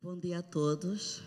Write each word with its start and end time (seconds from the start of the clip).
Bom 0.00 0.16
dia 0.16 0.38
a 0.38 0.42
todos. 0.42 1.20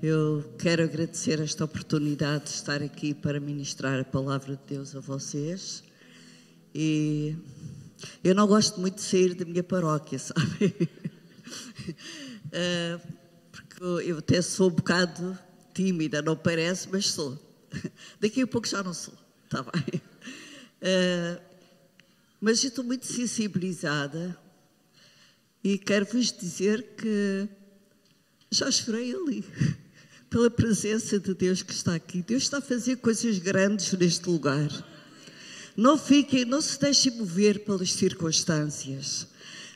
Eu 0.00 0.54
quero 0.56 0.84
agradecer 0.84 1.40
esta 1.40 1.64
oportunidade 1.64 2.44
de 2.44 2.50
estar 2.50 2.80
aqui 2.80 3.12
para 3.12 3.40
ministrar 3.40 3.98
a 3.98 4.04
palavra 4.04 4.54
de 4.54 4.62
Deus 4.68 4.94
a 4.94 5.00
vocês. 5.00 5.82
E 6.72 7.36
eu 8.22 8.36
não 8.36 8.46
gosto 8.46 8.80
muito 8.80 8.94
de 8.94 9.02
sair 9.02 9.34
da 9.34 9.44
minha 9.44 9.64
paróquia, 9.64 10.16
sabe? 10.22 10.88
Eh, 12.52 13.00
porque 13.50 13.82
eu 14.08 14.18
até 14.18 14.40
sou 14.40 14.68
um 14.68 14.74
bocado 14.74 15.36
tímida, 15.74 16.22
não 16.22 16.36
parece, 16.36 16.88
mas 16.88 17.06
sou. 17.10 17.36
Daqui 18.20 18.42
a 18.42 18.46
pouco 18.46 18.68
já 18.68 18.80
não 18.80 18.94
sou, 18.94 19.14
está 19.44 19.64
bem? 19.64 20.00
Eh, 20.80 21.40
mas 22.40 22.62
estou 22.62 22.84
muito 22.84 23.06
sensibilizada 23.06 24.38
e 25.62 25.78
quero 25.78 26.06
vos 26.06 26.32
dizer 26.32 26.94
que 26.96 27.48
já 28.50 28.70
chorei 28.70 29.14
ali, 29.14 29.44
pela 30.30 30.50
presença 30.50 31.18
de 31.18 31.34
Deus 31.34 31.62
que 31.62 31.72
está 31.72 31.94
aqui. 31.94 32.22
Deus 32.22 32.44
está 32.44 32.58
a 32.58 32.62
fazer 32.62 32.96
coisas 32.96 33.38
grandes 33.38 33.92
neste 33.92 34.28
lugar. 34.28 34.68
Não 35.76 35.96
fiquem, 35.96 36.44
não 36.44 36.60
se 36.60 36.78
deixem 36.80 37.12
mover 37.16 37.60
pelas 37.64 37.92
circunstâncias. 37.92 39.26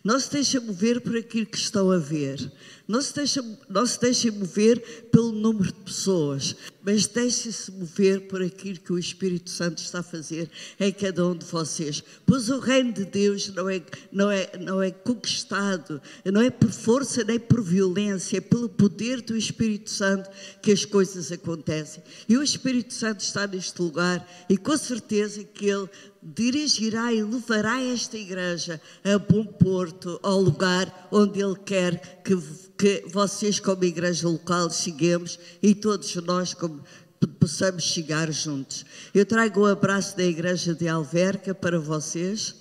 Não 0.03 0.19
se 0.21 0.31
deixem 0.31 0.61
mover 0.61 1.01
por 1.01 1.17
aquilo 1.17 1.47
que 1.47 1.57
estão 1.57 1.91
a 1.91 1.99
ver. 1.99 2.53
Não 2.87 3.01
se 3.01 3.15
deixem, 3.15 3.59
não 3.69 3.87
se 3.87 3.99
deixem 3.99 4.31
mover 4.31 5.09
pelo 5.11 5.33
número 5.33 5.73
de 5.73 5.81
pessoas, 5.81 6.55
mas 6.85 7.07
deixem-se 7.07 7.73
mover 7.73 8.29
por 8.29 8.43
aquilo 8.43 8.79
que 8.79 8.93
o 8.93 8.99
Espírito 8.99 9.49
Santo 9.49 9.79
está 9.79 10.01
a 10.01 10.03
fazer 10.03 10.51
em 10.79 10.93
cada 10.93 11.27
um 11.27 11.35
de 11.35 11.47
vocês. 11.47 12.05
Pois 12.27 12.51
o 12.51 12.59
reino 12.59 12.93
de 12.93 13.07
Deus 13.07 13.49
não 13.49 13.71
é, 13.71 13.83
não 14.13 14.31
é, 14.31 14.51
não 14.59 14.83
é 14.83 14.91
conquistado, 14.91 16.01
não 16.27 16.43
é 16.43 16.51
por 16.51 16.71
força 16.71 17.25
nem 17.25 17.41
por 17.41 17.63
violência, 17.63 18.37
é 18.37 18.41
pelo 18.43 18.69
poder 18.69 19.23
do 19.23 19.35
Espírito 19.35 19.89
Santo 19.89 20.29
que 20.61 20.71
as 20.71 20.85
coisas 20.85 21.33
acontecem. 21.33 22.03
E 22.29 22.37
o 22.37 22.43
Espírito 22.43 22.93
Santo 22.93 23.21
está 23.21 23.47
neste 23.47 23.81
lugar 23.81 24.29
e 24.47 24.59
com 24.59 24.77
certeza 24.77 25.43
que 25.43 25.71
Ele 25.71 25.89
dirigirá 26.25 27.13
e 27.13 27.23
levará 27.23 27.83
esta 27.83 28.17
igreja 28.17 28.81
a 29.05 29.19
bom 29.19 29.45
porto, 29.45 30.19
ao 30.23 30.41
lugar 30.41 31.09
onde 31.13 31.43
Ele 31.43 31.57
quer 31.57 32.23
que, 32.25 32.35
que 32.77 33.05
vocês, 33.09 33.61
como 33.61 33.85
igreja 33.85 34.29
local, 34.29 34.71
cheguemos 34.71 35.39
e 35.63 35.75
todos 35.75 36.15
nós, 36.17 36.55
como 36.55 36.83
possamos 37.39 37.85
chegar 37.85 38.31
juntos. 38.33 38.85
Eu 39.15 39.25
trago 39.25 39.61
o 39.61 39.63
um 39.65 39.67
abraço 39.67 40.17
da 40.17 40.25
igreja 40.25 40.75
de 40.75 40.89
Alverca 40.89 41.55
para 41.55 41.79
vocês. 41.79 42.55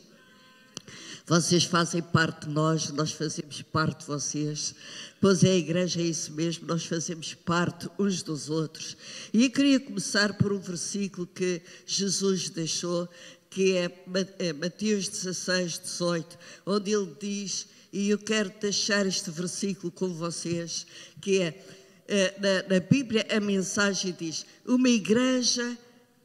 Vocês 1.25 1.63
fazem 1.63 2.01
parte 2.01 2.47
de 2.47 2.53
nós, 2.53 2.91
nós 2.91 3.13
fazemos 3.13 3.61
parte 3.61 4.01
de 4.01 4.07
vocês. 4.07 4.75
Pois 5.21 5.41
é, 5.43 5.51
a 5.51 5.55
igreja 5.55 6.01
é 6.01 6.03
isso 6.03 6.33
mesmo, 6.33 6.67
nós 6.67 6.85
fazemos 6.85 7.33
parte 7.33 7.89
uns 7.97 8.21
dos 8.21 8.49
outros. 8.49 8.97
E 9.33 9.45
eu 9.45 9.49
queria 9.49 9.79
começar 9.79 10.37
por 10.37 10.51
um 10.51 10.59
versículo 10.59 11.25
que 11.25 11.61
Jesus 11.85 12.49
deixou 12.49 13.07
que 13.49 13.77
é, 13.77 14.03
é 14.39 14.51
Mateus 14.51 15.07
16, 15.07 15.79
18, 15.79 16.39
onde 16.65 16.91
ele 16.91 17.15
diz, 17.21 17.67
e 17.93 18.09
eu 18.09 18.17
quero 18.17 18.51
deixar 18.59 19.05
este 19.05 19.29
versículo 19.29 19.91
com 19.91 20.09
vocês, 20.09 20.87
que 21.21 21.39
é, 21.39 21.63
é 22.07 22.35
na, 22.39 22.75
na 22.75 22.79
Bíblia 22.79 23.25
a 23.29 23.39
mensagem 23.39 24.15
diz: 24.19 24.47
uma 24.65 24.89
igreja 24.89 25.77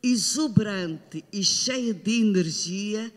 exuberante 0.02 1.22
e 1.30 1.44
cheia 1.44 1.92
de 1.92 2.22
energia, 2.22 3.12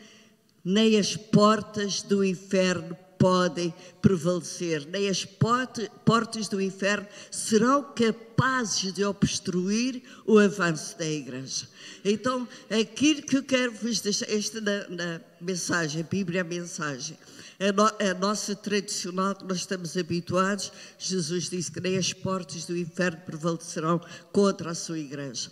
nem 0.65 0.99
as 0.99 1.15
portas 1.15 2.01
do 2.01 2.25
inferno 2.25 2.97
podem 3.17 3.73
prevalecer, 4.01 4.85
nem 4.87 5.07
as 5.07 5.23
portas 5.23 6.47
do 6.49 6.59
inferno 6.59 7.07
serão 7.29 7.93
capazes 7.93 8.91
de 8.91 9.05
obstruir 9.05 10.01
o 10.25 10.39
avanço 10.39 10.97
da 10.97 11.05
igreja. 11.05 11.69
Então, 12.03 12.47
aquilo 12.67 13.21
que 13.21 13.37
eu 13.37 13.43
quero 13.43 13.71
vos 13.73 14.01
deixar, 14.01 14.27
esta 14.27 14.59
na, 14.59 14.87
na 14.89 15.21
mensagem, 15.39 16.01
a 16.01 16.03
Bíblia 16.03 16.39
é 16.39 16.41
a 16.41 16.43
mensagem, 16.43 17.15
a, 17.61 17.71
no, 17.71 17.85
a 17.85 18.13
nossa 18.19 18.55
tradicional 18.55 19.35
que 19.35 19.45
nós 19.45 19.59
estamos 19.59 19.95
habituados, 19.95 20.71
Jesus 20.97 21.47
disse 21.47 21.71
que 21.71 21.79
nem 21.79 21.95
as 21.95 22.11
portas 22.11 22.65
do 22.65 22.75
inferno 22.75 23.21
prevalecerão 23.23 24.01
contra 24.31 24.71
a 24.71 24.75
sua 24.75 24.97
igreja. 24.97 25.51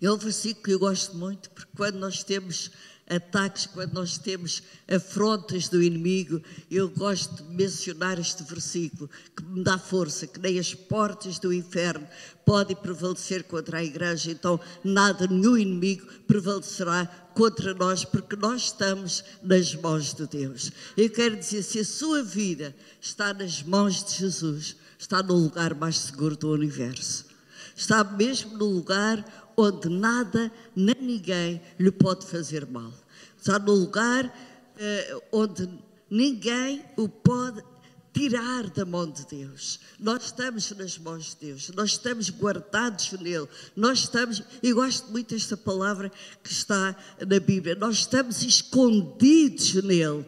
É 0.00 0.10
um 0.10 0.16
versículo 0.16 0.64
que 0.64 0.72
eu 0.72 0.78
gosto 0.78 1.14
muito, 1.14 1.50
porque 1.50 1.70
quando 1.76 1.96
nós 1.98 2.24
temos 2.24 2.70
ataques, 3.08 3.66
quando 3.66 3.94
nós 3.94 4.18
temos 4.18 4.62
afrontas 4.86 5.68
do 5.68 5.82
inimigo, 5.82 6.42
eu 6.70 6.88
gosto 6.88 7.42
de 7.42 7.54
mencionar 7.54 8.18
este 8.18 8.42
versículo 8.44 9.08
que 9.36 9.42
me 9.44 9.64
dá 9.64 9.78
força, 9.78 10.26
que 10.26 10.38
nem 10.38 10.58
as 10.58 10.74
portas 10.74 11.38
do 11.38 11.52
inferno 11.52 12.06
podem 12.44 12.76
prevalecer 12.76 13.44
contra 13.44 13.78
a 13.78 13.84
igreja, 13.84 14.30
então 14.30 14.60
nada, 14.84 15.26
nenhum 15.26 15.56
inimigo 15.56 16.06
prevalecerá 16.26 17.06
contra 17.34 17.74
nós, 17.74 18.04
porque 18.04 18.36
nós 18.36 18.64
estamos 18.64 19.24
nas 19.42 19.74
mãos 19.74 20.12
de 20.12 20.26
Deus. 20.26 20.72
Eu 20.96 21.08
quero 21.10 21.36
dizer, 21.36 21.62
se 21.62 21.78
a 21.78 21.84
sua 21.84 22.22
vida 22.22 22.74
está 23.00 23.32
nas 23.32 23.62
mãos 23.62 24.02
de 24.02 24.14
Jesus, 24.14 24.76
está 24.98 25.22
no 25.22 25.34
lugar 25.34 25.74
mais 25.74 25.98
seguro 25.98 26.36
do 26.36 26.50
universo. 26.50 27.26
Está 27.76 28.02
mesmo 28.02 28.58
no 28.58 28.64
lugar 28.64 29.47
onde 29.58 29.88
nada 29.88 30.52
nem 30.74 30.94
ninguém 31.00 31.60
lhe 31.80 31.90
pode 31.90 32.24
fazer 32.24 32.64
mal. 32.64 32.92
Está 33.36 33.58
no 33.58 33.72
lugar 33.72 34.24
uh, 34.24 35.22
onde 35.32 35.68
ninguém 36.08 36.84
o 36.96 37.08
pode 37.08 37.60
tirar 38.12 38.70
da 38.70 38.84
mão 38.84 39.10
de 39.10 39.26
Deus. 39.26 39.80
Nós 39.98 40.26
estamos 40.26 40.70
nas 40.72 40.96
mãos 40.96 41.30
de 41.30 41.46
Deus, 41.46 41.70
nós 41.74 41.90
estamos 41.90 42.30
guardados 42.30 43.12
nele, 43.12 43.48
nós 43.76 44.00
estamos, 44.00 44.42
e 44.62 44.72
gosto 44.72 45.10
muito 45.10 45.34
desta 45.34 45.56
palavra 45.56 46.10
que 46.42 46.52
está 46.52 46.96
na 47.20 47.40
Bíblia, 47.40 47.74
nós 47.74 47.98
estamos 47.98 48.42
escondidos 48.42 49.74
nele. 49.82 50.24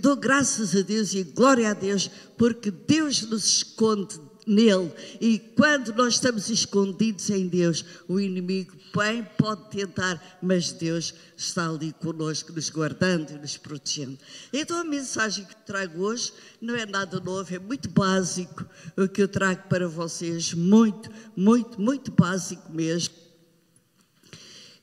Dou 0.00 0.16
graças 0.16 0.76
a 0.76 0.82
Deus 0.82 1.14
e 1.14 1.24
glória 1.24 1.70
a 1.70 1.74
Deus, 1.74 2.10
porque 2.36 2.70
Deus 2.70 3.22
nos 3.22 3.44
esconde 3.44 4.20
nele. 4.46 4.92
E 5.20 5.38
quando 5.38 5.92
nós 5.94 6.14
estamos 6.14 6.48
escondidos 6.48 7.28
em 7.30 7.48
Deus, 7.48 7.84
o 8.06 8.20
inimigo 8.20 8.76
bem 8.96 9.26
pode 9.36 9.68
tentar, 9.70 10.38
mas 10.40 10.72
Deus 10.72 11.12
está 11.36 11.68
ali 11.68 11.92
conosco, 11.92 12.52
nos 12.52 12.70
guardando 12.70 13.32
e 13.32 13.38
nos 13.38 13.56
protegendo. 13.56 14.16
Então 14.52 14.78
a 14.78 14.84
mensagem 14.84 15.44
que 15.44 15.56
trago 15.66 16.02
hoje 16.02 16.32
não 16.60 16.76
é 16.76 16.86
nada 16.86 17.18
novo, 17.18 17.52
é 17.54 17.58
muito 17.58 17.88
básico 17.90 18.64
o 18.96 19.08
que 19.08 19.20
eu 19.20 19.28
trago 19.28 19.68
para 19.68 19.88
vocês, 19.88 20.54
muito, 20.54 21.10
muito, 21.34 21.80
muito 21.80 22.12
básico 22.12 22.72
mesmo. 22.72 23.14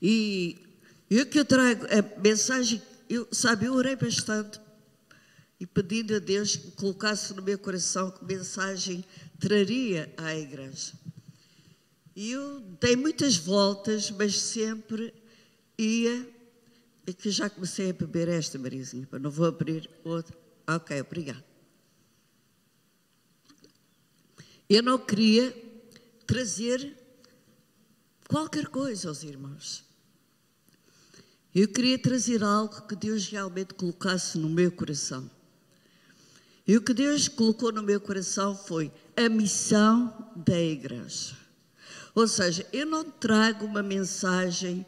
E, 0.01 0.57
e 1.09 1.22
o 1.22 1.25
que 1.25 1.40
eu 1.40 1.45
trago, 1.45 1.85
a 1.85 2.22
mensagem, 2.22 2.81
eu, 3.09 3.28
sabe, 3.31 3.68
eu 3.68 3.74
orei 3.74 3.95
bastante 3.95 4.59
e 5.63 5.66
pedindo 5.66 6.13
a 6.13 6.19
Deus 6.19 6.57
que 6.57 6.72
colocasse 6.72 7.34
no 7.34 7.41
meu 7.41 7.57
coração 7.57 8.12
que 8.12 8.25
mensagem 8.25 9.06
traria 9.43 10.13
à 10.15 10.33
igreja. 10.33 10.93
E 12.15 12.31
eu 12.31 12.61
dei 12.79 12.95
muitas 12.95 13.35
voltas, 13.35 14.09
mas 14.09 14.39
sempre 14.39 15.13
ia. 15.77 16.31
É 17.05 17.11
que 17.11 17.29
já 17.29 17.49
comecei 17.49 17.89
a 17.89 17.93
beber 17.93 18.29
esta, 18.29 18.57
Marizinha, 18.57 19.05
não 19.19 19.29
vou 19.29 19.45
abrir 19.45 19.89
outra. 20.05 20.33
Ok, 20.65 21.01
obrigado. 21.01 21.43
Eu 24.69 24.81
não 24.81 24.97
queria 24.97 25.53
trazer 26.25 26.95
qualquer 28.29 28.67
coisa 28.67 29.09
aos 29.09 29.23
irmãos. 29.23 29.83
Eu 31.53 31.67
queria 31.67 31.99
trazer 31.99 32.41
algo 32.41 32.87
que 32.87 32.95
Deus 32.95 33.27
realmente 33.27 33.73
colocasse 33.73 34.37
no 34.37 34.49
meu 34.49 34.71
coração. 34.71 35.29
E 36.66 36.78
o 36.78 36.81
que 36.81 36.94
Deus 36.94 37.28
colocou 37.28 37.72
no 37.72 37.84
meu 37.84 38.00
coração 38.00 38.56
foi 38.56 38.91
a 39.18 39.28
missão 39.28 40.31
da 40.36 40.60
igreja. 40.60 41.36
Ou 42.15 42.27
seja, 42.27 42.65
eu 42.71 42.86
não 42.86 43.04
trago 43.04 43.65
uma 43.65 43.83
mensagem 43.83 44.86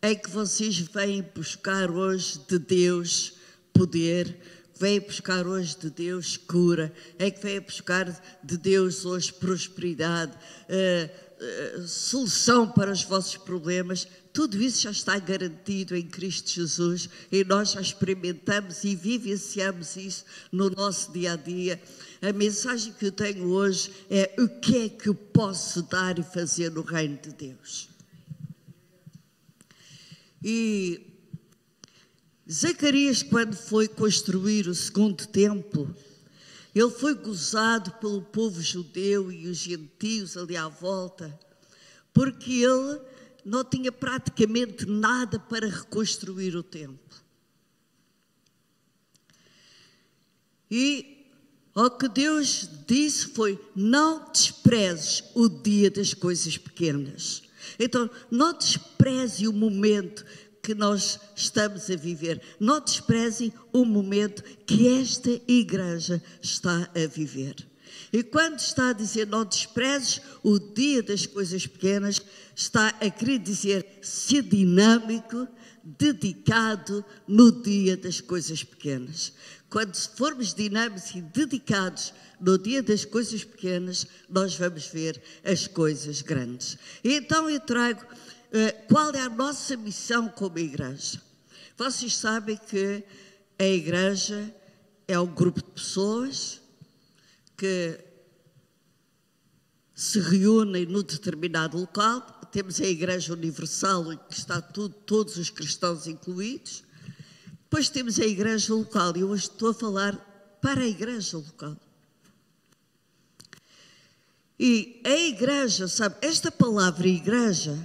em 0.00 0.16
que 0.16 0.30
vocês 0.30 0.78
vêm 0.78 1.22
buscar 1.34 1.90
hoje 1.90 2.38
de 2.46 2.58
Deus 2.58 3.34
poder, 3.72 4.38
vêm 4.78 5.00
buscar 5.00 5.46
hoje 5.46 5.76
de 5.76 5.90
Deus 5.90 6.36
cura, 6.36 6.92
é 7.18 7.30
que 7.30 7.42
vêm 7.42 7.60
buscar 7.60 8.06
de 8.42 8.56
Deus 8.56 9.04
hoje 9.04 9.32
prosperidade, 9.32 10.32
uh, 10.36 11.27
uh, 11.40 11.86
solução 11.86 12.68
para 12.70 12.90
os 12.90 13.02
vossos 13.02 13.36
problemas. 13.36 14.06
Tudo 14.32 14.60
isso 14.62 14.82
já 14.82 14.90
está 14.90 15.18
garantido 15.18 15.96
em 15.96 16.06
Cristo 16.06 16.50
Jesus 16.50 17.08
e 17.30 17.44
nós 17.44 17.72
já 17.72 17.80
experimentamos 17.80 18.84
e 18.84 18.94
vivenciamos 18.94 19.96
isso 19.96 20.24
no 20.52 20.70
nosso 20.70 21.12
dia 21.12 21.32
a 21.32 21.36
dia. 21.36 21.80
A 22.20 22.32
mensagem 22.32 22.92
que 22.92 23.06
eu 23.06 23.12
tenho 23.12 23.48
hoje 23.48 23.90
é 24.10 24.34
o 24.38 24.48
que 24.48 24.84
é 24.84 24.88
que 24.88 25.08
eu 25.08 25.14
posso 25.14 25.82
dar 25.82 26.18
e 26.18 26.22
fazer 26.22 26.70
no 26.70 26.82
reino 26.82 27.18
de 27.22 27.32
Deus. 27.32 27.88
E 30.42 31.00
Zacarias, 32.50 33.22
quando 33.22 33.54
foi 33.54 33.88
construir 33.88 34.68
o 34.68 34.74
segundo 34.74 35.26
templo, 35.26 35.94
ele 36.78 36.90
foi 36.90 37.14
gozado 37.14 37.92
pelo 37.92 38.22
povo 38.22 38.60
judeu 38.60 39.32
e 39.32 39.48
os 39.48 39.56
gentios 39.56 40.36
ali 40.36 40.56
à 40.56 40.68
volta, 40.68 41.38
porque 42.12 42.52
ele 42.52 43.00
não 43.44 43.64
tinha 43.64 43.90
praticamente 43.90 44.86
nada 44.86 45.38
para 45.38 45.66
reconstruir 45.66 46.54
o 46.54 46.62
templo. 46.62 47.16
E 50.70 51.26
o 51.74 51.90
que 51.90 52.08
Deus 52.08 52.68
disse 52.86 53.28
foi: 53.28 53.58
não 53.74 54.30
desprezes 54.30 55.24
o 55.34 55.48
dia 55.48 55.90
das 55.90 56.12
coisas 56.12 56.58
pequenas. 56.58 57.42
Então, 57.78 58.10
não 58.30 58.52
despreze 58.52 59.48
o 59.48 59.52
momento 59.52 60.24
que 60.68 60.74
nós 60.74 61.18
estamos 61.34 61.88
a 61.88 61.96
viver. 61.96 62.42
Não 62.60 62.78
desprezem 62.78 63.50
o 63.72 63.86
momento 63.86 64.42
que 64.66 65.00
esta 65.00 65.30
igreja 65.48 66.22
está 66.42 66.90
a 66.94 67.06
viver. 67.06 67.56
E 68.12 68.22
quando 68.22 68.58
está 68.58 68.90
a 68.90 68.92
dizer 68.92 69.26
não 69.26 69.46
desprezes 69.46 70.20
o 70.42 70.58
dia 70.58 71.02
das 71.02 71.24
coisas 71.24 71.66
pequenas, 71.66 72.20
está 72.54 72.88
a 73.00 73.08
querer 73.08 73.38
dizer 73.38 73.86
ser 74.02 74.42
dinâmico, 74.42 75.48
dedicado 75.82 77.02
no 77.26 77.50
dia 77.50 77.96
das 77.96 78.20
coisas 78.20 78.62
pequenas. 78.62 79.32
Quando 79.70 79.96
formos 79.96 80.52
dinâmicos 80.52 81.14
e 81.14 81.22
dedicados 81.22 82.12
no 82.38 82.58
dia 82.58 82.82
das 82.82 83.06
coisas 83.06 83.42
pequenas, 83.42 84.06
nós 84.28 84.54
vamos 84.54 84.86
ver 84.88 85.18
as 85.42 85.66
coisas 85.66 86.20
grandes. 86.20 86.76
E 87.02 87.14
então 87.14 87.48
eu 87.48 87.58
trago 87.58 88.04
qual 88.88 89.10
é 89.12 89.20
a 89.20 89.28
nossa 89.28 89.76
missão 89.76 90.28
como 90.28 90.58
igreja. 90.58 91.20
Vocês 91.76 92.16
sabem 92.16 92.56
que 92.56 93.04
a 93.58 93.64
igreja 93.64 94.54
é 95.06 95.18
um 95.18 95.26
grupo 95.26 95.62
de 95.62 95.70
pessoas 95.70 96.60
que 97.56 97.98
se 99.94 100.20
reúnem 100.20 100.86
no 100.86 101.02
determinado 101.02 101.78
local. 101.78 102.20
Temos 102.52 102.80
a 102.80 102.86
Igreja 102.86 103.32
Universal, 103.32 104.12
em 104.12 104.16
que 104.16 104.34
está 104.34 104.60
tudo, 104.60 104.94
todos 104.94 105.36
os 105.36 105.50
cristãos 105.50 106.06
incluídos. 106.06 106.84
Depois 107.62 107.88
temos 107.90 108.18
a 108.18 108.24
igreja 108.24 108.72
local, 108.72 109.16
e 109.16 109.24
hoje 109.24 109.42
estou 109.42 109.70
a 109.70 109.74
falar 109.74 110.16
para 110.62 110.82
a 110.82 110.86
igreja 110.86 111.36
local. 111.36 111.76
E 114.58 115.00
a 115.04 115.16
igreja, 115.16 115.86
sabe, 115.86 116.16
esta 116.22 116.50
palavra 116.50 117.06
igreja, 117.06 117.76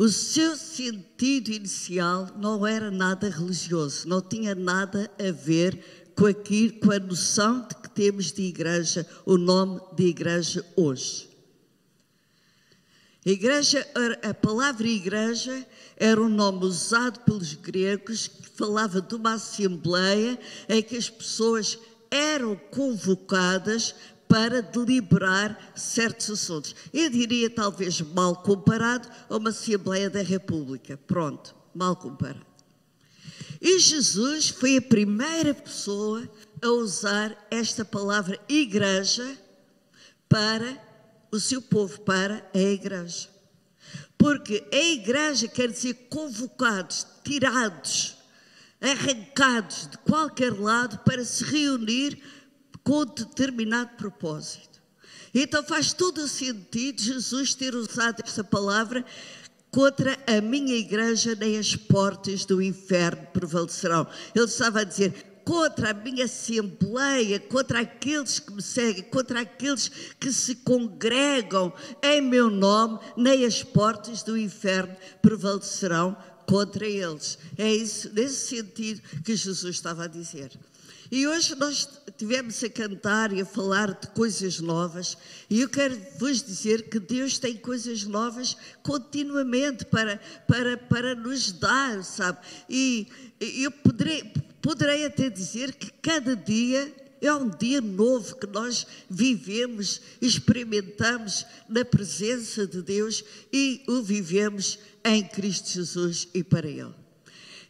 o 0.00 0.08
seu 0.08 0.56
sentido 0.56 1.50
inicial 1.50 2.26
não 2.38 2.66
era 2.66 2.90
nada 2.90 3.28
religioso, 3.28 4.08
não 4.08 4.22
tinha 4.22 4.54
nada 4.54 5.10
a 5.18 5.30
ver 5.30 6.10
com, 6.16 6.24
aqui, 6.24 6.70
com 6.70 6.90
a 6.90 6.98
noção 6.98 7.68
de 7.68 7.74
que 7.74 7.90
temos 7.90 8.32
de 8.32 8.40
igreja, 8.40 9.06
o 9.26 9.36
nome 9.36 9.78
de 9.94 10.06
igreja 10.06 10.64
hoje. 10.74 11.28
A 13.26 13.28
igreja, 13.28 13.86
a 14.22 14.32
palavra 14.32 14.88
igreja 14.88 15.66
era 15.98 16.18
um 16.18 16.30
nome 16.30 16.64
usado 16.64 17.20
pelos 17.20 17.52
gregos 17.52 18.26
que 18.26 18.48
falava 18.56 19.02
de 19.02 19.14
uma 19.14 19.34
assembleia 19.34 20.40
em 20.66 20.82
que 20.82 20.96
as 20.96 21.10
pessoas 21.10 21.78
eram 22.10 22.56
convocadas 22.56 23.94
para 24.30 24.62
deliberar 24.62 25.72
certos 25.74 26.30
assuntos. 26.30 26.72
Eu 26.94 27.10
diria 27.10 27.50
talvez 27.50 28.00
mal 28.00 28.36
comparado 28.36 29.08
a 29.28 29.36
uma 29.36 29.50
Assembleia 29.50 30.08
da 30.08 30.22
República. 30.22 30.96
Pronto, 30.96 31.52
mal 31.74 31.96
comparado. 31.96 32.46
E 33.60 33.80
Jesus 33.80 34.48
foi 34.48 34.76
a 34.76 34.82
primeira 34.82 35.52
pessoa 35.52 36.30
a 36.62 36.68
usar 36.68 37.36
esta 37.50 37.84
palavra 37.84 38.38
igreja 38.48 39.36
para 40.28 40.80
o 41.32 41.40
seu 41.40 41.60
povo, 41.60 42.00
para 42.02 42.48
a 42.54 42.58
igreja. 42.58 43.28
Porque 44.16 44.64
a 44.72 44.76
igreja 44.76 45.48
quer 45.48 45.72
dizer 45.72 46.06
convocados, 46.08 47.04
tirados, 47.24 48.16
arrancados 48.80 49.88
de 49.90 49.98
qualquer 49.98 50.52
lado 50.52 50.98
para 50.98 51.24
se 51.24 51.42
reunir 51.42 52.22
com 52.90 53.06
determinado 53.06 53.90
propósito. 53.96 54.82
Então 55.32 55.62
faz 55.62 55.92
todo 55.92 56.22
o 56.22 56.26
sentido 56.26 57.00
Jesus 57.00 57.54
ter 57.54 57.72
usado 57.72 58.20
esta 58.26 58.42
palavra 58.42 59.04
contra 59.70 60.18
a 60.26 60.40
minha 60.40 60.74
igreja, 60.74 61.36
nem 61.36 61.56
as 61.56 61.76
portas 61.76 62.44
do 62.44 62.60
inferno 62.60 63.28
prevalecerão. 63.32 64.08
Ele 64.34 64.44
estava 64.44 64.80
a 64.80 64.84
dizer: 64.84 65.40
contra 65.44 65.90
a 65.90 65.94
minha 65.94 66.24
assembleia, 66.24 67.38
contra 67.38 67.78
aqueles 67.78 68.40
que 68.40 68.52
me 68.52 68.60
seguem, 68.60 69.04
contra 69.04 69.42
aqueles 69.42 69.88
que 70.18 70.32
se 70.32 70.56
congregam 70.56 71.72
em 72.02 72.20
meu 72.20 72.50
nome, 72.50 72.98
nem 73.16 73.44
as 73.44 73.62
portas 73.62 74.24
do 74.24 74.36
inferno 74.36 74.96
prevalecerão 75.22 76.16
contra 76.44 76.84
eles. 76.84 77.38
É 77.56 77.72
isso, 77.72 78.12
nesse 78.12 78.48
sentido 78.48 79.00
que 79.22 79.36
Jesus 79.36 79.76
estava 79.76 80.06
a 80.06 80.08
dizer. 80.08 80.50
E 81.10 81.26
hoje 81.26 81.56
nós 81.56 81.88
tivemos 82.20 82.62
a 82.62 82.68
cantar 82.68 83.32
e 83.32 83.40
a 83.40 83.46
falar 83.46 83.98
de 83.98 84.08
coisas 84.08 84.60
novas, 84.60 85.16
e 85.48 85.62
eu 85.62 85.70
quero 85.70 85.98
vos 86.18 86.42
dizer 86.42 86.90
que 86.90 87.00
Deus 87.00 87.38
tem 87.38 87.56
coisas 87.56 88.04
novas 88.04 88.58
continuamente 88.82 89.86
para, 89.86 90.20
para, 90.46 90.76
para 90.76 91.14
nos 91.14 91.50
dar, 91.50 92.04
sabe? 92.04 92.38
E 92.68 93.08
eu 93.40 93.70
poderei, 93.70 94.30
poderei 94.60 95.06
até 95.06 95.30
dizer 95.30 95.72
que 95.72 95.90
cada 95.90 96.36
dia 96.36 96.94
é 97.22 97.32
um 97.32 97.48
dia 97.48 97.80
novo 97.80 98.36
que 98.36 98.46
nós 98.46 98.86
vivemos, 99.08 100.02
experimentamos 100.20 101.46
na 101.70 101.86
presença 101.86 102.66
de 102.66 102.82
Deus 102.82 103.24
e 103.50 103.82
o 103.88 104.02
vivemos 104.02 104.78
em 105.02 105.26
Cristo 105.26 105.70
Jesus 105.70 106.28
e 106.34 106.44
para 106.44 106.68
Ele. 106.68 106.94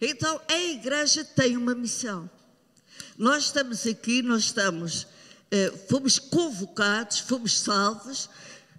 Então, 0.00 0.40
a 0.48 0.60
igreja 0.60 1.24
tem 1.24 1.56
uma 1.56 1.72
missão. 1.76 2.28
Nós 3.20 3.44
estamos 3.44 3.86
aqui, 3.86 4.22
nós 4.22 4.44
estamos, 4.44 5.06
eh, 5.50 5.70
fomos 5.90 6.18
convocados, 6.18 7.18
fomos 7.18 7.60
salvos. 7.60 8.30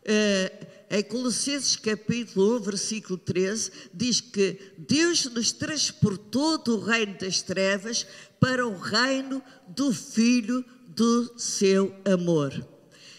Eh, 0.04 0.68
em 0.90 1.04
Colossenses 1.04 1.76
capítulo 1.76 2.58
1, 2.58 2.62
versículo 2.62 3.20
13, 3.20 3.72
diz 3.94 4.20
que 4.20 4.74
Deus 4.80 5.26
nos 5.26 5.52
transportou 5.52 6.58
do 6.58 6.80
reino 6.80 7.20
das 7.20 7.44
trevas 7.44 8.08
para 8.40 8.66
o 8.66 8.76
reino 8.80 9.44
do 9.68 9.94
Filho 9.94 10.66
do 10.88 11.38
seu 11.38 11.96
amor. 12.04 12.68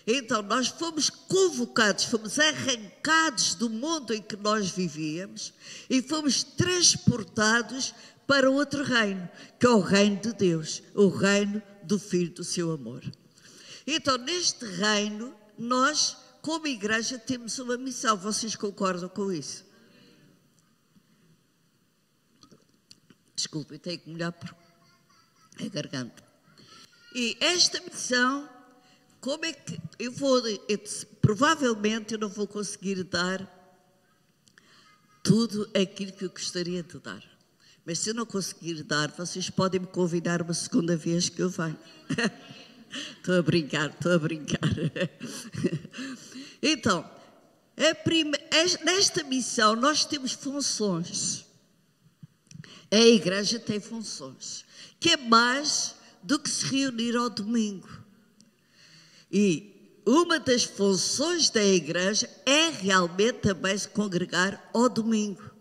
Então, 0.04 0.42
nós 0.42 0.66
fomos 0.66 1.08
convocados, 1.08 2.05
fomos 2.05 2.38
arrancados 2.38 3.55
do 3.55 3.70
mundo 3.70 4.12
em 4.12 4.20
que 4.20 4.36
nós 4.36 4.70
vivíamos 4.70 5.55
e 5.88 6.02
fomos 6.02 6.43
transportados 6.43 7.94
para 8.26 8.50
outro 8.50 8.82
reino, 8.82 9.29
que 9.58 9.67
é 9.67 9.70
o 9.70 9.81
reino 9.81 10.20
de 10.20 10.32
Deus, 10.32 10.82
o 10.94 11.08
reino 11.08 11.62
do 11.82 11.98
Filho 11.98 12.32
do 12.32 12.44
seu 12.44 12.70
amor. 12.70 13.02
Então, 13.86 14.17
neste 14.19 14.64
reino, 14.64 15.34
nós 15.58 16.17
como 16.43 16.67
igreja, 16.67 17.19
temos 17.19 17.58
uma 17.60 17.79
missão. 17.79 18.17
Vocês 18.17 18.56
concordam 18.56 19.08
com 19.08 19.32
isso? 19.32 19.64
Desculpe, 23.34 23.79
tenho 23.79 24.00
que 24.00 24.10
molhar 24.10 24.34
a 25.60 25.69
garganta. 25.69 26.22
E 27.14 27.36
esta 27.41 27.81
missão, 27.81 28.50
como 29.20 29.44
é 29.44 29.52
que 29.52 29.81
eu 30.00 30.10
vou, 30.10 30.44
eu, 30.48 30.79
provavelmente 31.20 32.14
eu 32.14 32.19
não 32.19 32.29
vou 32.29 32.48
conseguir 32.48 33.05
dar 33.05 33.48
tudo 35.22 35.70
aquilo 35.81 36.12
que 36.12 36.24
eu 36.24 36.31
gostaria 36.31 36.82
de 36.82 36.98
dar. 36.98 37.22
Mas 37.84 37.98
se 37.98 38.10
eu 38.10 38.15
não 38.15 38.24
conseguir 38.24 38.82
dar, 38.82 39.10
vocês 39.10 39.51
podem 39.51 39.81
me 39.81 39.86
convidar 39.86 40.41
uma 40.41 40.55
segunda 40.55 40.96
vez 40.96 41.29
que 41.29 41.43
eu 41.43 41.51
venho. 41.51 41.79
Estou 43.17 43.39
a 43.39 43.43
brincar, 43.43 43.89
estou 43.89 44.12
a 44.12 44.19
brincar. 44.19 44.60
Então, 46.65 47.05
prima, 48.05 48.39
nesta 48.84 49.24
missão 49.24 49.74
nós 49.74 50.05
temos 50.05 50.31
funções. 50.32 51.44
A 52.89 53.01
igreja 53.01 53.58
tem 53.58 53.81
funções, 53.81 54.65
que 55.01 55.10
é 55.10 55.17
mais 55.17 55.96
do 56.22 56.39
que 56.39 56.48
se 56.48 56.67
reunir 56.67 57.17
ao 57.17 57.29
domingo. 57.29 57.89
E 59.29 60.01
uma 60.06 60.39
das 60.39 60.62
funções 60.62 61.51
da 61.51 61.65
igreja 61.65 62.31
é 62.46 62.69
realmente 62.69 63.41
também 63.41 63.77
se 63.77 63.89
congregar 63.89 64.70
ao 64.72 64.89
domingo. 64.89 65.51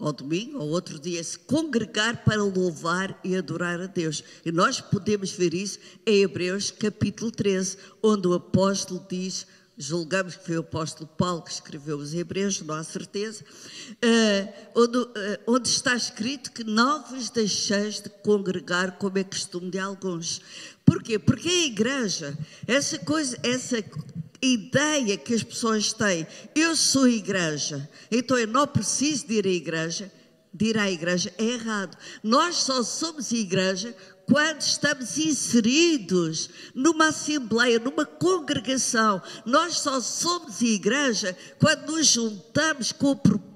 Ao 0.00 0.12
domingo 0.12 0.58
ou 0.58 0.70
outro 0.70 0.98
dia, 0.98 1.22
se 1.22 1.38
congregar 1.38 2.24
para 2.24 2.42
louvar 2.42 3.20
e 3.22 3.36
adorar 3.36 3.80
a 3.80 3.86
Deus. 3.86 4.24
E 4.44 4.50
nós 4.50 4.80
podemos 4.80 5.30
ver 5.30 5.52
isso 5.52 5.78
em 6.06 6.22
Hebreus 6.22 6.70
capítulo 6.70 7.30
13, 7.30 7.76
onde 8.02 8.26
o 8.26 8.32
apóstolo 8.32 9.04
diz 9.08 9.46
julgamos 9.80 10.36
que 10.36 10.44
foi 10.44 10.58
o 10.58 10.60
apóstolo 10.60 11.08
Paulo 11.16 11.42
que 11.42 11.50
escreveu 11.50 11.96
os 11.96 12.12
Hebreus, 12.12 12.60
não 12.60 12.74
há 12.74 12.84
certeza, 12.84 13.42
onde, 14.74 14.98
uh, 14.98 15.08
onde, 15.46 15.68
está 15.68 15.96
escrito 15.96 16.52
que 16.52 16.62
não 16.62 17.02
vos 17.04 17.30
deixeis 17.30 17.98
de 17.98 18.10
congregar 18.10 18.98
como 18.98 19.16
é 19.16 19.24
costume 19.24 19.70
de 19.70 19.78
alguns. 19.78 20.42
Porquê? 20.84 21.18
Porque 21.18 21.48
a 21.48 21.66
igreja, 21.66 22.38
essa 22.66 22.98
coisa, 22.98 23.38
essa 23.42 23.82
ideia 24.42 25.16
que 25.16 25.34
as 25.34 25.42
pessoas 25.42 25.92
têm, 25.92 26.26
eu 26.54 26.74
sou 26.74 27.08
igreja, 27.08 27.88
então 28.10 28.38
eu 28.38 28.46
não 28.46 28.66
preciso 28.66 29.26
de 29.26 29.34
ir 29.34 29.46
à 29.46 29.50
igreja, 29.50 30.12
de 30.52 30.66
ir 30.66 30.78
à 30.78 30.90
igreja 30.90 31.32
é 31.38 31.44
errado. 31.44 31.96
Nós 32.22 32.56
só 32.56 32.82
somos 32.82 33.30
igreja 33.30 33.94
quando 34.26 34.60
estamos 34.60 35.18
inseridos 35.18 36.50
numa 36.72 37.08
assembleia, 37.08 37.80
numa 37.80 38.06
congregação. 38.06 39.20
Nós 39.44 39.80
só 39.80 40.00
somos 40.00 40.62
igreja 40.62 41.36
quando 41.58 41.92
nos 41.92 42.06
juntamos 42.06 42.92
com 42.92 43.10
o 43.10 43.16
propósito, 43.16 43.49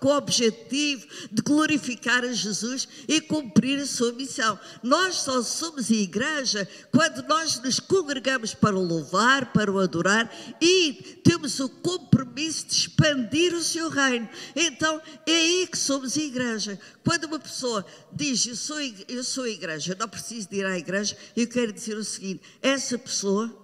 com 0.00 0.08
o 0.08 0.16
objetivo 0.16 1.06
de 1.30 1.42
glorificar 1.42 2.24
a 2.24 2.32
Jesus 2.32 2.88
e 3.06 3.20
cumprir 3.20 3.78
a 3.80 3.86
sua 3.86 4.12
missão. 4.12 4.58
Nós 4.82 5.16
só 5.16 5.42
somos 5.42 5.90
igreja 5.90 6.68
quando 6.90 7.26
nós 7.28 7.60
nos 7.60 7.78
congregamos 7.78 8.54
para 8.54 8.76
o 8.76 8.82
louvar, 8.82 9.52
para 9.52 9.70
o 9.70 9.78
adorar 9.78 10.30
e 10.60 11.20
temos 11.22 11.60
o 11.60 11.68
compromisso 11.68 12.66
de 12.66 12.74
expandir 12.74 13.54
o 13.54 13.62
seu 13.62 13.88
reino. 13.88 14.28
Então 14.56 15.00
é 15.26 15.32
aí 15.32 15.66
que 15.66 15.78
somos 15.78 16.16
igreja. 16.16 16.78
Quando 17.04 17.24
uma 17.24 17.38
pessoa 17.38 17.86
diz 18.12 18.44
eu 18.46 18.56
sou, 18.56 18.78
eu 19.08 19.22
sou 19.22 19.46
igreja, 19.46 19.96
não 19.98 20.08
preciso 20.08 20.48
de 20.48 20.56
ir 20.56 20.66
à 20.66 20.76
igreja, 20.76 21.16
eu 21.36 21.46
quero 21.46 21.72
dizer 21.72 21.96
o 21.96 22.04
seguinte: 22.04 22.42
essa 22.60 22.98
pessoa, 22.98 23.54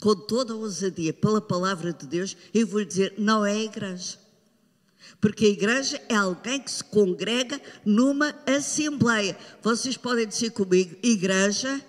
com 0.00 0.14
toda 0.14 0.52
a 0.52 0.56
ousadia, 0.56 1.12
pela 1.12 1.40
palavra 1.40 1.92
de 1.92 2.06
Deus, 2.06 2.36
eu 2.54 2.66
vou 2.66 2.84
dizer, 2.84 3.14
não 3.18 3.44
é 3.44 3.62
igreja. 3.62 4.21
Porque 5.20 5.46
a 5.46 5.48
igreja 5.48 6.00
é 6.08 6.14
alguém 6.14 6.60
que 6.60 6.70
se 6.70 6.82
congrega 6.82 7.60
numa 7.84 8.34
assembleia. 8.46 9.36
Vocês 9.62 9.96
podem 9.96 10.26
dizer 10.26 10.50
comigo: 10.50 10.96
igreja 11.02 11.80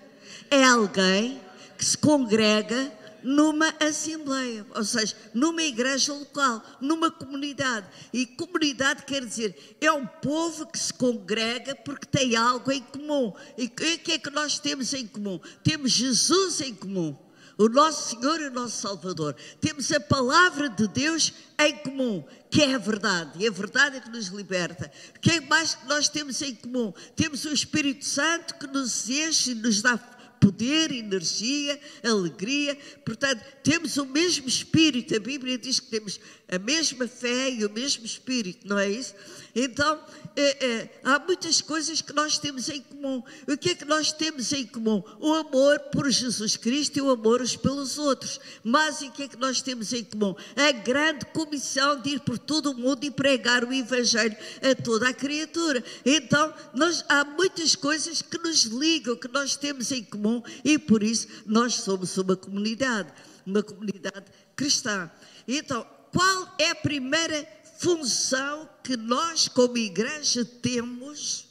é 0.50 0.64
alguém 0.64 1.40
que 1.76 1.84
se 1.84 1.98
congrega 1.98 2.92
numa 3.24 3.74
assembleia, 3.80 4.66
ou 4.74 4.84
seja, 4.84 5.16
numa 5.32 5.62
igreja 5.62 6.12
local, 6.12 6.62
numa 6.78 7.10
comunidade. 7.10 7.86
E 8.12 8.26
comunidade 8.26 9.04
quer 9.04 9.24
dizer, 9.24 9.76
é 9.80 9.90
um 9.90 10.06
povo 10.06 10.66
que 10.66 10.78
se 10.78 10.92
congrega 10.92 11.74
porque 11.74 12.06
tem 12.06 12.36
algo 12.36 12.70
em 12.70 12.82
comum. 12.82 13.32
E 13.56 13.64
o 13.64 13.70
que 13.70 14.12
é 14.12 14.18
que 14.18 14.30
nós 14.30 14.58
temos 14.58 14.92
em 14.92 15.06
comum? 15.06 15.40
Temos 15.62 15.90
Jesus 15.90 16.60
em 16.60 16.74
comum. 16.74 17.16
O 17.56 17.68
nosso 17.68 18.10
Senhor 18.10 18.40
e 18.40 18.46
o 18.46 18.50
nosso 18.50 18.80
Salvador. 18.80 19.36
Temos 19.60 19.90
a 19.92 20.00
palavra 20.00 20.68
de 20.68 20.88
Deus 20.88 21.32
em 21.58 21.76
comum, 21.78 22.24
que 22.50 22.62
é 22.62 22.74
a 22.74 22.78
verdade, 22.78 23.42
e 23.42 23.46
a 23.46 23.50
verdade 23.50 23.96
é 23.96 24.00
que 24.00 24.10
nos 24.10 24.26
liberta. 24.26 24.90
O 25.16 25.20
que 25.20 25.32
é 25.32 25.40
mais 25.40 25.74
que 25.74 25.86
nós 25.86 26.08
temos 26.08 26.40
em 26.42 26.54
comum? 26.54 26.92
Temos 27.14 27.44
o 27.44 27.52
Espírito 27.52 28.04
Santo 28.04 28.54
que 28.56 28.66
nos 28.66 29.08
enche 29.08 29.52
e 29.52 29.54
nos 29.54 29.82
dá 29.82 29.98
poder, 30.44 30.92
energia, 30.92 31.80
alegria. 32.02 32.76
Portanto, 33.04 33.42
temos 33.62 33.96
o 33.96 34.04
mesmo 34.04 34.46
espírito. 34.46 35.16
A 35.16 35.20
Bíblia 35.20 35.56
diz 35.56 35.80
que 35.80 35.88
temos 35.88 36.20
a 36.48 36.58
mesma 36.58 37.08
fé 37.08 37.50
e 37.50 37.64
o 37.64 37.70
mesmo 37.70 38.04
espírito, 38.04 38.68
não 38.68 38.78
é 38.78 38.88
isso? 38.88 39.14
Então, 39.54 39.98
é, 40.36 40.66
é, 40.66 41.00
há 41.04 41.18
muitas 41.18 41.60
coisas 41.60 42.02
que 42.02 42.12
nós 42.12 42.38
temos 42.38 42.68
em 42.68 42.80
comum. 42.80 43.22
O 43.48 43.56
que 43.56 43.70
é 43.70 43.74
que 43.74 43.84
nós 43.84 44.12
temos 44.12 44.52
em 44.52 44.66
comum? 44.66 45.02
O 45.20 45.32
amor 45.32 45.78
por 45.92 46.10
Jesus 46.10 46.56
Cristo 46.56 46.98
e 46.98 47.00
o 47.00 47.10
amor 47.10 47.40
uns 47.40 47.56
pelos 47.56 47.98
outros. 47.98 48.40
Mas 48.62 49.00
o 49.00 49.10
que 49.12 49.22
é 49.22 49.28
que 49.28 49.36
nós 49.36 49.62
temos 49.62 49.92
em 49.92 50.02
comum? 50.02 50.34
A 50.56 50.72
grande 50.72 51.24
comissão 51.26 52.00
de 52.00 52.10
ir 52.10 52.20
por 52.20 52.36
todo 52.36 52.72
o 52.72 52.74
mundo 52.74 53.04
e 53.04 53.10
pregar 53.10 53.64
o 53.64 53.72
Evangelho 53.72 54.36
a 54.60 54.74
toda 54.74 55.08
a 55.08 55.14
criatura. 55.14 55.84
Então, 56.04 56.52
nós, 56.74 57.04
há 57.08 57.24
muitas 57.24 57.76
coisas 57.76 58.20
que 58.20 58.38
nos 58.38 58.64
ligam, 58.64 59.16
que 59.16 59.28
nós 59.28 59.56
temos 59.56 59.92
em 59.92 60.02
comum 60.02 60.42
e 60.64 60.78
por 60.78 61.02
isso 61.02 61.28
nós 61.46 61.74
somos 61.74 62.18
uma 62.18 62.36
comunidade, 62.36 63.12
uma 63.46 63.62
comunidade 63.62 64.26
cristã. 64.56 65.10
Então, 65.46 65.86
qual 66.14 66.54
é 66.58 66.70
a 66.70 66.74
primeira 66.76 67.44
função 67.78 68.70
que 68.84 68.96
nós, 68.96 69.48
como 69.48 69.76
igreja, 69.76 70.44
temos 70.44 71.48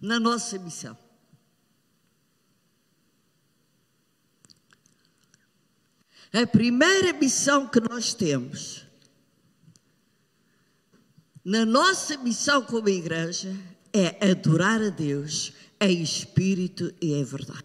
na 0.00 0.18
nossa 0.18 0.58
missão? 0.58 0.98
A 6.32 6.46
primeira 6.46 7.12
missão 7.12 7.68
que 7.68 7.80
nós 7.80 8.14
temos 8.14 8.84
na 11.44 11.64
nossa 11.64 12.16
missão 12.18 12.62
como 12.62 12.88
igreja 12.88 13.56
é 13.92 14.30
adorar 14.30 14.80
a 14.82 14.90
Deus 14.90 15.52
em 15.80 16.02
espírito 16.02 16.94
e 17.00 17.14
em 17.14 17.24
verdade. 17.24 17.64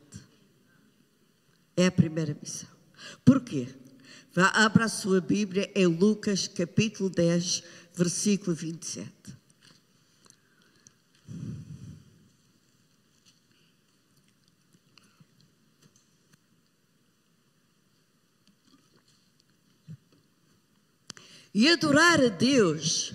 É 1.76 1.88
a 1.88 1.92
primeira 1.92 2.36
missão. 2.42 2.70
Porquê? 3.24 3.68
Vá, 4.36 4.48
abra 4.50 4.84
a 4.84 4.89
sua 4.89 5.22
Bíblia 5.22 5.72
em 5.74 5.86
Lucas 5.86 6.46
capítulo 6.46 7.10
10, 7.10 7.63
versículo 7.94 8.54
27. 8.54 9.10
E 21.54 21.70
adorar 21.70 22.20
a 22.20 22.27
Deus, 22.27 23.13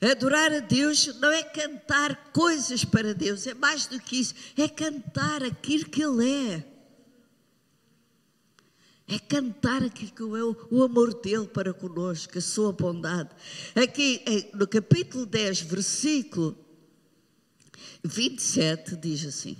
adorar 0.00 0.50
a 0.54 0.60
Deus 0.60 1.14
não 1.20 1.30
é 1.30 1.42
cantar 1.42 2.32
coisas 2.32 2.82
para 2.82 3.12
Deus, 3.12 3.46
é 3.46 3.52
mais 3.52 3.86
do 3.86 4.00
que 4.00 4.20
isso, 4.20 4.34
é 4.56 4.66
cantar 4.66 5.42
aquilo 5.42 5.84
que 5.84 6.02
Ele 6.02 6.48
é. 6.48 6.71
É 9.08 9.18
cantar 9.18 9.82
aquilo 9.82 10.12
que 10.12 10.22
é 10.22 10.74
o, 10.76 10.82
amor 10.82 11.20
dele 11.20 11.46
para 11.46 11.74
conosco, 11.74 12.38
a 12.38 12.40
sua 12.40 12.72
bondade. 12.72 13.30
Aqui 13.74 14.22
no 14.54 14.66
capítulo 14.66 15.26
10, 15.26 15.62
versículo 15.62 16.56
27, 18.04 18.96
diz 18.96 19.26
assim. 19.26 19.56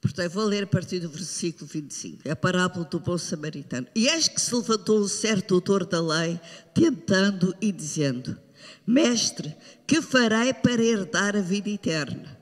Portanto, 0.00 0.32
vou 0.32 0.44
ler 0.44 0.62
a 0.62 0.66
partir 0.66 1.00
do 1.00 1.08
versículo 1.08 1.66
25, 1.66 2.28
é 2.28 2.30
a 2.30 2.36
parábola 2.36 2.84
do 2.84 3.00
bom 3.00 3.18
samaritano. 3.18 3.88
E 3.94 4.06
eis 4.06 4.28
que 4.28 4.40
se 4.40 4.54
levantou 4.54 5.00
um 5.00 5.08
certo 5.08 5.54
autor 5.54 5.84
da 5.84 6.00
lei, 6.00 6.40
tentando 6.72 7.54
e 7.60 7.72
dizendo: 7.72 8.38
Mestre, 8.86 9.56
que 9.86 10.00
farei 10.00 10.54
para 10.54 10.82
herdar 10.82 11.34
a 11.36 11.40
vida 11.40 11.68
eterna? 11.68 12.38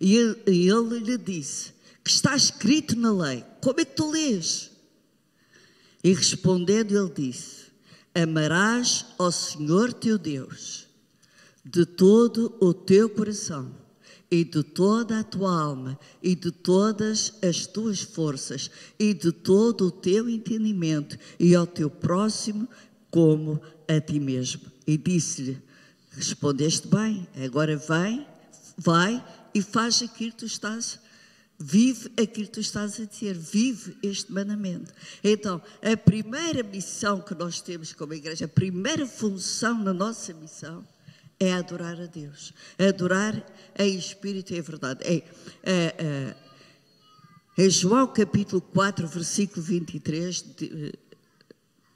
E 0.00 0.14
ele 0.14 0.98
lhe 0.98 1.16
disse: 1.16 1.72
que 2.08 2.14
está 2.14 2.34
escrito 2.34 2.98
na 2.98 3.12
lei. 3.12 3.44
Como 3.60 3.78
é 3.80 3.84
que 3.84 3.94
tu 3.94 4.10
lês? 4.10 4.70
E 6.02 6.14
respondendo, 6.14 6.96
ele 6.96 7.12
disse: 7.14 7.66
Amarás 8.14 9.04
ao 9.18 9.30
Senhor 9.30 9.92
teu 9.92 10.16
Deus 10.16 10.86
de 11.62 11.84
todo 11.84 12.56
o 12.62 12.72
teu 12.72 13.10
coração 13.10 13.70
e 14.30 14.42
de 14.42 14.62
toda 14.62 15.20
a 15.20 15.24
tua 15.24 15.52
alma 15.52 16.00
e 16.22 16.34
de 16.34 16.50
todas 16.50 17.34
as 17.42 17.66
tuas 17.66 18.00
forças 18.00 18.70
e 18.98 19.12
de 19.12 19.30
todo 19.30 19.88
o 19.88 19.90
teu 19.90 20.30
entendimento 20.30 21.18
e 21.38 21.54
ao 21.54 21.66
teu 21.66 21.90
próximo 21.90 22.66
como 23.10 23.60
a 23.86 24.00
ti 24.00 24.18
mesmo. 24.18 24.62
E 24.86 24.96
disse-lhe: 24.96 25.60
Respondeste 26.12 26.88
bem, 26.88 27.28
agora 27.44 27.76
vai, 27.76 28.26
vai 28.78 29.22
e 29.52 29.60
faz 29.60 30.00
aquilo 30.00 30.30
que 30.30 30.38
tu 30.38 30.46
estás 30.46 31.00
Vive 31.60 32.12
aquilo 32.16 32.46
que 32.46 32.52
tu 32.52 32.60
estás 32.60 33.00
a 33.00 33.04
dizer, 33.04 33.34
vive 33.34 33.96
este 34.00 34.32
mandamento. 34.32 34.94
Então, 35.24 35.60
a 35.82 35.96
primeira 35.96 36.62
missão 36.62 37.20
que 37.20 37.34
nós 37.34 37.60
temos 37.60 37.92
como 37.92 38.14
igreja, 38.14 38.44
a 38.44 38.48
primeira 38.48 39.04
função 39.04 39.82
na 39.82 39.92
nossa 39.92 40.32
missão 40.32 40.86
é 41.40 41.52
adorar 41.52 42.00
a 42.00 42.06
Deus. 42.06 42.52
Adorar 42.78 43.44
em 43.76 43.96
espírito 43.96 44.54
e 44.54 44.58
em 44.58 44.60
verdade. 44.60 45.00
É, 45.02 45.16
é, 45.64 45.94
é, 45.98 46.36
em 47.56 47.68
João 47.68 48.06
capítulo 48.06 48.60
4, 48.60 49.08
versículo 49.08 49.60
23, 49.60 50.44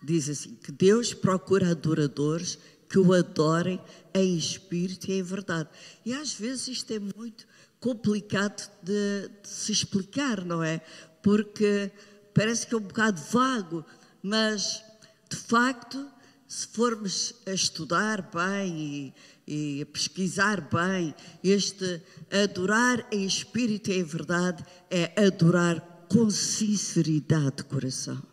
diz 0.02 0.28
assim: 0.28 0.57
que 0.57 0.73
Deus 0.73 1.14
procura 1.14 1.71
adoradores 1.71 2.59
que 2.88 2.99
o 2.99 3.12
adorem 3.12 3.81
em 4.12 4.37
espírito 4.37 5.09
e 5.09 5.21
em 5.21 5.23
verdade. 5.23 5.69
E 6.04 6.12
às 6.12 6.35
vezes 6.35 6.66
isto 6.66 6.92
é 6.92 6.99
muito 6.99 7.47
complicado 7.83 8.71
de, 8.81 9.29
de, 9.43 9.49
se 9.49 9.73
explicar, 9.73 10.45
não 10.45 10.62
é? 10.62 10.81
Porque 11.21 11.91
parece 12.33 12.65
que 12.65 12.75
é 12.75 12.79
um 12.79 12.83
bocado 12.83 13.21
vago, 13.21 13.85
mas 14.23 14.83
de 15.29 15.37
facto, 15.37 16.09
se 16.47 16.69
formos 16.69 17.35
a 17.45 17.51
estudar 17.51 18.31
bem 18.33 19.12
e, 19.47 19.79
e 19.79 19.83
a 19.83 19.87
pesquisar 19.87 20.61
bem, 20.61 21.12
este 21.43 22.01
adorar 22.31 23.05
em 23.11 23.27
espírito 23.27 23.91
e 23.91 23.99
em 23.99 24.05
verdade 24.05 24.65
é 24.89 25.12
adorar 25.27 26.07
com 26.09 26.31
sinceridade 26.31 27.57
de 27.57 27.65
coração 27.65 28.32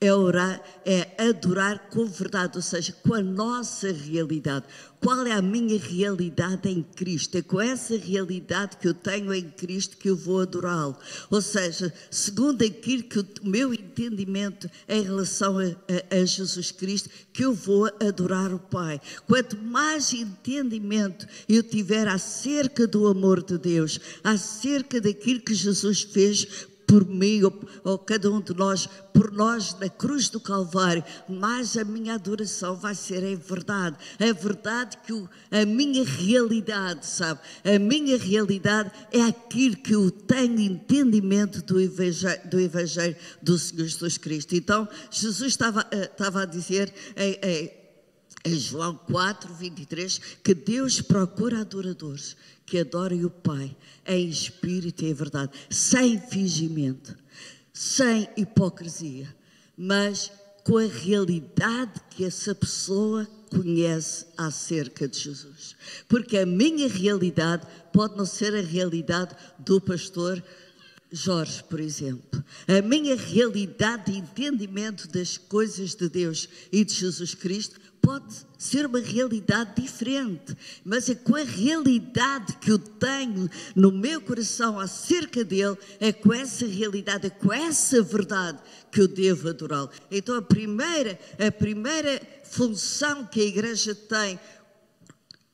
é 0.00 0.14
orar, 0.14 0.62
é 0.84 1.14
adorar 1.18 1.90
com 1.90 2.06
verdade, 2.06 2.56
ou 2.56 2.62
seja, 2.62 2.94
com 3.02 3.12
a 3.12 3.22
nossa 3.22 3.92
realidade. 3.92 4.64
Qual 5.00 5.26
é 5.26 5.32
a 5.32 5.40
minha 5.40 5.78
realidade 5.78 6.68
em 6.68 6.82
Cristo? 6.82 7.38
É 7.38 7.42
com 7.42 7.58
essa 7.58 7.96
realidade 7.96 8.76
que 8.76 8.86
eu 8.86 8.92
tenho 8.92 9.32
em 9.32 9.48
Cristo 9.50 9.96
que 9.96 10.10
eu 10.10 10.16
vou 10.16 10.40
adorá-lo. 10.40 10.96
Ou 11.30 11.40
seja, 11.40 11.92
segundo 12.10 12.62
aquilo 12.62 13.04
que 13.04 13.18
o 13.18 13.26
meu 13.42 13.72
entendimento 13.72 14.70
em 14.86 15.02
relação 15.02 15.58
a, 15.58 15.64
a, 15.64 16.20
a 16.20 16.24
Jesus 16.24 16.70
Cristo, 16.70 17.08
que 17.32 17.44
eu 17.44 17.54
vou 17.54 17.86
adorar 18.00 18.52
o 18.52 18.58
Pai. 18.58 19.00
Quanto 19.26 19.56
mais 19.56 20.12
entendimento 20.12 21.26
eu 21.48 21.62
tiver 21.62 22.06
acerca 22.06 22.86
do 22.86 23.06
amor 23.06 23.42
de 23.42 23.56
Deus, 23.56 23.98
acerca 24.22 25.00
daquilo 25.00 25.40
que 25.40 25.54
Jesus 25.54 26.02
fez 26.02 26.68
por 26.90 27.06
mim 27.06 27.44
ou, 27.44 27.54
ou, 27.84 27.96
cada 27.96 28.28
um 28.28 28.40
de 28.40 28.52
nós, 28.52 28.88
por 29.14 29.30
nós 29.30 29.78
na 29.78 29.88
cruz 29.88 30.28
do 30.28 30.40
Calvário, 30.40 31.04
mas 31.28 31.76
a 31.76 31.84
minha 31.84 32.14
adoração 32.14 32.74
vai 32.74 32.96
ser 32.96 33.22
em 33.22 33.36
verdade. 33.36 33.96
É 34.18 34.32
verdade 34.32 34.98
que 35.06 35.12
o, 35.12 35.28
a 35.52 35.64
minha 35.64 36.04
realidade, 36.04 37.06
sabe? 37.06 37.38
A 37.64 37.78
minha 37.78 38.18
realidade 38.18 38.90
é 39.12 39.22
aquilo 39.22 39.76
que 39.76 39.94
eu 39.94 40.10
tenho 40.10 40.58
entendimento 40.58 41.62
do 41.62 41.80
Evangelho 41.80 42.40
do, 42.50 42.58
evangelho 42.58 43.16
do 43.40 43.56
Senhor 43.56 43.86
Jesus 43.86 44.18
Cristo. 44.18 44.56
Então, 44.56 44.88
Jesus 45.12 45.52
estava, 45.52 45.86
eh, 45.92 46.10
estava 46.10 46.42
a 46.42 46.44
dizer 46.44 46.92
em, 47.16 47.70
em 48.44 48.58
João 48.58 48.94
4, 48.94 49.52
23, 49.54 50.18
que 50.42 50.54
Deus 50.54 51.00
procura 51.00 51.60
adoradores 51.60 52.36
que 52.64 52.78
adorem 52.78 53.24
o 53.24 53.30
Pai 53.30 53.76
em 54.06 54.28
espírito 54.28 55.04
e 55.04 55.10
em 55.10 55.14
verdade, 55.14 55.52
sem 55.68 56.20
fingimento, 56.20 57.16
sem 57.72 58.28
hipocrisia, 58.36 59.28
mas 59.76 60.30
com 60.62 60.78
a 60.78 60.86
realidade 60.86 62.00
que 62.10 62.24
essa 62.24 62.54
pessoa 62.54 63.26
conhece 63.50 64.26
acerca 64.36 65.08
de 65.08 65.18
Jesus. 65.18 65.74
Porque 66.08 66.38
a 66.38 66.46
minha 66.46 66.88
realidade 66.88 67.66
pode 67.92 68.16
não 68.16 68.24
ser 68.24 68.54
a 68.54 68.62
realidade 68.62 69.34
do 69.58 69.80
pastor 69.80 70.42
Jorge, 71.12 71.64
por 71.64 71.80
exemplo. 71.80 72.42
A 72.68 72.80
minha 72.80 73.16
realidade 73.16 74.12
de 74.12 74.18
entendimento 74.18 75.08
das 75.08 75.36
coisas 75.36 75.94
de 75.94 76.08
Deus 76.08 76.48
e 76.70 76.84
de 76.84 76.94
Jesus 76.94 77.34
Cristo 77.34 77.80
pode 78.02 78.46
ser 78.58 78.86
uma 78.86 78.98
realidade 78.98 79.80
diferente, 79.80 80.56
mas 80.84 81.08
é 81.08 81.14
com 81.14 81.36
a 81.36 81.42
realidade 81.42 82.56
que 82.60 82.70
eu 82.70 82.78
tenho 82.78 83.48
no 83.74 83.92
meu 83.92 84.20
coração 84.20 84.78
acerca 84.78 85.44
dele, 85.44 85.76
é 85.98 86.12
com 86.12 86.32
essa 86.32 86.66
realidade, 86.66 87.26
é 87.26 87.30
com 87.30 87.52
essa 87.52 88.02
verdade 88.02 88.58
que 88.90 89.00
eu 89.00 89.08
devo 89.08 89.48
adorá-lo. 89.48 89.90
Então 90.10 90.34
a 90.34 90.42
primeira, 90.42 91.18
a 91.38 91.50
primeira 91.50 92.20
função 92.44 93.24
que 93.26 93.40
a 93.40 93.44
igreja 93.44 93.94
tem 93.94 94.38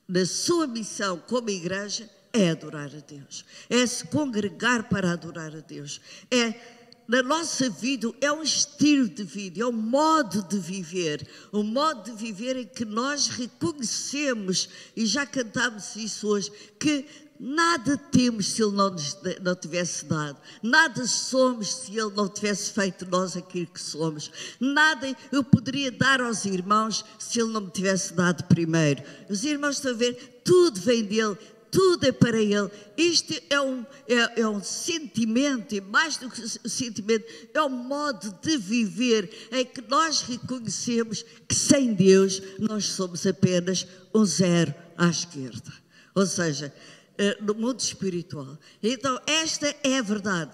na 0.09 0.25
sua 0.25 0.67
missão 0.67 1.19
como 1.27 1.51
igreja 1.51 2.09
é 2.33 2.51
adorar 2.51 2.91
a 2.95 3.01
Deus, 3.01 3.45
é 3.69 3.87
se 3.87 4.07
congregar 4.07 4.89
para 4.89 5.13
adorar 5.13 5.55
a 5.55 5.61
Deus, 5.61 6.01
é 6.31 6.76
na 7.09 7.23
nossa 7.23 7.71
vida 7.71 8.13
é 8.21 8.31
um 8.33 8.43
estilo 8.43 9.09
de 9.09 9.23
vida, 9.23 9.63
é 9.63 9.67
um 9.67 9.73
modo 9.73 10.43
de 10.43 10.59
viver, 10.59 11.27
um 11.53 11.63
modo 11.63 12.11
de 12.11 12.17
viver 12.17 12.57
em 12.57 12.67
que 12.67 12.85
nós 12.85 13.29
reconhecemos, 13.29 14.69
e 14.95 15.07
já 15.07 15.25
cantámos 15.25 15.95
isso 15.97 16.29
hoje, 16.29 16.51
que 16.79 17.07
nada 17.39 17.97
temos 17.97 18.47
se 18.47 18.63
Ele 18.63 18.73
não 18.73 18.91
nos 18.91 19.17
não 19.43 19.55
tivesse 19.55 20.05
dado, 20.07 20.39
nada 20.63 21.07
somos 21.07 21.75
se 21.75 21.93
Ele 21.93 22.13
não 22.15 22.29
tivesse 22.29 22.73
feito 22.73 23.07
nós 23.07 23.37
aquilo 23.37 23.67
que 23.67 23.81
somos, 23.81 24.31
nada 24.59 25.15
eu 25.31 25.45
poderia 25.45 25.93
dar 25.93 26.21
aos 26.21 26.45
irmãos 26.45 27.05
se 27.19 27.41
Ele 27.41 27.53
não 27.53 27.61
me 27.61 27.71
tivesse 27.71 28.15
dado 28.15 28.45
primeiro. 28.45 29.03
Os 29.29 29.45
irmãos 29.45 29.77
estão 29.77 29.93
a 29.93 29.95
ver, 29.95 30.41
tudo 30.45 30.81
vem 30.81 31.05
dele, 31.05 31.37
tudo 31.71 32.07
é 32.07 32.13
para 32.13 32.41
Ele. 32.41 32.71
Este 32.97 33.43
é 33.51 33.61
um, 33.61 33.85
é, 34.09 34.41
é 34.41 34.49
um 34.49 34.63
sentimento, 34.63 35.75
e 35.75 35.81
mais 35.81 36.17
do 36.17 36.31
que 36.31 36.69
sentimento, 36.69 37.25
é 37.53 37.63
um 37.63 37.69
modo 37.69 38.37
de 38.43 38.57
viver 38.57 39.31
em 39.53 39.65
que 39.65 39.83
nós 39.89 40.23
reconhecemos 40.23 41.25
que 41.49 41.55
sem 41.55 41.95
Deus 41.95 42.43
nós 42.59 42.87
somos 42.87 43.27
apenas 43.27 43.87
um 44.15 44.25
zero 44.25 44.75
à 44.97 45.09
esquerda. 45.09 45.73
Ou 46.15 46.27
seja, 46.27 46.73
eh, 47.19 47.37
no 47.41 47.55
mundo 47.55 47.81
espiritual. 47.81 48.59
Então, 48.83 49.21
esta 49.27 49.75
é 49.83 49.99
a 49.99 50.03
verdade. 50.03 50.53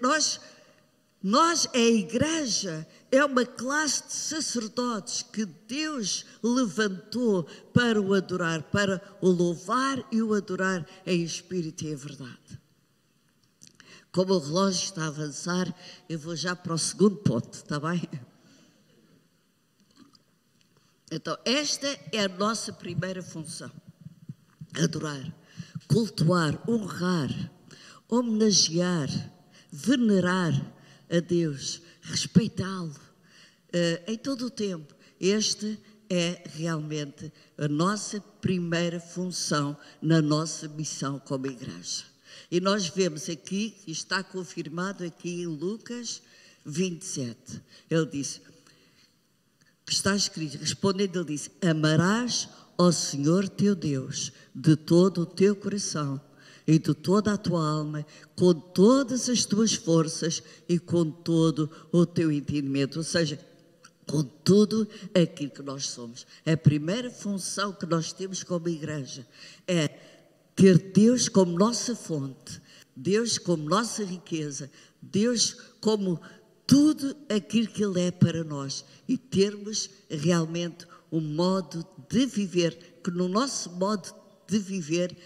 Nós 0.00 0.40
nós, 1.22 1.68
a 1.74 1.78
igreja, 1.78 2.86
é 3.12 3.24
uma 3.24 3.44
classe 3.44 4.06
de 4.06 4.12
sacerdotes 4.12 5.22
que 5.22 5.44
Deus 5.44 6.24
levantou 6.42 7.44
para 7.72 8.00
o 8.00 8.14
adorar, 8.14 8.62
para 8.62 9.02
o 9.20 9.28
louvar 9.28 10.04
e 10.12 10.22
o 10.22 10.32
adorar 10.34 10.86
em 11.04 11.22
espírito 11.22 11.84
e 11.84 11.92
em 11.92 11.96
verdade. 11.96 12.60
Como 14.12 14.34
o 14.34 14.38
relógio 14.38 14.84
está 14.84 15.04
a 15.04 15.08
avançar, 15.08 15.74
eu 16.08 16.18
vou 16.18 16.34
já 16.36 16.54
para 16.54 16.74
o 16.74 16.78
segundo 16.78 17.16
ponto, 17.16 17.54
está 17.54 17.78
bem? 17.78 18.08
Então, 21.10 21.36
esta 21.44 21.86
é 22.12 22.24
a 22.24 22.28
nossa 22.28 22.72
primeira 22.72 23.22
função: 23.22 23.70
adorar, 24.74 25.32
cultuar, 25.88 26.58
honrar, 26.68 27.30
homenagear, 28.08 29.08
venerar 29.72 30.52
a 31.10 31.20
Deus, 31.20 31.82
respeitá-lo 32.10 32.90
uh, 32.90 34.10
em 34.10 34.18
todo 34.18 34.46
o 34.46 34.50
tempo. 34.50 34.94
Este 35.18 35.78
é 36.08 36.42
realmente 36.54 37.32
a 37.56 37.68
nossa 37.68 38.20
primeira 38.40 38.98
função 38.98 39.76
na 40.02 40.20
nossa 40.20 40.66
missão 40.68 41.18
como 41.20 41.46
igreja. 41.46 42.04
E 42.50 42.60
nós 42.60 42.88
vemos 42.88 43.28
aqui, 43.28 43.76
está 43.86 44.22
confirmado 44.22 45.04
aqui 45.04 45.42
em 45.42 45.46
Lucas 45.46 46.20
27, 46.64 47.62
ele 47.88 48.06
disse, 48.06 48.40
está 49.88 50.14
escrito, 50.14 50.58
respondendo, 50.58 51.16
ele 51.16 51.32
disse: 51.32 51.50
Amarás 51.62 52.48
ao 52.76 52.92
Senhor 52.92 53.48
teu 53.48 53.74
Deus 53.74 54.32
de 54.54 54.76
todo 54.76 55.22
o 55.22 55.26
teu 55.26 55.54
coração 55.54 56.20
e 56.70 56.78
de 56.78 56.94
toda 56.94 57.32
a 57.32 57.36
tua 57.36 57.68
alma, 57.68 58.06
com 58.36 58.54
todas 58.54 59.28
as 59.28 59.44
tuas 59.44 59.74
forças 59.74 60.40
e 60.68 60.78
com 60.78 61.10
todo 61.10 61.68
o 61.90 62.06
teu 62.06 62.30
entendimento. 62.30 62.98
Ou 62.98 63.02
seja, 63.02 63.40
com 64.06 64.22
tudo 64.22 64.86
aquilo 65.12 65.50
que 65.50 65.62
nós 65.62 65.86
somos. 65.88 66.24
A 66.46 66.56
primeira 66.56 67.10
função 67.10 67.72
que 67.72 67.84
nós 67.86 68.12
temos 68.12 68.44
como 68.44 68.68
igreja 68.68 69.26
é 69.66 69.88
ter 70.54 70.78
Deus 70.92 71.28
como 71.28 71.58
nossa 71.58 71.96
fonte, 71.96 72.62
Deus 72.94 73.36
como 73.36 73.68
nossa 73.68 74.04
riqueza, 74.04 74.70
Deus 75.02 75.56
como 75.80 76.20
tudo 76.68 77.16
aquilo 77.28 77.66
que 77.66 77.82
Ele 77.82 78.00
é 78.00 78.10
para 78.12 78.44
nós 78.44 78.84
e 79.08 79.18
termos 79.18 79.90
realmente 80.08 80.86
um 81.10 81.20
modo 81.20 81.84
de 82.08 82.26
viver, 82.26 83.00
que 83.02 83.10
no 83.10 83.26
nosso 83.26 83.72
modo 83.72 84.14
de 84.46 84.56
viver 84.56 85.16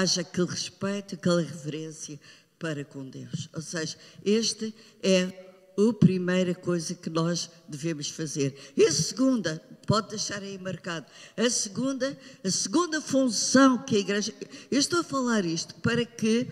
haja 0.00 0.20
aquele 0.20 0.48
respeito, 0.48 1.14
aquela 1.14 1.40
reverência 1.40 2.20
para 2.58 2.84
com 2.84 3.08
Deus. 3.08 3.48
Ou 3.54 3.62
seja, 3.62 3.96
este 4.24 4.74
é 5.02 5.46
a 5.78 5.92
primeira 5.92 6.54
coisa 6.54 6.94
que 6.94 7.10
nós 7.10 7.50
devemos 7.68 8.08
fazer. 8.08 8.56
E 8.76 8.84
a 8.84 8.92
segunda, 8.92 9.62
pode 9.86 10.08
deixar 10.10 10.42
aí 10.42 10.58
marcado, 10.58 11.06
a 11.36 11.50
segunda, 11.50 12.18
a 12.42 12.50
segunda 12.50 13.00
função 13.00 13.78
que 13.84 13.96
a 13.96 13.98
igreja. 13.98 14.34
Eu 14.70 14.78
estou 14.78 15.00
a 15.00 15.04
falar 15.04 15.44
isto 15.44 15.74
para 15.76 16.04
que 16.04 16.48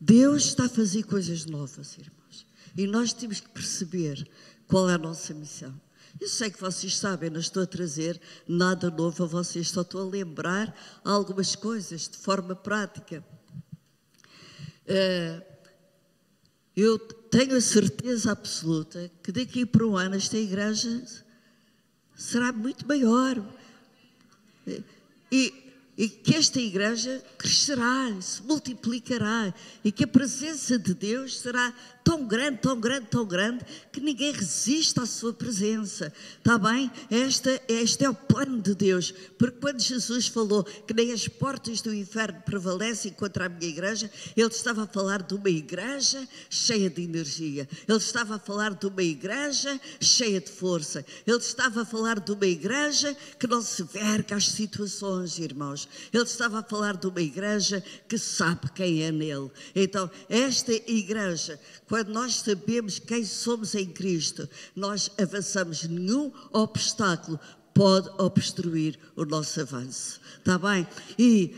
Deus 0.00 0.46
está 0.46 0.64
a 0.64 0.68
fazer 0.68 1.04
coisas 1.04 1.44
novas, 1.44 1.96
irmãos. 1.98 2.46
E 2.76 2.86
nós 2.86 3.12
temos 3.12 3.40
que 3.40 3.48
perceber 3.48 4.26
qual 4.66 4.88
é 4.88 4.94
a 4.94 4.98
nossa 4.98 5.34
missão. 5.34 5.74
Eu 6.20 6.28
sei 6.28 6.50
que 6.50 6.60
vocês 6.60 6.96
sabem, 6.96 7.30
não 7.30 7.40
estou 7.40 7.62
a 7.62 7.66
trazer 7.66 8.20
nada 8.46 8.90
novo 8.90 9.24
a 9.24 9.26
vocês, 9.26 9.70
só 9.70 9.82
estou 9.82 10.02
a 10.02 10.10
lembrar 10.10 10.74
algumas 11.04 11.54
coisas 11.54 12.08
de 12.08 12.16
forma 12.16 12.56
prática. 12.56 13.24
Uh, 14.84 15.42
eu 16.74 16.98
tenho 16.98 17.56
a 17.56 17.60
certeza 17.60 18.32
absoluta 18.32 19.10
que 19.22 19.32
daqui 19.32 19.66
para 19.66 19.86
um 19.86 19.96
ano 19.96 20.14
esta 20.14 20.38
igreja 20.38 21.04
será 22.14 22.52
muito 22.52 22.86
maior. 22.86 23.42
E 25.30 25.67
e 25.98 26.08
que 26.08 26.36
esta 26.36 26.60
igreja 26.60 27.20
crescerá, 27.36 28.14
se 28.20 28.40
multiplicará 28.44 29.52
e 29.82 29.90
que 29.90 30.04
a 30.04 30.06
presença 30.06 30.78
de 30.78 30.94
Deus 30.94 31.40
será 31.40 31.74
tão 32.04 32.24
grande, 32.24 32.58
tão 32.58 32.80
grande, 32.80 33.06
tão 33.08 33.26
grande 33.26 33.64
que 33.92 34.00
ninguém 34.00 34.32
resiste 34.32 34.98
à 35.00 35.04
sua 35.04 35.32
presença. 35.32 36.10
Está 36.38 36.56
bem? 36.56 36.90
Esta, 37.10 37.60
este 37.68 38.04
é 38.04 38.08
o 38.08 38.14
plano 38.14 38.62
de 38.62 38.74
Deus. 38.74 39.12
Porque 39.36 39.58
quando 39.60 39.80
Jesus 39.80 40.28
falou 40.28 40.62
que 40.62 40.94
nem 40.94 41.12
as 41.12 41.26
portas 41.26 41.82
do 41.82 41.92
inferno 41.92 42.40
prevalecem 42.46 43.12
contra 43.12 43.46
a 43.46 43.48
minha 43.48 43.68
igreja, 43.68 44.10
ele 44.36 44.48
estava 44.48 44.84
a 44.84 44.86
falar 44.86 45.20
de 45.20 45.34
uma 45.34 45.50
igreja 45.50 46.26
cheia 46.48 46.88
de 46.88 47.02
energia. 47.02 47.68
Ele 47.86 47.98
estava 47.98 48.36
a 48.36 48.38
falar 48.38 48.72
de 48.72 48.86
uma 48.86 49.02
igreja 49.02 49.78
cheia 50.00 50.40
de 50.40 50.50
força. 50.50 51.04
Ele 51.26 51.38
estava 51.38 51.82
a 51.82 51.84
falar 51.84 52.20
de 52.20 52.30
uma 52.30 52.46
igreja 52.46 53.14
que 53.38 53.48
não 53.48 53.60
se 53.60 53.82
verga 53.82 54.36
às 54.36 54.48
situações, 54.48 55.38
irmãos. 55.38 55.87
Ele 56.12 56.24
estava 56.24 56.60
a 56.60 56.62
falar 56.62 56.96
de 56.96 57.06
uma 57.06 57.20
igreja 57.20 57.82
que 58.08 58.18
sabe 58.18 58.70
quem 58.74 59.02
é 59.02 59.12
nele. 59.12 59.50
Então, 59.74 60.10
esta 60.28 60.72
igreja, 60.72 61.60
quando 61.86 62.08
nós 62.08 62.36
sabemos 62.36 62.98
quem 62.98 63.24
somos 63.24 63.74
em 63.74 63.86
Cristo, 63.86 64.48
nós 64.74 65.10
avançamos. 65.18 65.84
Nenhum 65.84 66.32
obstáculo 66.52 67.38
pode 67.74 68.10
obstruir 68.18 68.98
o 69.14 69.24
nosso 69.24 69.60
avanço. 69.60 70.20
Está 70.38 70.58
bem? 70.58 70.86
E 71.18 71.54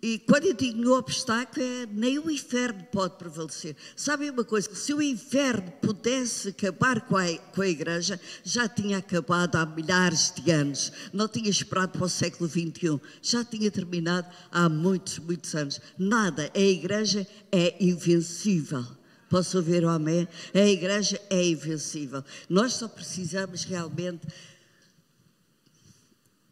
e 0.00 0.18
quando 0.20 0.46
eu 0.46 0.54
digo 0.54 0.80
no 0.80 0.94
obstáculo, 0.94 1.64
é, 1.64 1.86
nem 1.86 2.18
o 2.20 2.30
inferno 2.30 2.84
pode 2.92 3.16
prevalecer. 3.16 3.74
Sabem 3.96 4.30
uma 4.30 4.44
coisa? 4.44 4.72
Se 4.72 4.94
o 4.94 5.02
inferno 5.02 5.72
pudesse 5.82 6.50
acabar 6.50 7.00
com 7.00 7.16
a, 7.16 7.26
com 7.52 7.62
a 7.62 7.68
igreja, 7.68 8.20
já 8.44 8.68
tinha 8.68 8.98
acabado 8.98 9.56
há 9.56 9.66
milhares 9.66 10.32
de 10.36 10.52
anos. 10.52 10.92
Não 11.12 11.26
tinha 11.26 11.50
esperado 11.50 11.92
para 11.98 12.04
o 12.04 12.08
século 12.08 12.48
XXI. 12.48 13.00
Já 13.20 13.44
tinha 13.44 13.70
terminado 13.72 14.28
há 14.52 14.68
muitos, 14.68 15.18
muitos 15.18 15.52
anos. 15.56 15.80
Nada. 15.98 16.48
A 16.54 16.60
igreja 16.60 17.26
é 17.50 17.74
invencível. 17.80 18.86
Posso 19.28 19.58
ouvir 19.58 19.84
o 19.84 19.88
amém? 19.88 20.28
A 20.54 20.60
igreja 20.60 21.20
é 21.28 21.44
invencível. 21.44 22.24
Nós 22.48 22.74
só 22.74 22.86
precisamos 22.86 23.64
realmente 23.64 24.26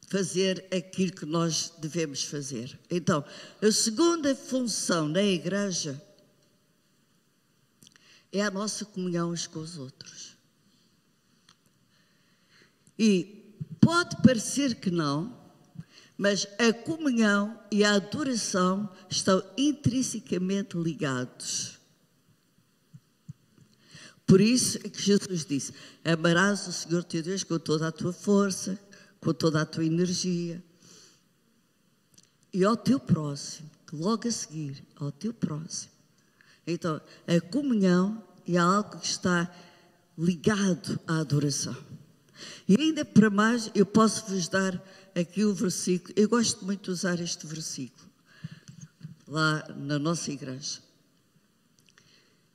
fazer 0.07 0.67
aquilo 0.73 1.13
que 1.13 1.27
nós 1.27 1.73
devemos 1.79 2.23
fazer. 2.25 2.79
Então, 2.91 3.25
a 3.61 3.73
segunda 3.73 4.35
função 4.35 5.09
na 5.09 5.23
igreja 5.23 6.01
é 8.33 8.43
a 8.43 8.51
nossa 8.51 8.85
comunhão 8.85 9.31
uns 9.31 9.47
com 9.47 9.61
os 9.61 9.77
outros. 9.77 10.37
E 12.99 13.55
pode 13.81 14.17
parecer 14.23 14.77
que 14.77 14.91
não, 14.91 15.37
mas 16.17 16.47
a 16.59 16.73
comunhão 16.73 17.61
e 17.71 17.85
a 17.85 17.95
adoração 17.95 18.91
estão 19.11 19.43
intrinsecamente 19.57 20.77
ligados. 20.77 21.79
Por 24.27 24.41
isso 24.41 24.79
é 24.79 24.89
que 24.89 25.01
Jesus 25.01 25.45
disse: 25.45 25.73
Amarás 26.05 26.67
o 26.67 26.73
Senhor 26.73 27.05
teu 27.05 27.23
Deus 27.23 27.45
com 27.45 27.59
toda 27.59 27.87
a 27.87 27.93
tua 27.93 28.13
força, 28.13 28.79
com 29.27 29.35
toda 29.35 29.61
a 29.61 29.67
tua 29.67 29.85
energia. 29.85 30.63
E 32.53 32.65
ao 32.65 32.77
teu 32.77 33.01
próximo, 33.01 33.69
logo 33.93 34.29
a 34.29 34.31
seguir, 34.31 34.85
ao 34.95 35.11
teu 35.11 35.35
próximo. 35.35 35.91
Então, 36.65 37.01
a 37.27 37.41
comunhão 37.41 38.23
é 38.47 38.57
algo 38.57 39.01
que 39.01 39.07
está 39.07 39.53
ligado 40.17 41.01
à 41.09 41.19
adoração. 41.19 41.77
E 42.69 42.81
ainda 42.81 43.05
para 43.05 43.29
mais, 43.29 43.69
eu 43.75 43.85
posso 43.85 44.27
vos 44.27 44.47
dar 44.47 44.81
aqui 45.13 45.45
o 45.45 45.53
versículo. 45.53 46.15
Eu 46.17 46.29
gosto 46.29 46.65
muito 46.65 46.85
de 46.85 46.91
usar 46.93 47.19
este 47.19 47.49
versículo 47.49 48.09
lá 49.27 49.67
na 49.75 49.99
nossa 49.99 50.31
igreja. 50.31 50.79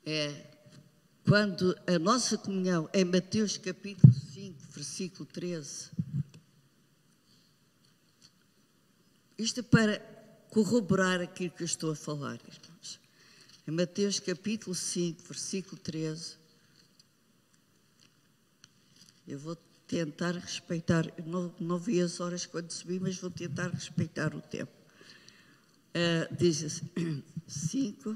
É 0.05 0.47
quando 1.25 1.77
a 1.85 1.99
nossa 1.99 2.37
comunhão 2.37 2.89
é 2.93 3.03
Mateus 3.03 3.57
capítulo 3.57 4.13
5, 4.13 4.57
versículo 4.73 5.25
13. 5.25 5.91
Isto 9.41 9.61
é 9.61 9.63
para 9.63 9.99
corroborar 10.51 11.19
aquilo 11.19 11.49
que 11.49 11.63
eu 11.63 11.65
estou 11.65 11.91
a 11.91 11.95
falar, 11.95 12.35
irmãos. 12.35 12.99
Em 13.67 13.71
Mateus 13.71 14.19
capítulo 14.19 14.75
5, 14.75 15.23
versículo 15.23 15.81
13. 15.81 16.35
Eu 19.27 19.39
vou 19.39 19.55
tentar 19.87 20.33
respeitar, 20.33 21.11
não, 21.25 21.51
não 21.59 21.79
vi 21.79 21.99
as 21.99 22.19
horas 22.19 22.45
quando 22.45 22.69
subi, 22.69 22.99
mas 22.99 23.17
vou 23.17 23.31
tentar 23.31 23.69
respeitar 23.69 24.35
o 24.35 24.41
tempo. 24.41 24.71
Uh, 25.89 26.35
diz 26.35 26.63
assim, 26.63 27.23
5. 27.47 28.15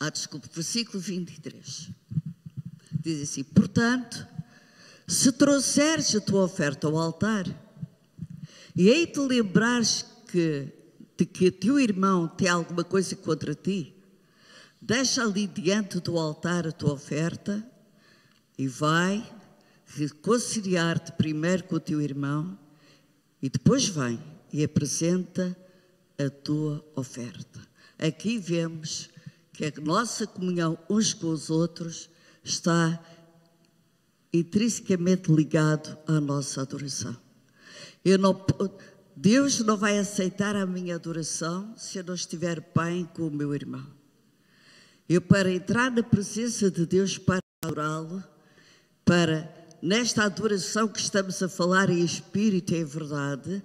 Ah, 0.00 0.08
desculpe, 0.08 0.48
versículo 0.50 0.98
23. 0.98 1.90
Diz 2.90 3.20
assim: 3.20 3.44
Portanto, 3.44 4.26
se 5.06 5.30
trouxeres 5.30 6.16
a 6.16 6.20
tua 6.22 6.44
oferta 6.44 6.86
ao 6.86 6.96
altar, 6.96 7.44
e 8.74 8.90
aí 8.90 9.06
te 9.06 9.20
lembrares 9.20 10.04
que, 10.28 10.68
de 11.16 11.26
que 11.26 11.50
teu 11.50 11.78
irmão 11.78 12.26
tem 12.26 12.48
alguma 12.48 12.84
coisa 12.84 13.14
contra 13.16 13.54
ti, 13.54 13.94
deixa 14.80 15.22
ali 15.22 15.46
diante 15.46 16.00
do 16.00 16.18
altar 16.18 16.66
a 16.66 16.72
tua 16.72 16.94
oferta 16.94 17.64
e 18.56 18.66
vai 18.66 19.24
reconciliar-te 19.86 21.12
primeiro 21.12 21.64
com 21.64 21.76
o 21.76 21.80
teu 21.80 22.00
irmão 22.00 22.58
e 23.42 23.48
depois 23.48 23.86
vem 23.88 24.18
e 24.52 24.64
apresenta 24.64 25.56
a 26.18 26.30
tua 26.30 26.84
oferta. 26.94 27.60
Aqui 27.98 28.38
vemos 28.38 29.10
que 29.52 29.64
a 29.64 29.72
nossa 29.80 30.26
comunhão 30.26 30.78
uns 30.88 31.12
com 31.12 31.28
os 31.28 31.50
outros 31.50 32.08
está 32.42 33.00
intrinsecamente 34.32 35.30
ligado 35.30 35.96
à 36.06 36.20
nossa 36.20 36.62
adoração. 36.62 37.16
Eu 38.04 38.18
não, 38.18 38.44
Deus 39.16 39.60
não 39.60 39.76
vai 39.76 39.98
aceitar 39.98 40.56
a 40.56 40.66
minha 40.66 40.96
adoração 40.96 41.72
se 41.76 41.98
eu 41.98 42.04
não 42.04 42.14
estiver 42.14 42.60
bem 42.74 43.08
com 43.14 43.28
o 43.28 43.30
meu 43.30 43.54
irmão. 43.54 43.86
Eu, 45.08 45.20
para 45.20 45.52
entrar 45.52 45.90
na 45.90 46.02
presença 46.02 46.70
de 46.70 46.86
Deus, 46.86 47.18
para 47.18 47.40
adorá-lo, 47.62 48.22
para, 49.04 49.52
nesta 49.80 50.24
adoração 50.24 50.88
que 50.88 50.98
estamos 50.98 51.42
a 51.42 51.48
falar 51.48 51.90
em 51.90 52.04
espírito 52.04 52.72
e 52.72 52.78
em 52.78 52.84
verdade, 52.84 53.62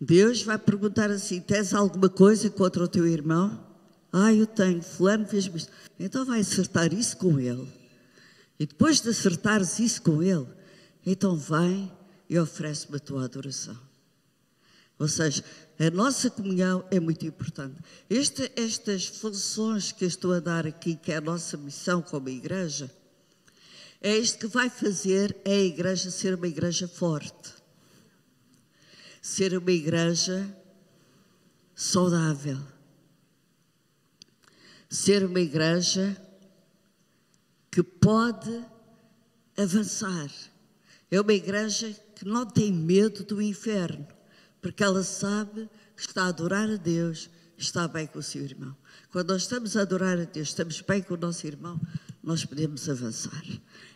Deus 0.00 0.42
vai 0.42 0.58
perguntar 0.58 1.10
assim: 1.10 1.40
tens 1.40 1.72
alguma 1.72 2.08
coisa 2.08 2.50
contra 2.50 2.82
o 2.82 2.88
teu 2.88 3.06
irmão? 3.06 3.64
Ah, 4.12 4.32
eu 4.32 4.46
tenho, 4.46 4.82
fulano 4.82 5.26
fez-me 5.26 5.58
isto. 5.58 5.72
Então 5.98 6.24
vai 6.24 6.40
acertar 6.40 6.92
isso 6.92 7.16
com 7.16 7.38
ele. 7.38 7.68
E 8.58 8.66
depois 8.66 9.00
de 9.00 9.08
acertares 9.08 9.78
isso 9.78 10.02
com 10.02 10.22
ele, 10.22 10.46
então 11.06 11.36
vai 11.36 11.90
e 12.32 12.38
oferece-me 12.38 12.96
a 12.96 12.98
tua 12.98 13.26
adoração. 13.26 13.78
Ou 14.98 15.06
seja, 15.06 15.44
a 15.78 15.90
nossa 15.90 16.30
comunhão 16.30 16.82
é 16.90 16.98
muito 16.98 17.26
importante. 17.26 17.78
Este, 18.08 18.50
estas 18.56 19.04
funções 19.04 19.92
que 19.92 20.06
estou 20.06 20.32
a 20.32 20.40
dar 20.40 20.66
aqui, 20.66 20.96
que 20.96 21.12
é 21.12 21.16
a 21.16 21.20
nossa 21.20 21.58
missão 21.58 22.00
como 22.00 22.30
igreja, 22.30 22.90
é 24.00 24.16
isto 24.16 24.38
que 24.38 24.46
vai 24.46 24.70
fazer 24.70 25.36
a 25.44 25.50
igreja 25.50 26.10
ser 26.10 26.34
uma 26.34 26.48
igreja 26.48 26.88
forte, 26.88 27.52
ser 29.20 29.52
uma 29.58 29.70
igreja 29.70 30.48
saudável, 31.74 32.58
ser 34.88 35.22
uma 35.22 35.40
igreja 35.40 36.16
que 37.70 37.82
pode 37.82 38.64
avançar. 39.54 40.30
É 41.10 41.20
uma 41.20 41.34
igreja 41.34 41.94
que 42.22 42.28
não 42.28 42.46
tem 42.46 42.72
medo 42.72 43.24
do 43.24 43.42
inferno, 43.42 44.06
porque 44.60 44.84
ela 44.84 45.02
sabe 45.02 45.68
que 45.96 46.02
está 46.02 46.22
a 46.22 46.28
adorar 46.28 46.70
a 46.70 46.76
Deus, 46.76 47.28
está 47.58 47.88
bem 47.88 48.06
com 48.06 48.20
o 48.20 48.22
seu 48.22 48.44
irmão. 48.44 48.76
Quando 49.10 49.30
nós 49.30 49.42
estamos 49.42 49.76
a 49.76 49.82
adorar 49.82 50.16
a 50.20 50.22
Deus, 50.22 50.48
estamos 50.48 50.80
bem 50.82 51.02
com 51.02 51.14
o 51.14 51.16
nosso 51.16 51.44
irmão, 51.48 51.80
nós 52.22 52.44
podemos 52.44 52.88
avançar. 52.88 53.42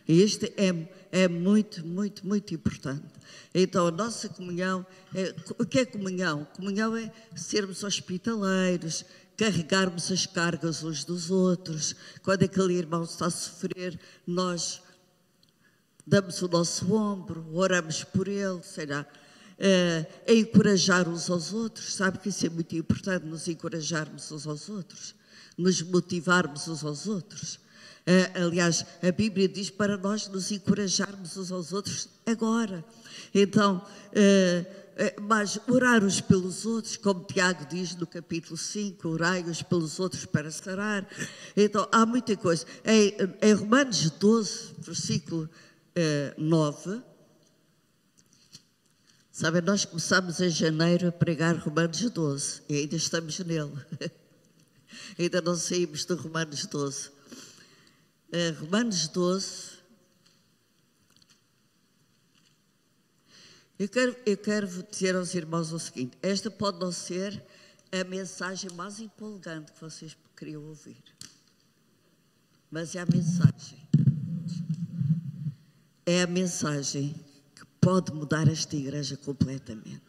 E 0.09 0.21
isto 0.21 0.45
é, 0.57 0.89
é 1.13 1.29
muito, 1.29 1.87
muito, 1.87 2.27
muito 2.27 2.53
importante. 2.53 3.07
Então, 3.55 3.87
a 3.87 3.93
nossa 3.93 4.29
comunhão, 4.29 4.85
é, 5.15 5.33
o 5.57 5.65
que 5.65 5.79
é 5.79 5.85
comunhão? 5.85 6.49
Comunhão 6.57 6.97
é 6.97 7.13
sermos 7.37 7.85
hospitaleiros, 7.85 9.05
carregarmos 9.37 10.11
as 10.11 10.27
cargas 10.27 10.83
uns 10.83 11.05
dos 11.05 11.31
outros. 11.31 11.95
Quando 12.25 12.43
aquele 12.43 12.75
irmão 12.75 13.05
está 13.05 13.27
a 13.27 13.31
sofrer, 13.31 13.97
nós 14.27 14.83
damos 16.07 16.41
o 16.41 16.49
nosso 16.49 16.95
ombro, 16.95 17.45
oramos 17.53 18.05
por 18.05 18.29
ele, 18.29 18.63
sei 18.63 18.87
lá, 18.87 19.05
é, 19.59 20.07
encorajar 20.29 21.09
uns 21.09 21.29
aos 21.29 21.53
outros. 21.53 21.95
Sabe 21.95 22.19
que 22.19 22.29
isso 22.29 22.47
é 22.47 22.49
muito 22.49 22.77
importante, 22.77 23.27
nos 23.27 23.49
encorajarmos 23.49 24.31
uns 24.31 24.47
aos 24.47 24.69
outros, 24.69 25.15
nos 25.59 25.83
motivarmos 25.83 26.69
uns 26.69 26.85
aos 26.85 27.07
outros. 27.07 27.59
É, 28.07 28.41
aliás, 28.41 28.87
a 29.03 29.11
Bíblia 29.11 29.49
diz 29.49 29.69
para 29.69 29.97
nós 29.97 30.29
nos 30.29 30.53
encorajarmos 30.53 31.37
uns 31.37 31.51
aos 31.51 31.73
outros 31.73 32.09
agora. 32.25 32.85
Então, 33.35 33.85
é, 34.13 34.65
é, 34.99 35.17
mas 35.21 35.59
orar 35.69 36.05
uns 36.05 36.21
pelos 36.21 36.65
outros, 36.65 36.97
como 36.97 37.25
Tiago 37.25 37.67
diz 37.67 37.97
no 37.97 38.07
capítulo 38.07 38.57
5, 38.57 39.09
orai 39.09 39.43
uns 39.43 39.61
pelos 39.61 39.99
outros 39.99 40.25
para 40.25 40.51
sarar. 40.53 41.07
Então, 41.57 41.89
há 41.91 42.07
muita 42.07 42.37
coisa. 42.37 42.65
Em, 42.85 43.15
em 43.43 43.53
Romanos 43.53 44.09
12, 44.09 44.75
versículo 44.79 45.51
eh, 45.97 46.35
9, 46.37 47.03
sabe, 49.33 49.63
nós 49.63 49.85
começamos 49.87 50.41
em 50.41 50.51
janeiro 50.51 51.09
a 51.09 51.13
pregar 51.13 51.57
Romanos 51.57 52.11
12 52.11 52.63
e 52.69 52.77
ainda 52.77 52.97
estamos 52.97 53.39
nele. 53.41 53.73
ainda 55.19 55.41
não 55.41 55.57
saímos 55.57 56.05
de 56.05 56.15
Romanos 56.15 56.67
12. 56.67 57.11
Eh, 58.31 58.51
Romanos 58.51 59.09
12, 59.09 59.77
Eu 63.79 63.91
quero, 63.91 64.17
eu 64.25 64.39
quero 64.39 64.67
dizer 64.91 65.15
aos 65.15 65.35
irmãos 65.35 65.71
o 65.71 65.79
seguinte: 65.79 66.17
esta 66.23 66.51
pode 66.51 66.79
não 66.79 66.91
ser 66.91 67.45
a 67.93 68.03
mensagem 68.05 68.71
mais 68.73 68.99
empolgante 69.01 69.73
que 69.73 69.81
vocês 69.81 70.17
queriam 70.35 70.65
ouvir, 70.65 71.03
mas 72.71 72.95
é 72.95 73.01
a 73.01 73.07
mensagem. 73.07 73.86
É 76.07 76.23
a 76.23 76.27
mensagem 76.27 77.15
que 77.55 77.67
pode 77.81 78.13
mudar 78.13 78.49
esta 78.49 78.77
igreja 78.77 79.17
completamente. 79.17 80.01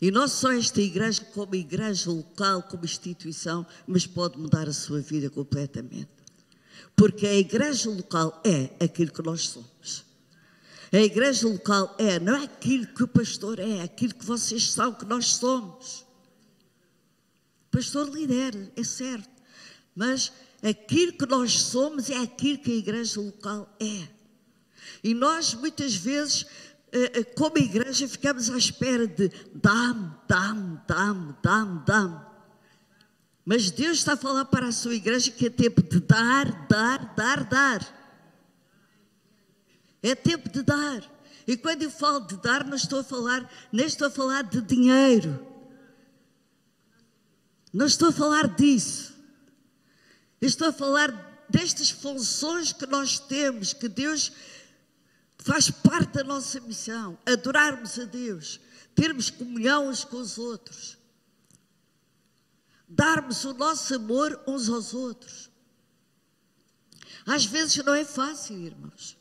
E 0.00 0.10
não 0.10 0.26
só 0.26 0.52
esta 0.52 0.80
igreja, 0.80 1.24
como 1.32 1.54
igreja 1.54 2.10
local, 2.10 2.62
como 2.62 2.84
instituição, 2.84 3.66
mas 3.86 4.06
pode 4.06 4.38
mudar 4.38 4.68
a 4.68 4.72
sua 4.72 5.00
vida 5.00 5.30
completamente. 5.30 6.08
Porque 6.94 7.26
a 7.26 7.34
igreja 7.34 7.90
local 7.90 8.40
é 8.44 8.84
aquilo 8.84 9.12
que 9.12 9.22
nós 9.22 9.48
somos. 9.48 10.04
A 10.92 10.98
igreja 10.98 11.48
local 11.48 11.94
é, 11.98 12.18
não 12.20 12.36
é 12.36 12.44
aquilo 12.44 12.86
que 12.86 13.02
o 13.02 13.08
pastor 13.08 13.58
é, 13.58 13.78
é 13.78 13.82
aquilo 13.82 14.14
que 14.14 14.24
vocês 14.24 14.72
são, 14.72 14.92
que 14.94 15.04
nós 15.04 15.36
somos. 15.36 16.06
O 17.66 17.70
pastor 17.70 18.08
lidera, 18.08 18.72
é 18.76 18.84
certo. 18.84 19.28
Mas 19.94 20.32
aquilo 20.62 21.12
que 21.12 21.26
nós 21.26 21.60
somos 21.60 22.08
é 22.08 22.18
aquilo 22.18 22.58
que 22.58 22.70
a 22.70 22.76
igreja 22.76 23.20
local 23.20 23.74
é. 23.80 24.15
E 25.02 25.14
nós, 25.14 25.54
muitas 25.54 25.94
vezes, 25.94 26.46
eh, 26.92 27.20
eh, 27.20 27.24
como 27.24 27.58
igreja, 27.58 28.08
ficamos 28.08 28.50
à 28.50 28.56
espera 28.56 29.06
de 29.06 29.30
dá-me, 29.54 30.10
dá-me, 30.28 30.80
dá-me, 30.86 31.34
dá-me, 31.42 31.84
dá-me. 31.84 32.20
Mas 33.44 33.70
Deus 33.70 33.98
está 33.98 34.14
a 34.14 34.16
falar 34.16 34.46
para 34.46 34.68
a 34.68 34.72
sua 34.72 34.94
igreja 34.94 35.30
que 35.30 35.46
é 35.46 35.50
tempo 35.50 35.82
de 35.82 36.00
dar, 36.00 36.66
dar, 36.66 37.14
dar, 37.14 37.44
dar. 37.44 37.96
É 40.02 40.14
tempo 40.14 40.48
de 40.48 40.62
dar. 40.62 41.02
E 41.46 41.56
quando 41.56 41.82
eu 41.82 41.90
falo 41.90 42.20
de 42.20 42.36
dar, 42.38 42.64
não 42.64 42.76
estou 42.76 43.00
a 43.00 43.04
falar, 43.04 43.48
nem 43.72 43.86
estou 43.86 44.08
a 44.08 44.10
falar 44.10 44.42
de 44.42 44.60
dinheiro. 44.60 45.46
Não 47.72 47.86
estou 47.86 48.08
a 48.08 48.12
falar 48.12 48.48
disso. 48.48 49.14
estou 50.40 50.68
a 50.68 50.72
falar 50.72 51.46
destas 51.48 51.90
funções 51.90 52.72
que 52.72 52.86
nós 52.86 53.20
temos, 53.20 53.72
que 53.72 53.88
Deus 53.88 54.32
faz 55.46 55.70
parte 55.70 56.14
da 56.14 56.24
nossa 56.24 56.58
missão. 56.58 57.16
Adorarmos 57.24 58.00
a 58.00 58.04
Deus, 58.04 58.58
termos 58.96 59.30
comunhão 59.30 59.88
uns 59.88 60.02
com 60.02 60.16
os 60.16 60.38
outros, 60.38 60.98
darmos 62.88 63.44
o 63.44 63.54
nosso 63.54 63.94
amor 63.94 64.42
uns 64.44 64.68
aos 64.68 64.92
outros. 64.92 65.48
Às 67.24 67.44
vezes 67.44 67.76
não 67.84 67.94
é 67.94 68.04
fácil, 68.04 68.56
irmãos. 68.58 69.16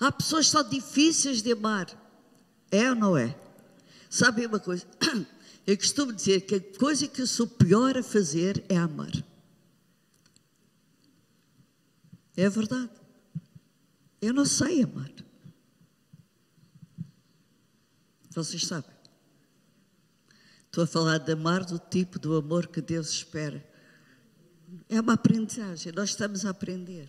Há 0.00 0.10
pessoas 0.10 0.46
que 0.46 0.52
são 0.52 0.68
difíceis 0.68 1.42
de 1.42 1.52
amar. 1.52 1.86
É 2.70 2.88
ou 2.88 2.96
não 2.96 3.16
é? 3.16 3.38
Sabe 4.08 4.46
uma 4.46 4.58
coisa? 4.58 4.86
Eu 5.66 5.76
costumo 5.76 6.12
dizer 6.12 6.40
que 6.40 6.56
a 6.56 6.78
coisa 6.78 7.06
que 7.06 7.22
eu 7.22 7.26
sou 7.26 7.46
pior 7.46 7.96
a 7.96 8.02
fazer 8.02 8.64
é 8.68 8.76
amar. 8.76 9.12
É 12.36 12.48
verdade. 12.48 12.90
Eu 14.20 14.34
não 14.34 14.44
sei 14.44 14.82
amar. 14.82 15.08
Vocês 18.34 18.66
sabem. 18.66 18.90
Estou 20.66 20.84
a 20.84 20.86
falar 20.86 21.18
de 21.18 21.32
amar 21.32 21.64
do 21.64 21.78
tipo 21.78 22.18
do 22.18 22.34
amor 22.34 22.66
que 22.66 22.80
Deus 22.80 23.10
espera. 23.10 23.62
É 24.88 25.00
uma 25.00 25.14
aprendizagem, 25.14 25.92
nós 25.92 26.10
estamos 26.10 26.46
a 26.46 26.50
aprender. 26.50 27.08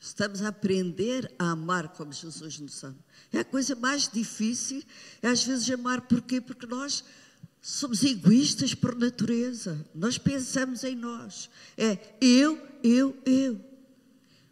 Estamos 0.00 0.42
a 0.42 0.48
aprender 0.48 1.32
a 1.38 1.52
amar 1.52 1.88
como 1.88 2.12
Jesus 2.12 2.58
nos 2.58 2.82
ama. 2.82 2.98
É 3.32 3.38
a 3.38 3.44
coisa 3.44 3.74
mais 3.74 4.08
difícil, 4.08 4.82
é 5.22 5.28
às 5.28 5.44
vezes 5.44 5.70
amar 5.70 6.02
porquê? 6.02 6.40
Porque 6.40 6.66
nós 6.66 7.04
somos 7.62 8.02
egoístas 8.02 8.74
por 8.74 8.94
natureza. 8.96 9.86
Nós 9.94 10.18
pensamos 10.18 10.84
em 10.84 10.96
nós. 10.96 11.48
É 11.78 11.96
eu, 12.20 12.60
eu, 12.82 13.16
eu. 13.24 13.60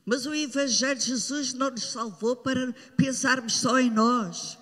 Mas 0.07 0.27
o 0.27 0.35
Evangelho 0.35 0.99
de 0.99 1.07
Jesus 1.07 1.53
não 1.53 1.71
nos 1.71 1.91
salvou 1.91 2.37
para 2.37 2.73
pensarmos 2.97 3.55
só 3.55 3.79
em 3.79 3.91
nós. 3.91 4.59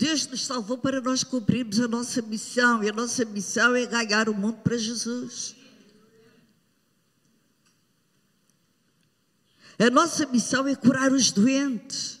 Deus 0.00 0.26
nos 0.26 0.46
salvou 0.46 0.78
para 0.78 0.98
nós 0.98 1.22
cumprirmos 1.22 1.78
a 1.78 1.86
nossa 1.86 2.22
missão. 2.22 2.82
E 2.82 2.88
a 2.88 2.92
nossa 2.92 3.22
missão 3.22 3.76
é 3.76 3.84
ganhar 3.84 4.30
o 4.30 4.34
mundo 4.34 4.56
para 4.62 4.78
Jesus. 4.78 5.54
A 9.78 9.90
nossa 9.90 10.24
missão 10.24 10.66
é 10.66 10.74
curar 10.74 11.12
os 11.12 11.30
doentes. 11.30 12.18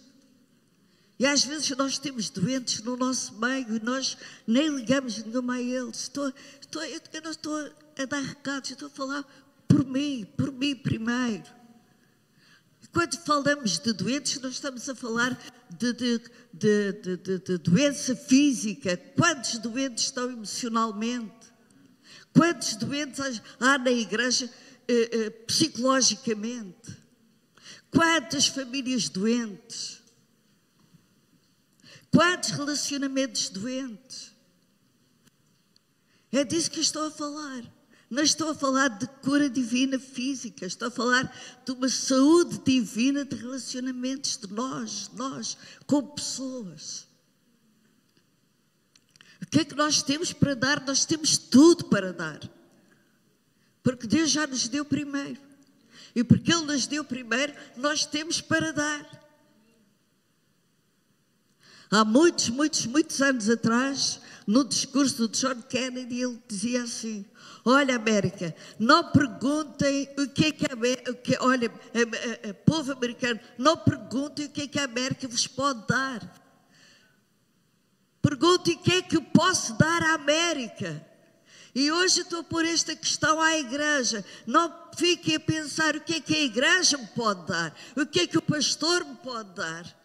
E 1.18 1.24
às 1.26 1.42
vezes 1.42 1.70
nós 1.70 1.98
temos 1.98 2.28
doentes 2.28 2.82
no 2.82 2.98
nosso 2.98 3.34
meio 3.36 3.74
e 3.74 3.80
nós 3.80 4.14
nem 4.46 4.68
ligamos 4.68 5.24
nenhuma 5.24 5.54
a 5.54 5.62
eles. 5.62 6.02
Estou, 6.02 6.30
estou, 6.60 6.84
eu 6.84 7.22
não 7.22 7.30
estou 7.30 7.56
a 7.98 8.04
dar 8.04 8.20
recados, 8.20 8.72
estou 8.72 8.88
a 8.88 8.90
falar 8.90 9.24
por 9.66 9.86
mim, 9.86 10.26
por 10.36 10.52
mim 10.52 10.76
primeiro. 10.76 11.59
Quando 12.92 13.16
falamos 13.18 13.78
de 13.78 13.92
doentes, 13.92 14.40
nós 14.40 14.54
estamos 14.54 14.88
a 14.88 14.94
falar 14.94 15.38
de, 15.70 15.92
de, 15.92 16.18
de, 16.52 17.38
de, 17.38 17.58
doença 17.58 18.16
física. 18.16 18.96
Quantos 19.16 19.58
doentes 19.58 20.04
estão 20.04 20.30
emocionalmente? 20.30 21.52
Quantos 22.32 22.74
doentes 22.76 23.40
há 23.60 23.78
na 23.78 23.90
igreja 23.92 24.50
eh, 24.88 25.10
eh, 25.12 25.30
psicologicamente? 25.30 26.98
Quantas 27.90 28.46
famílias 28.46 29.08
doentes? 29.08 30.00
Quantos 32.10 32.50
relacionamentos 32.50 33.50
doentes? 33.50 34.32
É 36.32 36.44
disso 36.44 36.70
que 36.70 36.80
estou 36.80 37.06
a 37.06 37.10
falar. 37.10 37.62
Não 38.10 38.24
estou 38.24 38.50
a 38.50 38.54
falar 38.56 38.88
de 38.88 39.06
cura 39.22 39.48
divina 39.48 39.96
física, 39.96 40.66
estou 40.66 40.88
a 40.88 40.90
falar 40.90 41.32
de 41.64 41.70
uma 41.70 41.88
saúde 41.88 42.58
divina 42.58 43.24
de 43.24 43.36
relacionamentos 43.36 44.36
de 44.36 44.52
nós, 44.52 45.08
nós, 45.14 45.56
com 45.86 46.02
pessoas. 46.08 47.06
O 49.40 49.46
que 49.46 49.60
é 49.60 49.64
que 49.64 49.76
nós 49.76 50.02
temos 50.02 50.32
para 50.32 50.54
dar? 50.54 50.84
Nós 50.84 51.04
temos 51.04 51.38
tudo 51.38 51.84
para 51.84 52.12
dar. 52.12 52.40
Porque 53.80 54.08
Deus 54.08 54.28
já 54.28 54.44
nos 54.44 54.66
deu 54.66 54.84
primeiro. 54.84 55.40
E 56.12 56.24
porque 56.24 56.52
Ele 56.52 56.64
nos 56.64 56.88
deu 56.88 57.04
primeiro, 57.04 57.54
nós 57.76 58.04
temos 58.04 58.40
para 58.40 58.72
dar. 58.72 59.20
Há 61.88 62.04
muitos, 62.04 62.48
muitos, 62.48 62.86
muitos 62.86 63.22
anos 63.22 63.48
atrás, 63.48 64.20
no 64.46 64.64
discurso 64.64 65.28
do 65.28 65.36
John 65.36 65.62
Kennedy, 65.62 66.22
ele 66.22 66.42
dizia 66.48 66.82
assim: 66.82 67.24
Olha, 67.64 67.96
América, 67.96 68.54
não 68.78 69.10
perguntem 69.10 70.08
o 70.18 70.28
que 70.28 70.46
é 70.46 70.52
que 70.52 70.66
a 70.70 70.72
América, 70.72 71.14
olha, 71.40 71.70
povo 72.64 72.92
americano, 72.92 73.38
não 73.58 73.76
perguntem 73.76 74.46
o 74.46 74.50
que 74.50 74.62
é 74.62 74.66
que 74.66 74.78
a 74.78 74.84
América 74.84 75.28
vos 75.28 75.46
pode 75.46 75.86
dar. 75.86 76.40
Perguntem 78.22 78.74
o 78.74 78.78
que 78.78 78.92
é 78.92 79.02
que 79.02 79.16
eu 79.16 79.22
posso 79.22 79.76
dar 79.78 80.02
à 80.02 80.14
América. 80.14 81.06
E 81.74 81.90
hoje 81.92 82.22
estou 82.22 82.42
por 82.42 82.64
esta 82.64 82.96
questão 82.96 83.40
à 83.40 83.56
igreja. 83.56 84.24
Não 84.46 84.72
fiquem 84.96 85.36
a 85.36 85.40
pensar 85.40 85.96
o 85.96 86.00
que 86.00 86.14
é 86.14 86.20
que 86.20 86.34
a 86.34 86.40
igreja 86.40 86.98
me 86.98 87.06
pode 87.08 87.46
dar, 87.46 87.74
o 87.96 88.04
que 88.04 88.20
é 88.20 88.26
que 88.26 88.38
o 88.38 88.42
pastor 88.42 89.04
me 89.04 89.16
pode 89.16 89.54
dar. 89.54 89.99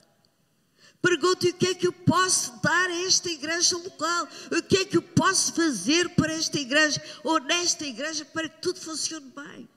Pergunte 1.05 1.49
o 1.49 1.53
que 1.53 1.67
é 1.67 1.75
que 1.75 1.85
eu 1.85 1.93
posso 1.93 2.59
dar 2.61 2.89
a 2.89 3.01
esta 3.05 3.29
igreja 3.29 3.77
local, 3.77 4.27
o 4.51 4.63
que 4.63 4.77
é 4.77 4.85
que 4.85 4.97
eu 4.97 5.03
posso 5.03 5.53
fazer 5.53 6.09
para 6.15 6.33
esta 6.33 6.59
igreja 6.59 6.99
ou 7.23 7.39
nesta 7.39 7.85
igreja 7.85 8.25
para 8.25 8.49
que 8.49 8.59
tudo 8.59 8.79
funcione 8.79 9.31
bem. 9.35 9.69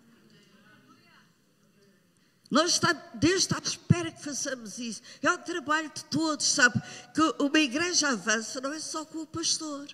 Nós 2.51 2.71
está, 2.71 2.95
Deus 3.13 3.43
está 3.43 3.59
à 3.59 3.61
espera 3.61 4.11
que 4.11 4.25
façamos 4.25 4.79
isso. 4.79 5.03
É 5.21 5.31
o 5.31 5.37
trabalho 5.37 5.93
de 5.95 6.03
todos, 6.07 6.47
sabe? 6.47 6.81
Que 7.15 7.21
uma 7.43 7.59
igreja 7.59 8.09
avança 8.09 8.59
não 8.63 8.73
é 8.73 8.81
só 8.81 9.05
com 9.05 9.19
o 9.19 9.27
pastor. 9.27 9.87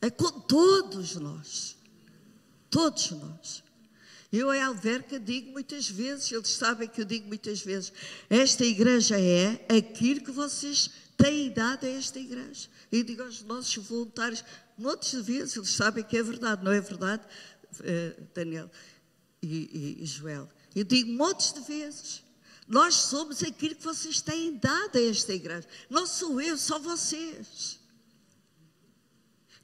É 0.00 0.08
com 0.08 0.30
todos 0.40 1.14
nós. 1.16 1.76
Todos 2.70 3.10
nós. 3.10 3.67
Eu 4.30 4.52
em 4.52 4.62
Alverca 4.62 5.18
digo 5.18 5.50
muitas 5.52 5.88
vezes, 5.88 6.30
eles 6.30 6.48
sabem 6.48 6.86
que 6.86 7.00
eu 7.00 7.04
digo 7.04 7.26
muitas 7.26 7.60
vezes, 7.60 7.92
esta 8.28 8.64
igreja 8.64 9.18
é 9.18 9.64
aquilo 9.74 10.20
que 10.20 10.30
vocês 10.30 10.90
têm 11.16 11.50
dado 11.50 11.86
a 11.86 11.88
esta 11.88 12.18
igreja. 12.18 12.68
E 12.92 13.02
digo 13.02 13.22
aos 13.22 13.42
nossos 13.42 13.74
voluntários, 13.86 14.44
muitas 14.76 15.12
vezes, 15.24 15.56
eles 15.56 15.70
sabem 15.70 16.04
que 16.04 16.16
é 16.16 16.22
verdade, 16.22 16.62
não 16.62 16.72
é 16.72 16.80
verdade, 16.80 17.22
uh, 17.80 18.28
Daniel 18.34 18.70
e, 19.42 19.96
e, 19.98 20.02
e 20.02 20.06
Joel? 20.06 20.48
Eu 20.74 20.84
digo 20.84 21.10
montes 21.12 21.52
de 21.52 21.60
vezes. 21.60 22.22
Nós 22.66 22.94
somos 22.94 23.42
aquilo 23.42 23.74
que 23.74 23.82
vocês 23.82 24.20
têm 24.20 24.56
dado 24.58 24.96
a 24.96 25.02
esta 25.02 25.32
igreja. 25.32 25.66
Não 25.88 26.06
sou 26.06 26.38
eu, 26.38 26.58
só 26.58 26.78
vocês. 26.78 27.80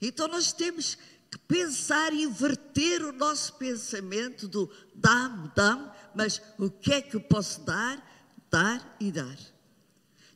Então 0.01 0.27
nós 0.27 0.53
temos 0.53 0.97
pensar 1.39 2.13
inverter 2.13 3.03
o 3.05 3.13
nosso 3.13 3.55
pensamento 3.55 4.47
do 4.47 4.71
dá-me, 4.95 5.51
dá-me, 5.55 5.91
mas 6.15 6.41
o 6.59 6.71
que 6.71 6.93
é 6.93 7.03
que 7.03 7.17
eu 7.17 7.21
posso 7.21 7.61
dar? 7.63 8.03
Dar 8.51 8.97
e 9.01 9.11
dar. 9.11 9.39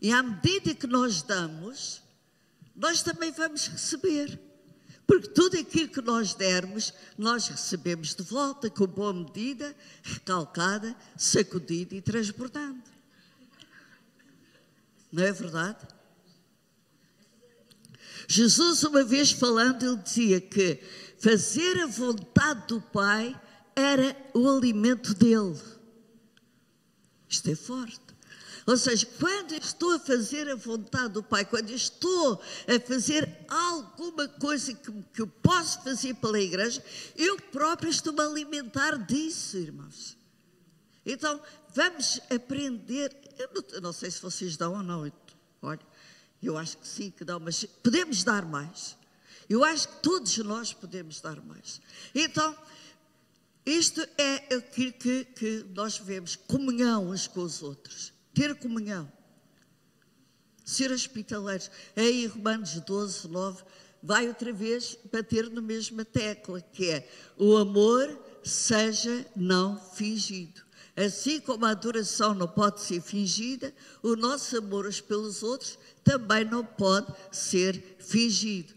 E 0.00 0.12
à 0.12 0.22
medida 0.22 0.74
que 0.74 0.86
nós 0.86 1.22
damos, 1.22 2.02
nós 2.74 3.02
também 3.02 3.32
vamos 3.32 3.66
receber. 3.66 4.40
Porque 5.06 5.28
tudo 5.28 5.58
aquilo 5.58 5.88
que 5.88 6.02
nós 6.02 6.34
dermos, 6.34 6.92
nós 7.16 7.48
recebemos 7.48 8.14
de 8.14 8.22
volta 8.22 8.68
com 8.68 8.86
boa 8.86 9.12
medida, 9.12 9.74
recalcada, 10.02 10.94
sacudida 11.16 11.94
e 11.94 12.02
transbordando. 12.02 12.82
Não 15.10 15.22
é 15.22 15.32
verdade? 15.32 15.78
Jesus, 18.30 18.84
uma 18.84 19.02
vez 19.02 19.32
falando, 19.32 19.86
ele 19.86 19.96
dizia 19.96 20.38
que 20.38 20.78
fazer 21.18 21.80
a 21.80 21.86
vontade 21.86 22.66
do 22.68 22.78
Pai 22.78 23.34
era 23.74 24.14
o 24.34 24.46
alimento 24.46 25.14
dele. 25.14 25.58
Isto 27.26 27.50
é 27.50 27.54
forte. 27.54 28.00
Ou 28.66 28.76
seja, 28.76 29.06
quando 29.18 29.52
eu 29.52 29.58
estou 29.58 29.92
a 29.92 29.98
fazer 29.98 30.46
a 30.50 30.54
vontade 30.54 31.14
do 31.14 31.22
Pai, 31.22 31.42
quando 31.46 31.70
eu 31.70 31.76
estou 31.76 32.38
a 32.66 32.78
fazer 32.86 33.26
alguma 33.48 34.28
coisa 34.28 34.74
que, 34.74 34.92
que 35.14 35.22
eu 35.22 35.26
posso 35.26 35.82
fazer 35.82 36.12
pela 36.16 36.38
igreja, 36.38 36.84
eu 37.16 37.40
próprio 37.40 37.88
estou-me 37.88 38.20
a 38.20 38.26
alimentar 38.26 38.98
disso, 38.98 39.56
irmãos. 39.56 40.18
Então, 41.06 41.40
vamos 41.74 42.20
aprender. 42.30 43.10
Eu 43.38 43.48
não, 43.54 43.64
eu 43.72 43.80
não 43.80 43.92
sei 43.94 44.10
se 44.10 44.20
vocês 44.20 44.54
dão 44.58 44.74
ou 44.74 44.82
não. 44.82 45.10
Olha, 45.62 45.80
eu 46.42 46.56
acho 46.56 46.78
que 46.78 46.86
sim, 46.86 47.10
que 47.10 47.24
dão, 47.24 47.40
mas 47.40 47.64
podemos 47.82 48.22
dar 48.22 48.44
mais. 48.44 48.96
Eu 49.48 49.64
acho 49.64 49.88
que 49.88 50.02
todos 50.02 50.36
nós 50.38 50.72
podemos 50.72 51.20
dar 51.20 51.40
mais. 51.42 51.80
Então, 52.14 52.56
isto 53.64 54.00
é 54.16 54.54
aquilo 54.54 54.92
que, 54.92 55.24
que 55.24 55.66
nós 55.74 55.98
vemos, 55.98 56.36
comunhão 56.36 57.08
uns 57.08 57.26
com 57.26 57.40
os 57.40 57.62
outros 57.62 58.12
ter 58.38 58.54
comunhão, 58.54 59.10
ser 60.64 60.92
hospitaleiros. 60.92 61.72
Aí, 61.96 62.26
Romanos 62.26 62.74
12, 62.80 63.26
9, 63.26 63.64
vai 64.00 64.28
outra 64.28 64.52
vez 64.52 64.96
bater 65.12 65.50
na 65.50 65.60
mesma 65.60 66.04
tecla, 66.04 66.60
que 66.60 66.88
é 66.88 67.10
o 67.36 67.56
amor 67.56 68.16
seja 68.44 69.26
não 69.34 69.76
fingido. 69.76 70.62
Assim 71.04 71.38
como 71.40 71.64
a 71.64 71.70
adoração 71.70 72.34
não 72.34 72.48
pode 72.48 72.80
ser 72.80 73.00
fingida, 73.00 73.72
o 74.02 74.16
nosso 74.16 74.58
amor 74.58 74.84
uns 74.84 75.00
pelos 75.00 75.44
outros 75.44 75.78
também 76.02 76.44
não 76.44 76.64
pode 76.64 77.06
ser 77.30 77.96
fingido. 78.00 78.74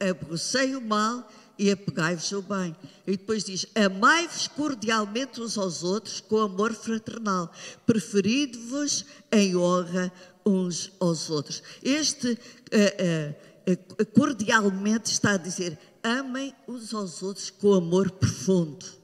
Aborrecei 0.00 0.76
o 0.76 0.80
mal 0.80 1.28
e 1.58 1.70
apegai-vos 1.70 2.32
ao 2.32 2.42
bem. 2.42 2.76
E 3.06 3.12
depois 3.12 3.42
diz: 3.42 3.66
Amai-vos 3.74 4.46
cordialmente 4.48 5.40
uns 5.40 5.58
aos 5.58 5.82
outros 5.82 6.20
com 6.20 6.38
amor 6.38 6.72
fraternal, 6.74 7.52
preferido-vos 7.84 9.04
em 9.32 9.56
honra 9.56 10.12
uns 10.46 10.92
aos 11.00 11.28
outros. 11.28 11.60
Este 11.82 12.32
uh, 12.32 13.72
uh, 13.72 14.06
cordialmente 14.14 15.10
está 15.10 15.32
a 15.32 15.36
dizer: 15.36 15.76
amem 16.02 16.54
uns 16.68 16.94
aos 16.94 17.22
outros 17.22 17.50
com 17.50 17.74
amor 17.74 18.10
profundo. 18.12 19.01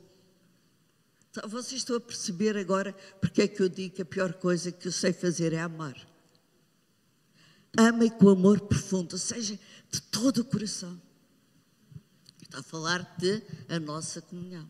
Vocês 1.46 1.80
estão 1.80 1.96
a 1.96 2.00
perceber 2.00 2.56
agora 2.56 2.92
porque 3.20 3.42
é 3.42 3.48
que 3.48 3.62
eu 3.62 3.68
digo 3.68 3.94
que 3.94 4.02
a 4.02 4.06
pior 4.06 4.32
coisa 4.34 4.72
que 4.72 4.88
eu 4.88 4.92
sei 4.92 5.12
fazer 5.12 5.52
é 5.52 5.60
amar. 5.60 5.96
Amem 7.76 8.10
com 8.10 8.28
amor 8.30 8.60
profundo, 8.60 9.12
ou 9.12 9.18
seja, 9.18 9.58
de 9.90 10.00
todo 10.02 10.38
o 10.38 10.44
coração. 10.44 11.00
Está 12.42 12.60
a 12.60 12.62
falar 12.62 13.16
de 13.18 13.42
a 13.68 13.78
nossa 13.78 14.22
comunhão. 14.22 14.68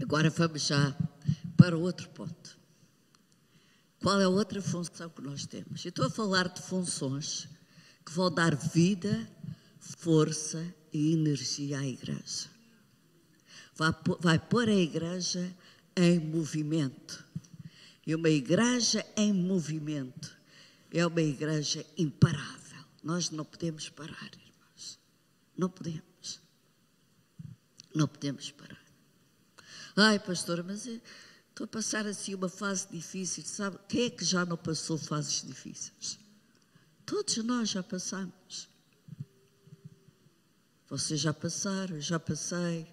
Agora 0.00 0.30
vamos 0.30 0.62
já 0.62 0.96
para 1.56 1.76
outro 1.76 2.08
ponto. 2.10 2.56
Qual 4.00 4.20
é 4.20 4.24
a 4.24 4.28
outra 4.28 4.62
função 4.62 5.10
que 5.10 5.20
nós 5.20 5.44
temos? 5.44 5.84
Eu 5.84 5.88
estou 5.88 6.06
a 6.06 6.10
falar 6.10 6.48
de 6.48 6.62
funções 6.62 7.48
que 8.06 8.12
vão 8.12 8.32
dar 8.32 8.54
vida, 8.54 9.28
força 9.80 10.77
e 10.92 11.12
energia 11.12 11.78
à 11.78 11.86
igreja. 11.86 12.50
Vai, 14.20 14.38
pôr 14.38 14.68
a 14.68 14.74
igreja 14.74 15.54
em 15.96 16.18
movimento. 16.18 17.24
E 18.06 18.14
uma 18.14 18.28
igreja 18.28 19.04
em 19.16 19.32
movimento 19.32 20.36
é 20.90 21.06
uma 21.06 21.22
igreja 21.22 21.84
imparável. 21.96 22.84
Nós 23.02 23.30
não 23.30 23.44
podemos 23.44 23.88
parar, 23.88 24.30
irmãos. 24.34 24.98
Não 25.56 25.68
podemos. 25.68 26.40
Não 27.94 28.08
podemos 28.08 28.50
parar. 28.50 28.82
Ai, 29.96 30.18
pastora, 30.18 30.62
mas 30.62 30.86
estou 30.86 31.64
a 31.64 31.68
passar 31.68 32.06
assim 32.06 32.34
uma 32.34 32.48
fase 32.48 32.88
difícil. 32.90 33.44
Sabe, 33.44 33.78
quem 33.88 34.06
é 34.06 34.10
que 34.10 34.24
já 34.24 34.44
não 34.44 34.56
passou 34.56 34.96
fases 34.96 35.42
difíceis? 35.42 36.18
Todos 37.04 37.36
nós 37.38 37.70
já 37.70 37.82
passamos. 37.82 38.68
Vocês 40.88 41.20
já 41.20 41.34
passaram, 41.34 42.00
já 42.00 42.18
passei. 42.18 42.86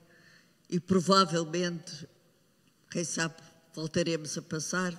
E 0.69 0.79
provavelmente, 0.79 2.07
quem 2.91 3.03
sabe, 3.03 3.35
voltaremos 3.73 4.37
a 4.37 4.41
passar. 4.41 4.93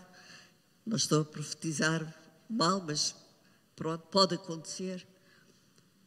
Não 0.85 0.96
estou 0.96 1.22
a 1.22 1.24
profetizar 1.24 2.14
mal, 2.48 2.80
mas 2.80 3.14
pronto, 3.74 4.06
pode 4.06 4.35
acontecer. 4.37 5.06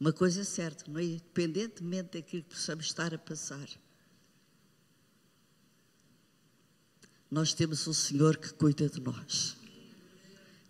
Uma 0.00 0.12
coisa 0.12 0.40
é 0.40 0.44
certa, 0.44 0.90
não 0.90 0.98
é? 0.98 1.04
independentemente 1.04 2.18
daquilo 2.18 2.42
que 2.42 2.50
possamos 2.50 2.86
estar 2.86 3.12
a 3.12 3.18
passar, 3.18 3.68
nós 7.30 7.52
temos 7.52 7.86
o 7.86 7.94
Senhor 7.94 8.38
que 8.38 8.52
cuida 8.54 8.88
de 8.88 8.98
nós. 9.00 9.56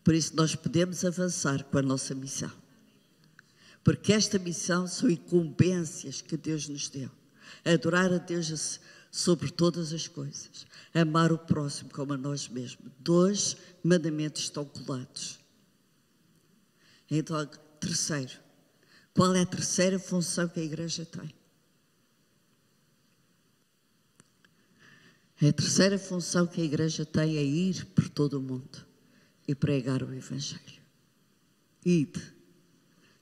Por 0.02 0.14
isso 0.14 0.34
nós 0.34 0.54
podemos 0.54 1.04
avançar 1.04 1.62
com 1.64 1.78
a 1.78 1.82
nossa 1.82 2.14
missão. 2.14 2.59
Porque 3.82 4.12
esta 4.12 4.38
missão 4.38 4.86
são 4.86 5.10
incumbências 5.10 6.20
que 6.20 6.36
Deus 6.36 6.68
nos 6.68 6.88
deu. 6.88 7.10
Adorar 7.64 8.12
a 8.12 8.18
Deus 8.18 8.80
sobre 9.10 9.50
todas 9.50 9.92
as 9.92 10.06
coisas. 10.06 10.66
Amar 10.94 11.32
o 11.32 11.38
próximo 11.38 11.90
como 11.90 12.12
a 12.12 12.16
nós 12.16 12.48
mesmos. 12.48 12.90
Dois 12.98 13.56
mandamentos 13.82 14.42
estão 14.42 14.64
colados. 14.64 15.38
Então, 17.10 17.44
terceiro, 17.80 18.38
qual 19.14 19.34
é 19.34 19.40
a 19.40 19.46
terceira 19.46 19.98
função 19.98 20.48
que 20.48 20.60
a 20.60 20.64
igreja 20.64 21.04
tem? 21.04 21.34
A 25.42 25.52
terceira 25.52 25.98
função 25.98 26.46
que 26.46 26.60
a 26.60 26.64
igreja 26.64 27.06
tem 27.06 27.38
é 27.38 27.42
ir 27.42 27.86
por 27.86 28.08
todo 28.10 28.34
o 28.34 28.42
mundo 28.42 28.86
e 29.48 29.54
pregar 29.54 30.02
o 30.02 30.12
Evangelho. 30.14 30.82
Ide. 31.84 32.39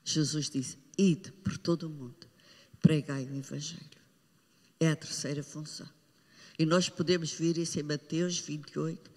Jesus 0.08 0.48
disse: 0.48 0.78
Ide 0.96 1.30
por 1.32 1.58
todo 1.58 1.84
o 1.84 1.90
mundo, 1.90 2.26
pregai 2.80 3.24
o 3.26 3.34
Evangelho. 3.34 3.98
É 4.80 4.90
a 4.90 4.96
terceira 4.96 5.42
função. 5.42 5.88
E 6.58 6.64
nós 6.64 6.88
podemos 6.88 7.32
ver 7.32 7.58
isso 7.58 7.78
em 7.78 7.82
Mateus 7.82 8.38
28, 8.38 9.10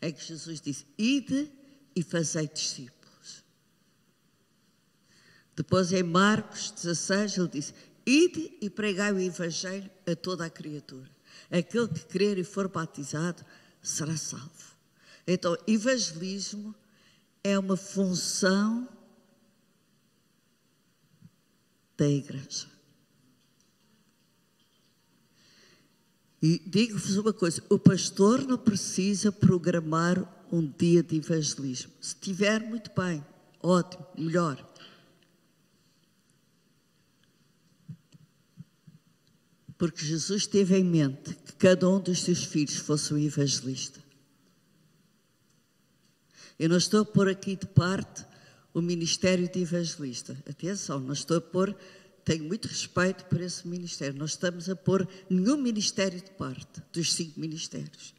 em 0.00 0.12
que 0.12 0.24
Jesus 0.24 0.60
disse: 0.60 0.86
Ide 0.96 1.50
e 1.94 2.02
fazei 2.02 2.48
discípulos. 2.48 3.44
Depois, 5.54 5.92
em 5.92 6.02
Marcos 6.02 6.70
16, 6.70 7.36
ele 7.36 7.48
disse: 7.48 7.74
Ide 8.06 8.56
e 8.62 8.70
pregai 8.70 9.12
o 9.12 9.20
Evangelho 9.20 9.90
a 10.06 10.16
toda 10.16 10.46
a 10.46 10.50
criatura. 10.50 11.10
Aquele 11.50 11.88
que 11.88 12.04
crer 12.06 12.38
e 12.38 12.44
for 12.44 12.68
batizado 12.68 13.44
será 13.82 14.16
salvo. 14.16 14.76
Então, 15.26 15.56
evangelismo 15.66 16.74
é 17.44 17.58
uma 17.58 17.76
função 17.76 18.88
da 21.98 22.08
igreja. 22.08 22.68
E 26.40 26.62
digo-vos 26.64 27.16
uma 27.16 27.32
coisa: 27.32 27.62
o 27.68 27.78
pastor 27.78 28.46
não 28.46 28.56
precisa 28.56 29.32
programar 29.32 30.46
um 30.50 30.64
dia 30.64 31.02
de 31.02 31.16
evangelismo. 31.16 31.92
Se 32.00 32.14
tiver, 32.14 32.60
muito 32.60 32.90
bem, 32.96 33.24
ótimo, 33.60 34.06
melhor. 34.16 34.64
Porque 39.76 40.04
Jesus 40.04 40.46
teve 40.46 40.76
em 40.76 40.84
mente 40.84 41.34
que 41.34 41.52
cada 41.52 41.88
um 41.88 42.00
dos 42.00 42.22
seus 42.22 42.44
filhos 42.44 42.76
fosse 42.76 43.12
um 43.12 43.18
evangelista. 43.18 44.02
Eu 46.58 46.68
não 46.68 46.76
estou 46.76 47.02
a 47.02 47.04
pôr 47.04 47.28
aqui 47.28 47.54
de 47.54 47.66
parte 47.66 48.27
o 48.72 48.80
ministério 48.80 49.48
de 49.48 49.60
evangelista. 49.60 50.36
Atenção, 50.48 51.00
não 51.00 51.12
estou 51.12 51.38
a 51.38 51.40
pôr, 51.40 51.76
tenho 52.24 52.44
muito 52.44 52.68
respeito 52.68 53.24
por 53.24 53.40
esse 53.40 53.66
ministério. 53.66 54.18
Não 54.18 54.26
estamos 54.26 54.68
a 54.68 54.76
pôr 54.76 55.08
nenhum 55.30 55.56
ministério 55.56 56.20
de 56.20 56.30
parte 56.32 56.82
dos 56.92 57.12
cinco 57.12 57.40
ministérios. 57.40 58.14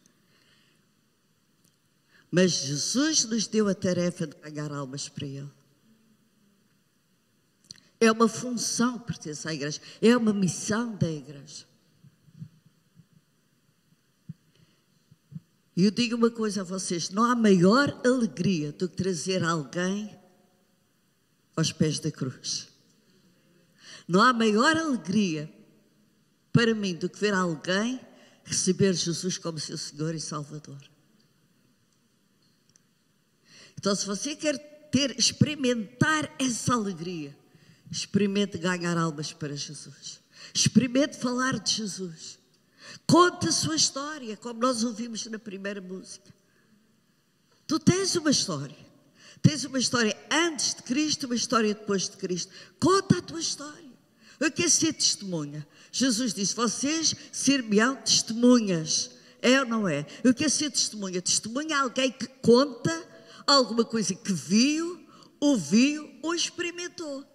Mas 2.32 2.52
Jesus 2.52 3.26
nos 3.26 3.48
deu 3.48 3.68
a 3.68 3.76
tarefa 3.76 4.28
de 4.28 4.36
ganhar 4.36 4.72
almas 4.72 5.08
para 5.10 5.26
Ele. 5.26 5.52
É 8.00 8.12
uma 8.12 8.28
função 8.28 8.98
que 9.00 9.08
pertence 9.08 9.48
à 9.48 9.54
igreja, 9.54 9.82
é 10.02 10.16
uma 10.16 10.34
missão 10.34 10.96
da 10.96 11.10
igreja. 11.10 11.66
E 15.76 15.86
eu 15.86 15.92
digo 15.92 16.16
uma 16.16 16.30
coisa 16.30 16.62
a 16.62 16.64
vocês: 16.64 17.10
não 17.10 17.24
há 17.24 17.36
maior 17.36 17.90
alegria 18.06 18.72
do 18.72 18.90
que 18.90 18.96
trazer 18.96 19.44
alguém 19.44 20.19
aos 21.60 21.72
pés 21.72 22.00
da 22.00 22.12
cruz. 22.12 22.68
Não 24.08 24.22
há 24.22 24.34
maior 24.34 24.76
alegria 24.76 25.54
para 26.52 26.74
mim 26.74 26.96
do 26.96 27.08
que 27.08 27.20
ver 27.20 27.34
alguém 27.34 28.00
receber 28.44 28.94
Jesus 28.94 29.38
como 29.38 29.60
seu 29.60 29.78
Senhor 29.78 30.16
e 30.16 30.20
Salvador. 30.20 30.82
Então, 33.78 33.96
se 33.96 34.06
você 34.06 34.36
quer 34.36 34.58
ter, 34.92 35.18
experimentar 35.18 36.36
essa 36.40 36.74
alegria, 36.74 37.38
experimente 37.92 38.58
ganhar 38.58 38.98
almas 38.98 39.32
para 39.32 39.56
Jesus. 39.56 40.20
Experimente 40.54 41.18
falar 41.18 41.60
de 41.60 41.76
Jesus. 41.76 42.40
Conte 43.06 43.48
a 43.48 43.52
sua 43.52 43.76
história, 43.76 44.36
como 44.36 44.60
nós 44.60 44.84
ouvimos 44.84 45.26
na 45.28 45.38
primeira 45.38 45.80
música. 45.80 46.34
Tu 47.68 47.80
tens 47.80 48.16
uma 48.16 48.32
história. 48.32 48.89
Tens 49.42 49.64
uma 49.64 49.80
história 49.80 50.16
antes 50.30 50.76
de 50.76 50.84
Cristo, 50.84 51.26
uma 51.26 51.36
história 51.36 51.74
depois 51.74 52.10
de 52.10 52.18
Cristo. 52.18 52.52
Conta 52.80 53.20
a 53.20 53.22
tua 53.22 53.40
história. 53.40 53.90
O 54.40 54.50
que 54.50 54.64
é 54.64 54.70
ser 54.70 54.94
testemunha? 54.94 55.68
Jesus 55.92 56.34
disse: 56.34 56.56
Vocês 56.56 57.16
ser-me-ão 57.32 57.96
testemunhas. 57.98 59.12
É 59.42 59.60
ou 59.60 59.66
não 59.66 59.88
é? 59.88 60.06
O 60.24 60.34
que 60.34 60.46
é 60.46 60.50
ser 60.50 60.70
testemunha? 60.70 61.22
Testemunha 61.22 61.76
é 61.76 61.80
alguém 61.80 62.12
que 62.12 62.28
conta 62.42 63.08
alguma 63.48 63.86
coisa 63.86 64.14
que 64.14 64.34
viu, 64.34 65.00
ouviu 65.40 66.10
ou 66.22 66.36
experimentou. 66.36 67.26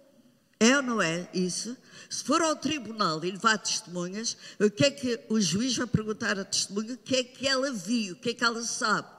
É 0.59 0.77
ou 0.77 0.83
não 0.83 1.01
é 1.01 1.27
isso? 1.33 1.75
Se 2.09 2.23
for 2.23 2.41
ao 2.41 2.55
tribunal 2.55 3.23
e 3.25 3.31
levar 3.31 3.57
testemunhas, 3.57 4.37
o 4.59 4.69
que 4.69 4.85
é 4.85 4.91
que 4.91 5.19
o 5.29 5.39
juiz 5.41 5.75
vai 5.75 5.87
perguntar 5.87 6.39
à 6.39 6.45
testemunha? 6.45 6.93
O 6.93 6.97
que 6.97 7.15
é 7.15 7.23
que 7.23 7.47
ela 7.47 7.71
viu? 7.71 8.13
O 8.13 8.17
que 8.17 8.29
é 8.29 8.33
que 8.33 8.43
ela 8.43 8.63
sabe? 8.63 9.14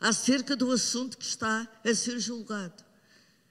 Acerca 0.00 0.54
do 0.54 0.70
assunto 0.70 1.16
que 1.18 1.24
está 1.24 1.68
a 1.84 1.94
ser 1.94 2.18
julgado. 2.18 2.88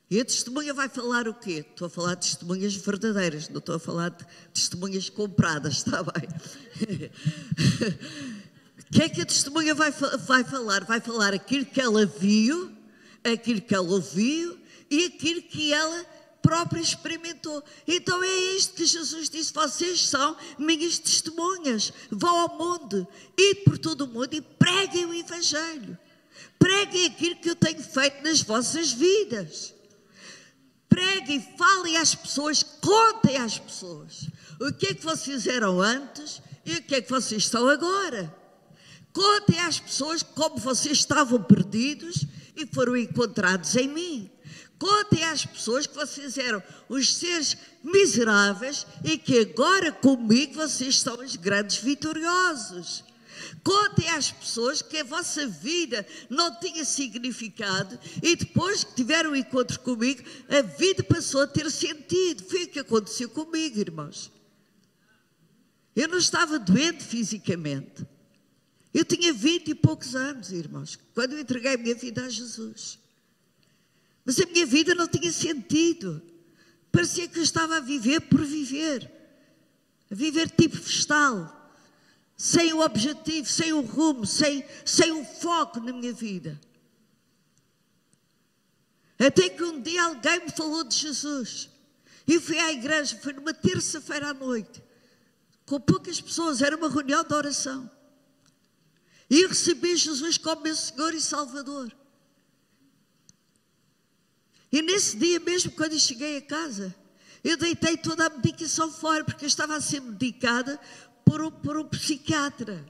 E 0.10 0.22
a 0.22 0.26
testemunha 0.26 0.74
vai 0.74 0.88
falar 0.88 1.28
o 1.28 1.34
quê? 1.34 1.66
Estou 1.70 1.88
a 1.88 1.90
falar 1.90 2.16
de 2.16 2.28
testemunhas 2.28 2.74
verdadeiras, 2.76 3.50
não 3.50 3.58
estou 3.58 3.76
a 3.76 3.80
falar 3.80 4.10
de 4.10 4.26
testemunhas 4.54 5.10
compradas, 5.10 5.78
está 5.78 6.02
bem? 6.02 6.30
O 8.80 8.92
que 8.94 9.04
é 9.04 9.10
que 9.10 9.22
a 9.22 9.26
testemunha 9.26 9.76
vai, 9.76 9.92
vai 9.92 10.46
falar? 10.46 10.86
Vai 10.86 11.02
falar 11.02 11.34
aquilo 11.34 11.66
que 11.66 11.82
ela 11.82 12.06
viu, 12.06 12.72
aquilo 13.22 13.60
que 13.60 13.76
ela 13.76 13.90
ouviu 13.90 14.58
e 14.90 15.04
aquilo 15.06 15.42
que 15.42 15.74
ela 15.74 16.06
própria 16.42 16.80
experimentou. 16.80 17.62
Então 17.86 18.24
é 18.24 18.36
isto 18.56 18.76
que 18.76 18.86
Jesus 18.86 19.30
disse: 19.30 19.54
vocês 19.54 20.08
são 20.08 20.38
minhas 20.58 20.98
testemunhas. 20.98 21.92
Vão 22.10 22.34
ao 22.40 22.58
mundo, 22.58 23.06
e 23.38 23.56
por 23.56 23.78
todo 23.78 24.06
o 24.06 24.08
mundo 24.08 24.34
e 24.34 24.42
preguem 24.42 25.06
o 25.06 25.14
Evangelho. 25.14 25.98
Preguem 26.60 27.06
aquilo 27.06 27.36
que 27.38 27.50
eu 27.50 27.56
tenho 27.56 27.82
feito 27.82 28.24
nas 28.24 28.42
vossas 28.42 28.92
vidas. 28.92 29.74
Preguem, 30.90 31.42
falem 31.58 31.98
às 31.98 32.16
pessoas, 32.16 32.64
contem 32.64 33.38
às 33.38 33.60
pessoas 33.60 34.28
o 34.60 34.74
que 34.74 34.88
é 34.88 34.94
que 34.94 35.04
vocês 35.04 35.46
eram 35.48 35.82
antes 35.82 36.42
e 36.66 36.76
o 36.76 36.84
que 36.84 36.96
é 36.96 37.02
que 37.02 37.10
vocês 37.10 37.44
estão 37.44 37.68
agora. 37.68 38.34
Contem 39.14 39.60
às 39.60 39.80
pessoas 39.80 40.22
como 40.24 40.58
vocês 40.58 41.00
estavam 41.00 41.42
perdidos 41.42 42.26
e 42.56 42.66
foram 42.68 42.96
encontrados 42.96 43.76
em 43.76 43.88
mim. 43.88 44.32
Contem 44.80 45.24
às 45.24 45.46
pessoas 45.46 45.88
que 45.88 45.96
vocês 45.96 46.38
eram 46.38 46.62
os 46.88 47.16
seres 47.16 47.58
miseráveis 47.84 48.86
e 49.04 49.18
que 49.18 49.40
agora 49.40 49.92
comigo 49.92 50.56
vocês 50.56 51.00
são 51.00 51.16
os 51.20 51.36
grandes 51.36 51.78
vitoriosos. 51.78 53.04
Contem 53.68 54.08
às 54.12 54.32
pessoas 54.32 54.82
que 54.82 54.96
a 54.96 55.04
vossa 55.04 55.46
vida 55.46 56.08
não 56.30 56.58
tinha 56.58 56.86
significado 56.86 58.00
e 58.24 58.34
depois 58.34 58.86
que 58.86 58.96
tiveram 58.96 59.32
um 59.32 59.36
encontro 59.36 59.78
comigo, 59.82 60.24
a 60.48 60.62
vida 60.62 61.04
passou 61.04 61.42
a 61.42 61.48
ter 61.48 61.70
sentido. 61.70 62.46
Foi 62.46 62.64
o 62.64 62.68
que 62.70 62.80
aconteceu 62.80 63.30
comigo, 63.30 63.78
irmãos. 63.78 64.32
Eu 65.94 66.08
não 66.08 66.18
estava 66.18 66.58
doente 66.58 67.04
fisicamente. 67.04 68.08
Eu 68.94 69.04
tinha 69.04 69.34
vinte 69.34 69.72
e 69.72 69.76
poucos 69.76 70.16
anos, 70.16 70.50
irmãos, 70.54 70.98
quando 71.14 71.34
eu 71.34 71.40
entreguei 71.42 71.74
a 71.74 71.78
minha 71.78 71.96
vida 71.96 72.24
a 72.24 72.30
Jesus. 72.30 72.98
Mas 74.24 74.40
a 74.40 74.46
minha 74.46 74.66
vida 74.66 74.96
não 74.96 75.10
tinha 75.10 75.34
sentido. 75.34 76.22
Parecia 76.90 77.28
que 77.28 77.38
eu 77.38 77.44
estava 77.44 77.76
a 77.76 77.82
viver 77.82 78.22
por 78.22 78.46
viver. 78.46 79.12
A 80.10 80.16
viver 80.16 80.50
tipo 80.52 80.78
festal 80.78 81.57
sem 82.38 82.72
o 82.72 82.82
objetivo, 82.82 83.50
sem 83.50 83.74
o 83.74 83.82
rumo, 83.82 84.24
sem, 84.24 84.64
sem 84.86 85.12
o 85.12 85.26
foco 85.26 85.80
na 85.80 85.92
minha 85.92 86.14
vida. 86.14 86.62
Até 89.18 89.50
que 89.50 89.64
um 89.64 89.82
dia 89.82 90.04
alguém 90.04 90.46
me 90.46 90.52
falou 90.52 90.84
de 90.84 90.96
Jesus. 90.96 91.70
E 92.28 92.40
fui 92.40 92.60
à 92.60 92.72
igreja, 92.72 93.18
foi 93.24 93.34
numa 93.34 93.54
terça-feira 93.54 94.30
à 94.30 94.34
noite, 94.34 94.84
com 95.66 95.80
poucas 95.80 96.22
pessoas, 96.22 96.62
era 96.62 96.78
uma 96.78 96.90
reunião 96.90 97.24
de 97.24 97.34
oração. 97.34 97.90
E 99.30 99.46
recebi 99.48 99.96
Jesus 99.96 100.38
como 100.38 100.62
meu 100.62 100.76
Senhor 100.76 101.14
e 101.14 101.22
Salvador. 101.22 101.92
E 104.72 104.82
nesse 104.82 105.18
dia 105.18 105.40
mesmo, 105.40 105.72
quando 105.72 105.94
eu 105.94 106.00
cheguei 106.00 106.38
a 106.38 106.42
casa, 106.42 106.94
eu 107.44 107.58
deitei 107.58 107.98
toda 107.98 108.26
a 108.26 108.30
medicação 108.30 108.92
fora, 108.92 109.24
porque 109.24 109.46
eu 109.46 109.48
estava 109.48 109.76
a 109.76 109.82
ser 109.82 110.02
medicada 110.02 110.80
por 111.28 111.42
um, 111.42 111.52
por 111.52 111.78
um 111.78 111.86
psiquiatra. 111.86 112.86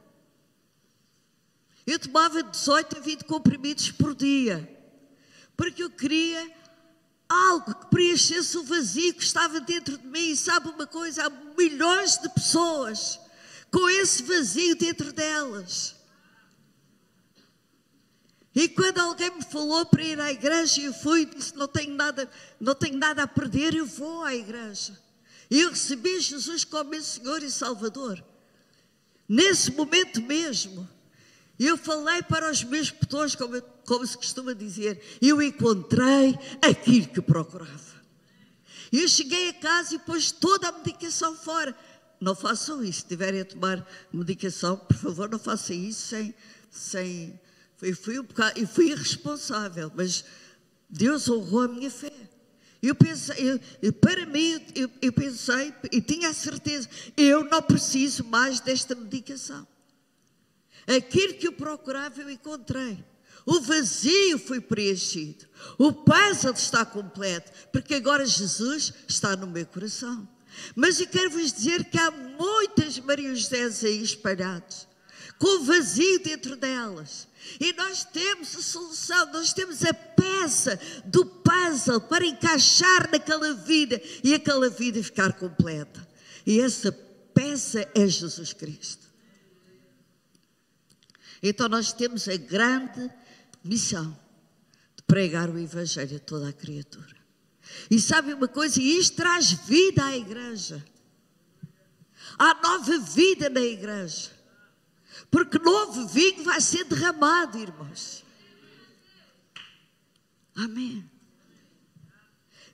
Eu 1.88 1.97
tomava 1.97 2.43
18 2.43 2.97
a 2.97 2.99
20 2.99 3.23
comprimidos 3.23 3.89
por 3.89 4.13
dia, 4.13 4.69
porque 5.55 5.81
eu 5.81 5.89
queria 5.89 6.55
algo 7.27 7.73
que 7.73 7.88
preenchesse 7.88 8.55
o 8.57 8.63
vazio 8.63 9.15
que 9.15 9.23
estava 9.23 9.59
dentro 9.59 9.97
de 9.97 10.05
mim. 10.05 10.29
E 10.29 10.38
sabe 10.38 10.69
uma 10.69 10.85
coisa? 10.85 11.25
Há 11.25 11.29
milhões 11.57 12.19
de 12.19 12.29
pessoas 12.29 13.19
com 13.71 13.89
esse 13.89 14.21
vazio 14.21 14.75
dentro 14.75 15.11
delas. 15.11 15.95
E 18.53 18.69
quando 18.69 18.99
alguém 18.99 19.31
me 19.31 19.43
falou 19.43 19.85
para 19.88 20.03
ir 20.03 20.19
à 20.19 20.31
igreja, 20.31 20.81
eu 20.81 20.93
fui 20.93 21.21
e 21.21 21.25
disse: 21.25 21.55
não 21.55 21.67
tenho 21.67 21.95
nada, 21.95 22.29
não 22.59 22.75
tenho 22.75 22.97
nada 22.97 23.23
a 23.23 23.27
perder, 23.27 23.73
eu 23.73 23.85
vou 23.85 24.23
à 24.23 24.35
igreja. 24.35 25.07
E 25.50 25.62
eu 25.62 25.70
recebi 25.70 26.20
Jesus 26.20 26.64
como 26.64 26.91
meu 26.91 27.02
Senhor 27.02 27.41
e 27.41 27.50
Salvador. 27.50 28.24
Nesse 29.28 29.72
momento 29.72 30.22
mesmo, 30.22 30.88
eu 31.60 31.78
falei 31.78 32.22
para 32.22 32.52
os 32.52 32.64
meus 32.64 32.91
petões, 32.91 33.36
como, 33.36 33.62
como 33.86 34.06
se 34.06 34.16
costuma 34.16 34.54
dizer, 34.54 35.02
eu 35.22 35.41
encontrei 35.41 36.38
aquilo 36.62 37.08
que 37.08 37.22
procurava. 37.22 37.98
Eu 38.91 39.08
cheguei 39.08 39.50
a 39.50 39.54
casa 39.54 39.95
e 39.95 40.00
pus 40.00 40.32
toda 40.32 40.70
a 40.70 40.72
medicação 40.72 41.36
fora. 41.36 41.76
Não 42.20 42.36
façam 42.36 42.84
isso, 42.84 43.00
se 43.00 43.04
estiverem 43.04 43.41
a 43.41 43.45
tomar 43.45 43.88
medicação, 44.12 44.78
por 44.78 44.98
favor, 44.98 45.30
não 45.30 45.39
façam 45.39 45.76
isso 45.76 46.08
sem. 46.08 46.34
sem 46.70 47.39
eu 47.82 47.95
fui, 47.95 48.20
um 48.20 48.24
bocado, 48.24 48.66
fui 48.68 48.89
irresponsável, 48.91 49.91
mas 49.93 50.26
Deus 50.89 51.30
honrou 51.30 51.62
a 51.62 51.68
minha 51.68 51.91
fé. 51.91 52.12
Eu 52.82 52.95
pensei, 52.95 53.59
eu, 53.82 53.93
para 53.93 54.25
mim, 54.25 54.61
eu, 54.75 54.89
eu 55.01 55.11
pensei 55.11 55.73
e 55.91 56.01
tinha 56.01 56.30
a 56.30 56.34
certeza, 56.34 56.88
eu 57.15 57.43
não 57.45 57.61
preciso 57.61 58.23
mais 58.23 58.59
desta 58.59 58.93
medicação. 58.93 59.67
Aquilo 60.88 61.34
que 61.34 61.47
eu 61.47 61.53
procurava, 61.53 62.21
eu 62.21 62.30
encontrei. 62.30 63.03
O 63.45 63.61
vazio 63.61 64.38
foi 64.38 64.59
preenchido. 64.59 65.45
O 65.78 65.91
puzzle 65.91 66.53
está 66.53 66.86
completo, 66.86 67.51
porque 67.71 67.95
agora 67.95 68.25
Jesus 68.25 68.93
está 69.07 69.36
no 69.36 69.47
meu 69.47 69.65
coração. 69.65 70.28
Mas 70.75 70.99
eu 70.99 71.07
quero 71.07 71.30
vos 71.30 71.53
dizer 71.53 71.86
que 71.86 71.97
há 71.97 72.11
muitas 72.11 72.99
Maria 72.99 73.34
José 73.34 73.69
aí 73.88 74.01
espalhados, 74.01 74.88
com 75.39 75.63
vazio 75.63 76.19
dentro 76.19 76.55
delas. 76.55 77.28
E 77.60 77.74
nós 77.74 78.04
temos 78.06 78.56
a 78.56 78.62
solução, 78.62 79.32
nós 79.32 79.54
temos 79.54 79.84
a 79.84 79.93
peça 79.93 80.80
do 81.06 81.26
puzzle 81.26 82.02
para 82.02 82.26
encaixar 82.26 83.10
naquela 83.12 83.54
vida 83.54 84.02
e 84.24 84.34
aquela 84.34 84.70
vida 84.70 85.02
ficar 85.02 85.34
completa. 85.34 86.08
E 86.45 86.60
essa 86.60 86.91
peça 87.34 87.89
é 87.95 88.08
Jesus 88.08 88.54
Cristo. 88.54 89.08
Então 91.41 91.70
nós 91.70 91.93
temos 91.93 92.28
a 92.28 92.36
grande 92.36 93.10
missão 93.64 94.18
de 94.95 95.04
pregar 95.04 95.50
o 95.50 95.60
Evangelho 95.60 96.18
a 96.18 96.20
toda 96.20 96.50
a 96.50 96.54
criatura. 96.54 97.16
E 97.89 98.00
sabe 98.00 98.34
uma 98.34 98.48
coisa? 98.48 98.82
Isto 98.82 99.18
traz 99.18 99.52
vida 99.52 100.04
à 100.04 100.18
igreja. 100.18 100.84
Há 102.38 102.54
nova 102.62 102.98
vida 103.00 103.50
na 103.50 103.62
igreja. 103.62 104.36
Porque 105.30 105.59
novo 105.59 106.07
vinho 106.07 106.43
vai 106.43 106.61
ser 106.61 106.86
derramado, 106.86 107.57
irmãos. 107.57 108.23
Amém. 110.55 111.09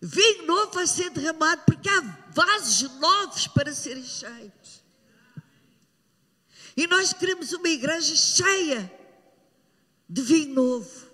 Vinho 0.01 0.45
novo 0.45 0.74
vai 0.74 0.86
ser 0.86 1.10
derramado 1.12 1.64
porque 1.66 1.89
há 1.89 2.01
vasos 2.32 2.82
novos 2.99 3.47
para 3.47 3.74
serem 3.74 4.04
cheios. 4.04 4.84
E 6.76 6.88
nós 6.88 7.14
queremos 7.14 7.54
uma 7.54 7.70
igreja 7.70 8.16
cheia 8.16 8.91
de 10.10 10.22
vinho 10.22 10.54
novo. 10.54 11.12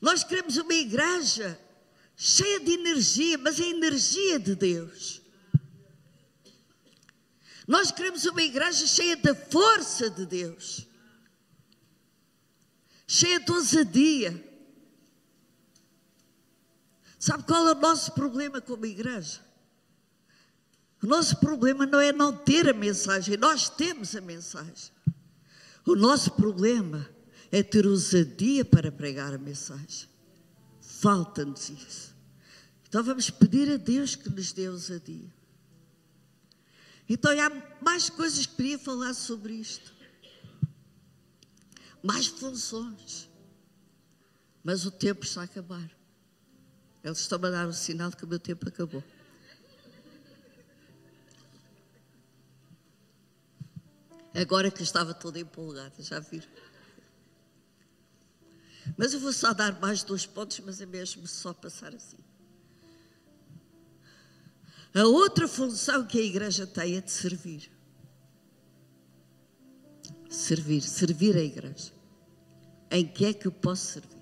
Nós 0.00 0.22
queremos 0.22 0.56
uma 0.56 0.74
igreja 0.74 1.58
cheia 2.16 2.60
de 2.60 2.72
energia, 2.72 3.38
mas 3.38 3.58
a 3.58 3.64
energia 3.64 4.38
de 4.38 4.54
Deus. 4.54 5.23
Nós 7.66 7.90
queremos 7.90 8.24
uma 8.24 8.42
igreja 8.42 8.86
cheia 8.86 9.16
da 9.16 9.34
força 9.34 10.10
de 10.10 10.26
Deus, 10.26 10.86
cheia 13.06 13.40
de 13.40 13.50
ousadia. 13.50 14.52
Sabe 17.18 17.44
qual 17.44 17.66
é 17.68 17.72
o 17.72 17.80
nosso 17.80 18.12
problema 18.12 18.60
como 18.60 18.84
igreja? 18.84 19.40
O 21.02 21.06
nosso 21.06 21.36
problema 21.36 21.86
não 21.86 22.00
é 22.00 22.12
não 22.12 22.34
ter 22.34 22.68
a 22.68 22.74
mensagem, 22.74 23.36
nós 23.36 23.68
temos 23.68 24.14
a 24.14 24.20
mensagem. 24.20 24.92
O 25.86 25.94
nosso 25.94 26.32
problema 26.32 27.08
é 27.52 27.62
ter 27.62 27.86
ousadia 27.86 28.64
para 28.64 28.90
pregar 28.90 29.32
a 29.32 29.38
mensagem. 29.38 30.08
Falta-nos 30.80 31.68
isso. 31.68 32.14
Então 32.88 33.02
vamos 33.02 33.28
pedir 33.30 33.70
a 33.70 33.76
Deus 33.76 34.14
que 34.14 34.30
nos 34.30 34.52
dê 34.52 34.68
ousadia. 34.68 35.32
Então 37.08 37.30
há 37.32 37.82
mais 37.82 38.08
coisas 38.08 38.46
que 38.46 38.56
queria 38.56 38.78
falar 38.78 39.14
sobre 39.14 39.54
isto. 39.54 39.92
Mais 42.02 42.26
funções. 42.26 43.28
Mas 44.62 44.86
o 44.86 44.90
tempo 44.90 45.24
está 45.24 45.42
a 45.42 45.44
acabar. 45.44 45.90
Eles 47.02 47.18
estão 47.20 47.38
a 47.44 47.50
dar 47.50 47.68
o 47.68 47.72
sinal 47.72 48.08
de 48.08 48.16
que 48.16 48.24
o 48.24 48.28
meu 48.28 48.38
tempo 48.38 48.66
acabou. 48.66 49.04
Agora 54.34 54.70
que 54.70 54.82
estava 54.82 55.14
toda 55.14 55.38
empolgada, 55.38 56.02
já 56.02 56.18
viram? 56.18 56.48
Mas 58.96 59.12
eu 59.12 59.20
vou 59.20 59.32
só 59.32 59.52
dar 59.52 59.80
mais 59.80 60.02
dois 60.02 60.26
pontos, 60.26 60.58
mas 60.60 60.80
é 60.80 60.86
mesmo 60.86 61.26
só 61.26 61.52
passar 61.54 61.94
assim. 61.94 62.18
A 64.94 65.02
outra 65.04 65.48
função 65.48 66.06
que 66.06 66.18
a 66.18 66.22
igreja 66.22 66.66
tem 66.68 66.96
é 66.96 67.00
de 67.00 67.10
servir. 67.10 67.68
Servir, 70.30 70.82
servir 70.82 71.36
a 71.36 71.42
igreja. 71.42 71.92
Em 72.90 73.04
que 73.04 73.26
é 73.26 73.34
que 73.34 73.46
eu 73.46 73.52
posso 73.52 73.86
servir? 73.86 74.14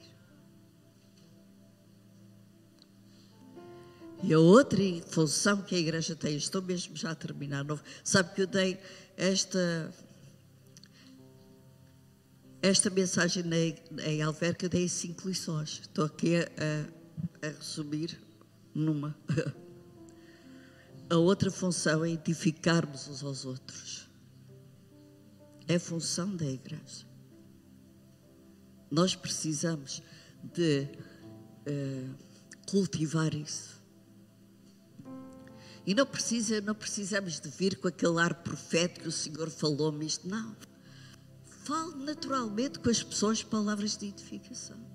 E 4.22 4.32
a 4.32 4.38
outra 4.38 4.78
função 5.10 5.60
que 5.60 5.74
a 5.74 5.78
igreja 5.78 6.16
tem, 6.16 6.36
estou 6.36 6.62
mesmo 6.62 6.96
já 6.96 7.10
a 7.10 7.14
terminar, 7.14 7.64
novo. 7.64 7.82
sabe 8.02 8.34
que 8.34 8.42
eu 8.42 8.46
dei 8.46 8.78
esta 9.16 9.92
esta 12.62 12.88
mensagem 12.88 13.42
em 14.04 14.22
Alverca, 14.22 14.68
dei 14.68 14.88
cinco 14.88 15.28
lições. 15.28 15.80
Estou 15.80 16.04
aqui 16.04 16.36
a, 16.36 16.48
a, 17.42 17.48
a 17.48 17.50
resumir 17.50 18.16
numa. 18.72 19.14
A 21.10 21.16
outra 21.16 21.50
função 21.50 22.04
é 22.04 22.10
edificarmos 22.10 23.08
uns 23.08 23.22
aos 23.22 23.44
outros. 23.44 24.08
É 25.68 25.78
função 25.78 26.34
da 26.34 26.46
igreja. 26.46 27.06
Nós 28.90 29.14
precisamos 29.14 30.02
de 30.42 30.88
uh, 31.66 32.14
cultivar 32.66 33.34
isso. 33.34 33.82
E 35.84 35.94
não, 35.94 36.06
precisa, 36.06 36.60
não 36.60 36.74
precisamos 36.74 37.40
de 37.40 37.48
vir 37.48 37.76
com 37.78 37.88
aquele 37.88 38.20
ar 38.20 38.34
profético 38.34 39.08
o 39.08 39.12
Senhor 39.12 39.50
falou-me 39.50 40.06
isto. 40.06 40.28
Não. 40.28 40.56
Fale 41.64 41.96
naturalmente 42.04 42.78
com 42.78 42.88
as 42.88 43.02
pessoas 43.02 43.42
palavras 43.42 43.96
de 43.96 44.06
edificação. 44.06 44.91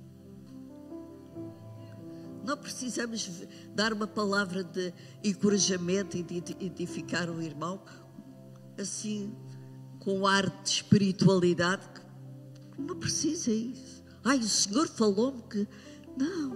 Não 2.47 2.55
precisamos 2.55 3.29
dar 3.75 3.91
uma 3.91 4.07
palavra 4.07 4.63
de 4.63 4.93
encorajamento 5.21 6.15
e 6.15 6.23
de 6.23 6.55
edificar 6.61 7.29
o 7.29 7.41
irmão 7.41 7.83
assim, 8.77 9.35
com 9.99 10.25
ar 10.25 10.49
de 10.63 10.69
espiritualidade. 10.69 11.85
Não 12.77 12.97
precisa 12.97 13.51
isso. 13.51 14.01
Ai, 14.23 14.37
o 14.37 14.47
Senhor 14.47 14.87
falou-me 14.87 15.41
que. 15.43 15.67
Não. 16.17 16.55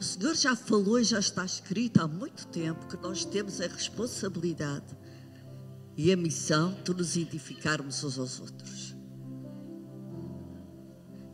O 0.00 0.02
Senhor 0.02 0.34
já 0.34 0.56
falou 0.56 0.98
e 0.98 1.04
já 1.04 1.18
está 1.18 1.44
escrito 1.44 2.00
há 2.00 2.08
muito 2.08 2.46
tempo 2.46 2.86
que 2.86 2.96
nós 2.96 3.22
temos 3.22 3.60
a 3.60 3.66
responsabilidade 3.66 4.96
e 5.94 6.10
a 6.10 6.16
missão 6.16 6.74
de 6.82 6.94
nos 6.94 7.18
edificarmos 7.18 8.02
uns 8.02 8.18
aos 8.18 8.40
outros. 8.40 8.93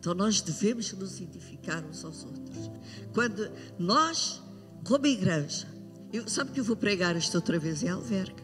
Então 0.01 0.14
nós 0.14 0.40
devemos 0.40 0.92
nos 0.94 1.20
edificar 1.20 1.84
uns 1.84 2.03
aos 2.07 2.24
outros. 2.24 2.70
Quando 3.12 3.53
nós, 3.78 4.42
como 4.82 5.07
igreja, 5.07 5.68
eu, 6.11 6.26
sabe 6.26 6.53
que 6.53 6.61
eu 6.61 6.64
vou 6.64 6.74
pregar 6.74 7.14
isto 7.16 7.34
outra 7.34 7.59
vez 7.59 7.82
em 7.82 7.88
Alverca? 7.88 8.42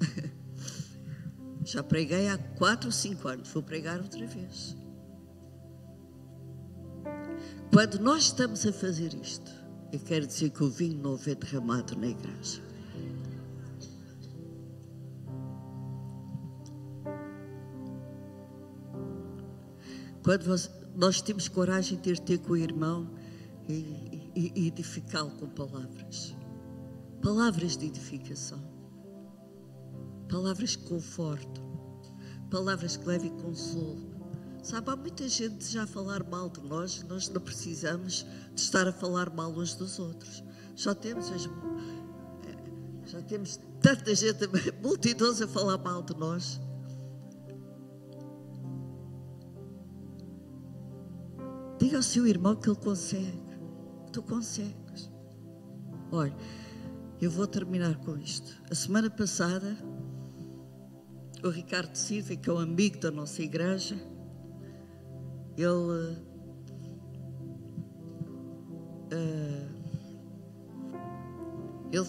Já 1.64 1.84
preguei 1.84 2.28
há 2.28 2.36
quatro 2.36 2.88
ou 2.88 2.92
cinco 2.92 3.28
anos, 3.28 3.48
vou 3.48 3.62
pregar 3.62 4.00
outra 4.00 4.26
vez. 4.26 4.76
Quando 7.72 8.00
nós 8.00 8.24
estamos 8.24 8.66
a 8.66 8.72
fazer 8.72 9.14
isto, 9.14 9.50
eu 9.92 10.00
quero 10.00 10.26
dizer 10.26 10.50
que 10.50 10.64
o 10.64 10.68
vinho 10.68 10.98
novo 10.98 11.30
é 11.30 11.34
derramado 11.36 11.96
na 11.96 12.08
igreja. 12.08 12.60
Quando 20.24 20.46
nós 20.96 21.20
temos 21.20 21.48
coragem 21.48 22.00
de 22.00 22.10
ir 22.10 22.18
ter 22.18 22.38
com 22.38 22.54
o 22.54 22.56
irmão 22.56 23.10
e, 23.68 24.30
e, 24.34 24.52
e 24.56 24.68
edificá-lo 24.68 25.30
com 25.32 25.46
palavras. 25.50 26.34
Palavras 27.22 27.76
de 27.76 27.86
edificação. 27.86 28.58
Palavras 30.26 30.76
que 30.76 30.84
confortam. 30.88 31.62
Palavras 32.50 32.96
que 32.96 33.06
levem 33.06 33.36
consolo. 33.36 34.14
Sabe, 34.62 34.90
há 34.90 34.96
muita 34.96 35.28
gente 35.28 35.70
já 35.70 35.82
a 35.82 35.86
falar 35.86 36.24
mal 36.24 36.48
de 36.48 36.62
nós, 36.62 37.02
nós 37.02 37.28
não 37.28 37.40
precisamos 37.42 38.24
de 38.54 38.60
estar 38.62 38.88
a 38.88 38.92
falar 38.94 39.28
mal 39.28 39.50
uns 39.50 39.74
dos 39.74 39.98
outros. 39.98 40.42
Já 40.74 40.94
temos 40.94 41.30
as, 41.30 41.44
eh, 41.44 41.50
já 43.04 43.20
temos 43.20 43.60
tanta 43.82 44.14
gente, 44.14 44.48
multidões 44.82 45.42
a 45.42 45.46
falar 45.46 45.76
mal 45.76 46.02
de 46.02 46.16
nós. 46.16 46.58
Diga 51.84 51.98
ao 51.98 52.02
seu 52.02 52.26
irmão 52.26 52.56
que 52.56 52.66
ele 52.66 52.78
consegue. 52.78 53.42
Tu 54.10 54.22
consegues. 54.22 55.10
Olha, 56.10 56.34
eu 57.20 57.30
vou 57.30 57.46
terminar 57.46 57.96
com 57.98 58.16
isto. 58.16 58.58
A 58.70 58.74
semana 58.74 59.10
passada, 59.10 59.76
o 61.42 61.50
Ricardo 61.50 61.94
Silva, 61.94 62.34
que 62.36 62.48
é 62.48 62.52
um 62.54 62.58
amigo 62.58 62.98
da 63.00 63.10
nossa 63.10 63.42
igreja, 63.42 63.96
ele. 65.58 66.16
Uh, 69.12 69.68
ele 71.92 72.08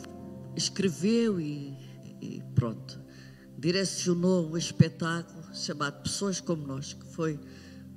escreveu 0.56 1.38
e, 1.42 1.78
e 2.22 2.42
pronto, 2.56 2.98
direcionou 3.58 4.52
um 4.52 4.56
espetáculo 4.56 5.54
chamado 5.54 6.02
Pessoas 6.02 6.40
como 6.40 6.66
Nós, 6.66 6.94
que 6.94 7.06
foi 7.08 7.38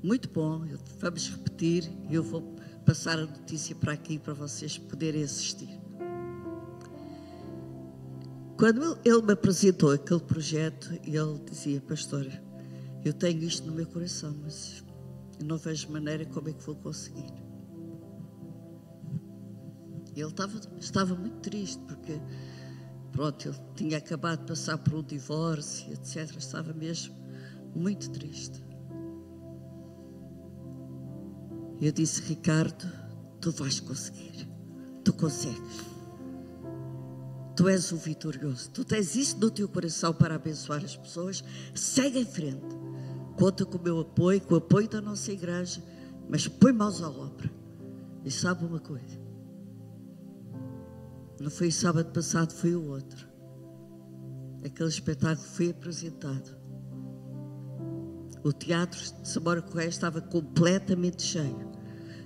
muito 0.03 0.29
bom, 0.29 0.65
vamos 0.99 1.29
repetir 1.29 1.91
e 2.09 2.15
eu 2.15 2.23
vou 2.23 2.57
passar 2.87 3.19
a 3.19 3.27
notícia 3.27 3.75
para 3.75 3.93
aqui 3.93 4.19
para 4.19 4.33
vocês 4.33 4.79
poderem 4.79 5.23
assistir. 5.23 5.69
Quando 8.57 8.99
ele 9.05 9.23
me 9.23 9.33
apresentou 9.33 9.93
aquele 9.93 10.21
projeto, 10.21 10.93
ele 11.05 11.39
dizia, 11.49 11.81
pastor, 11.81 12.27
eu 13.05 13.13
tenho 13.13 13.43
isto 13.43 13.67
no 13.67 13.73
meu 13.73 13.87
coração, 13.87 14.37
mas 14.43 14.85
eu 15.39 15.47
não 15.47 15.57
vejo 15.57 15.91
maneira 15.91 16.25
como 16.27 16.49
é 16.49 16.53
que 16.53 16.63
vou 16.65 16.75
conseguir. 16.75 17.33
Ele 20.17 20.27
estava, 20.27 20.61
estava 20.81 21.15
muito 21.15 21.39
triste 21.39 21.81
porque, 21.85 22.21
pronto, 23.13 23.49
ele 23.49 23.59
tinha 23.77 23.99
acabado 23.99 24.41
de 24.41 24.47
passar 24.47 24.77
por 24.79 24.95
um 24.95 25.03
divórcio, 25.03 25.93
etc. 25.93 26.37
Estava 26.37 26.73
mesmo 26.73 27.15
muito 27.77 28.11
triste. 28.11 28.68
Eu 31.81 31.93
disse, 31.93 32.23
Ricardo, 32.23 32.91
tu 33.41 33.51
vais 33.53 33.81
conseguir. 33.81 34.49
Tu 35.05 35.13
consegues. 35.13 35.87
Tu 37.55 37.69
és 37.69 37.93
o 37.93 37.97
vitorioso. 37.97 38.71
Tu 38.71 38.85
tens 38.85 39.15
isso 39.15 39.39
no 39.39 39.51
teu 39.51 39.69
coração 39.69 40.13
para 40.13 40.35
abençoar 40.35 40.85
as 40.85 40.97
pessoas. 40.97 41.43
Segue 41.75 42.21
em 42.21 42.25
frente. 42.25 42.77
Conta 43.37 43.65
com 43.65 43.79
o 43.79 43.83
meu 43.83 44.01
apoio, 44.01 44.41
com 44.41 44.55
o 44.55 44.59
apoio 44.59 44.89
da 44.89 45.01
nossa 45.01 45.31
igreja, 45.33 45.83
mas 46.29 46.49
põe 46.49 46.73
mãos 46.73 47.01
à 47.03 47.09
obra. 47.09 47.51
E 48.25 48.31
sabe 48.31 48.65
uma 48.65 48.81
coisa? 48.81 49.19
Não 51.41 51.51
foi 51.51 51.71
sábado 51.71 52.13
passado, 52.13 52.53
foi 52.53 52.75
o 52.75 52.89
outro. 52.89 53.29
Aquele 54.65 54.89
espetáculo 54.89 55.47
foi 55.47 55.71
apresentado. 55.71 56.57
O 58.43 58.53
teatro 58.53 58.99
de 58.99 59.29
Samora 59.29 59.63
Correia 59.63 59.89
estava 59.89 60.21
completamente 60.21 61.23
cheio. 61.23 61.68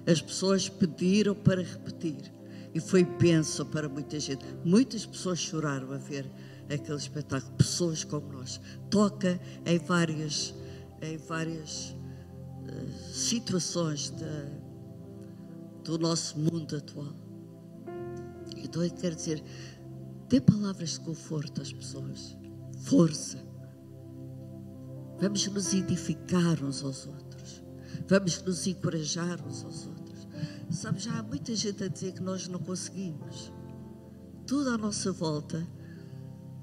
As 0.06 0.20
pessoas 0.20 0.68
pediram 0.68 1.34
para 1.34 1.62
repetir. 1.62 2.32
E 2.74 2.80
foi 2.80 3.04
bênção 3.04 3.66
para 3.66 3.88
muita 3.88 4.18
gente. 4.18 4.44
Muitas 4.64 5.04
pessoas 5.04 5.38
choraram 5.38 5.92
a 5.92 5.98
ver 5.98 6.26
aquele 6.72 6.96
espetáculo. 6.96 7.52
Pessoas 7.54 8.02
como 8.02 8.32
nós. 8.32 8.60
Toca 8.90 9.40
em 9.64 9.78
várias, 9.78 10.54
em 11.00 11.16
várias 11.18 11.90
uh, 11.90 13.12
situações 13.12 14.10
de, 14.10 14.24
do 15.84 15.98
nosso 15.98 16.38
mundo 16.38 16.76
atual. 16.76 17.14
Então 18.56 18.82
eu 18.82 18.90
quero 18.90 19.14
dizer, 19.14 19.42
dê 20.28 20.40
palavras 20.40 20.92
de 20.92 21.00
conforto 21.00 21.60
às 21.60 21.72
pessoas. 21.72 22.36
Força. 22.84 23.38
Vamos 25.20 25.46
nos 25.46 25.72
edificar 25.74 26.64
uns 26.64 26.82
aos 26.82 27.06
outros. 27.06 27.21
Vamos 28.08 28.42
nos 28.42 28.66
encorajar 28.66 29.40
uns 29.46 29.64
aos 29.64 29.86
outros. 29.86 30.28
Sabe, 30.70 30.98
já 30.98 31.18
há 31.18 31.22
muita 31.22 31.54
gente 31.54 31.84
a 31.84 31.88
dizer 31.88 32.12
que 32.12 32.22
nós 32.22 32.48
não 32.48 32.58
conseguimos. 32.58 33.52
Tudo 34.46 34.70
à 34.70 34.78
nossa 34.78 35.12
volta 35.12 35.66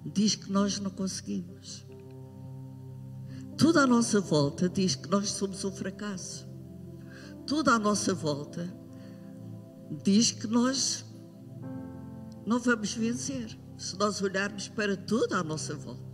diz 0.05 0.35
que 0.35 0.51
nós 0.51 0.79
não 0.79 0.91
conseguimos. 0.91 1.85
Tudo 3.57 3.79
à 3.79 3.87
nossa 3.87 4.21
volta 4.21 4.69
diz 4.69 4.95
que 4.95 5.09
nós 5.09 5.31
somos 5.31 5.63
um 5.63 5.71
fracasso. 5.71 6.47
Tudo 7.45 7.71
à 7.71 7.79
nossa 7.79 8.13
volta 8.13 8.73
diz 10.03 10.31
que 10.31 10.47
nós 10.47 11.05
não 12.45 12.59
vamos 12.59 12.93
vencer 12.93 13.57
se 13.77 13.97
nós 13.97 14.21
olharmos 14.21 14.67
para 14.67 14.95
tudo 14.95 15.33
à 15.33 15.43
nossa 15.43 15.75
volta. 15.75 16.08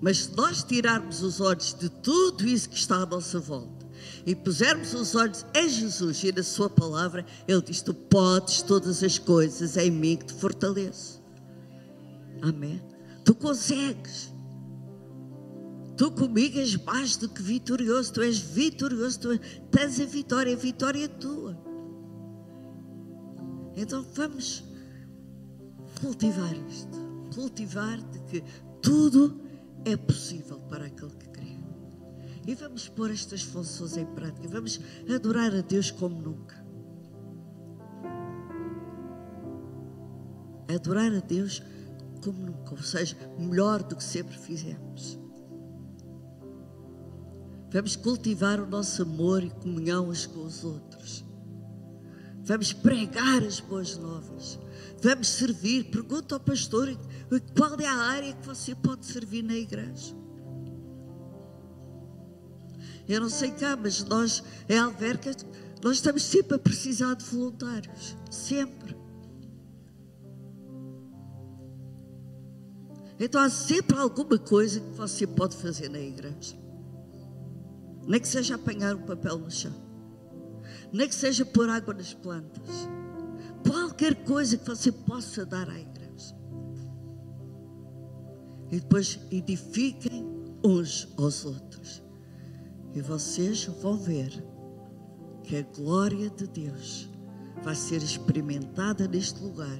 Mas 0.00 0.24
se 0.24 0.36
nós 0.36 0.62
tirarmos 0.62 1.22
os 1.22 1.40
olhos 1.40 1.74
de 1.74 1.88
tudo 1.88 2.46
isso 2.46 2.68
que 2.68 2.76
está 2.76 2.96
à 2.96 3.06
nossa 3.06 3.38
volta 3.38 3.86
e 4.24 4.34
pusermos 4.34 4.94
os 4.94 5.14
olhos 5.14 5.44
em 5.54 5.68
Jesus 5.68 6.22
e 6.24 6.32
na 6.32 6.42
Sua 6.42 6.70
palavra, 6.70 7.24
Ele 7.46 7.60
diz: 7.60 7.82
Tu 7.82 7.92
podes 7.92 8.62
todas 8.62 9.02
as 9.02 9.18
coisas 9.18 9.76
em 9.76 9.90
mim 9.90 10.16
que 10.16 10.26
te 10.26 10.34
fortaleço. 10.34 11.22
Amém. 12.40 12.80
Tu 13.24 13.34
consegues. 13.34 14.32
Tu 15.96 16.10
comigo 16.12 16.58
és 16.58 16.76
mais 16.76 17.16
do 17.16 17.28
que 17.28 17.42
vitorioso. 17.42 18.12
Tu 18.14 18.22
és 18.22 18.38
vitorioso. 18.38 19.20
Tu 19.20 19.38
tens 19.70 20.00
a 20.00 20.06
vitória. 20.06 20.54
A 20.54 20.56
vitória 20.56 21.04
é 21.04 21.08
tua. 21.08 21.58
Então 23.76 24.04
vamos 24.14 24.64
cultivar 26.00 26.54
isto. 26.68 26.98
Cultivar 27.34 28.00
de 28.00 28.18
que 28.20 28.44
tudo 28.80 29.49
é 29.84 29.96
possível 29.96 30.60
para 30.60 30.86
aquele 30.86 31.10
que 31.12 31.28
crê. 31.28 31.56
E 32.46 32.54
vamos 32.54 32.88
pôr 32.88 33.10
estas 33.10 33.42
funções 33.42 33.96
em 33.96 34.06
prática. 34.06 34.48
Vamos 34.48 34.80
adorar 35.14 35.54
a 35.54 35.60
Deus 35.60 35.90
como 35.90 36.20
nunca. 36.20 36.64
Adorar 40.68 41.12
a 41.12 41.20
Deus 41.20 41.62
como 42.22 42.38
nunca, 42.38 42.72
ou 42.72 42.82
seja, 42.82 43.16
melhor 43.38 43.82
do 43.82 43.96
que 43.96 44.04
sempre 44.04 44.36
fizemos. 44.38 45.18
Vamos 47.72 47.96
cultivar 47.96 48.60
o 48.60 48.66
nosso 48.66 49.02
amor 49.02 49.42
e 49.44 49.50
comunhão 49.50 50.08
uns 50.08 50.26
com 50.26 50.44
os 50.44 50.64
outros. 50.64 51.24
Vamos 52.42 52.72
pregar 52.72 53.42
as 53.42 53.60
boas 53.60 53.96
novas. 53.96 54.58
Vamos 55.02 55.28
servir. 55.28 55.84
Pergunta 55.84 56.34
ao 56.34 56.40
pastor 56.40 56.96
qual 57.56 57.78
é 57.78 57.86
a 57.86 57.96
área 57.96 58.32
que 58.34 58.46
você 58.46 58.74
pode 58.74 59.06
servir 59.06 59.42
na 59.42 59.54
igreja. 59.54 60.14
Eu 63.08 63.20
não 63.20 63.28
sei 63.28 63.50
cá, 63.50 63.76
mas 63.76 64.04
nós, 64.04 64.42
em 64.68 64.78
Alverca, 64.78 65.32
nós 65.82 65.96
estamos 65.96 66.22
sempre 66.22 66.56
a 66.56 66.58
precisar 66.58 67.14
de 67.14 67.24
voluntários. 67.24 68.16
Sempre. 68.30 68.96
Então 73.18 73.40
há 73.42 73.50
sempre 73.50 73.98
alguma 73.98 74.38
coisa 74.38 74.80
que 74.80 74.92
você 74.92 75.26
pode 75.26 75.56
fazer 75.56 75.90
na 75.90 76.00
igreja. 76.00 76.56
Nem 78.06 78.18
que 78.18 78.28
seja 78.28 78.54
apanhar 78.54 78.96
um 78.96 79.02
papel 79.02 79.38
no 79.38 79.50
chão 79.50 79.89
nem 80.92 81.08
que 81.08 81.14
seja 81.14 81.44
pôr 81.44 81.68
água 81.68 81.94
nas 81.94 82.12
plantas. 82.12 82.88
Qualquer 83.68 84.24
coisa 84.24 84.56
que 84.56 84.66
você 84.66 84.90
possa 84.90 85.44
dar 85.44 85.68
à 85.68 85.78
igreja. 85.78 86.34
E 88.70 88.80
depois 88.80 89.18
edifiquem 89.30 90.26
uns 90.64 91.08
aos 91.16 91.44
outros. 91.44 92.02
E 92.94 93.00
vocês 93.00 93.64
vão 93.64 93.96
ver 93.96 94.30
que 95.44 95.56
a 95.56 95.62
glória 95.62 96.30
de 96.30 96.46
Deus 96.46 97.08
vai 97.62 97.74
ser 97.74 98.02
experimentada 98.02 99.06
neste 99.06 99.42
lugar 99.42 99.78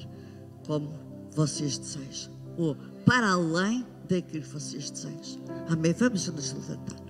como 0.67 0.93
vocês 1.33 1.79
desejam. 1.79 2.33
Ou 2.57 2.77
para 3.05 3.31
além 3.31 3.87
daquilo 4.09 4.43
que 4.43 4.49
vocês 4.49 4.91
desejam. 4.91 5.41
Amém? 5.69 5.93
Vamos 5.93 6.29
nos 6.29 6.53
levantar. 6.53 7.10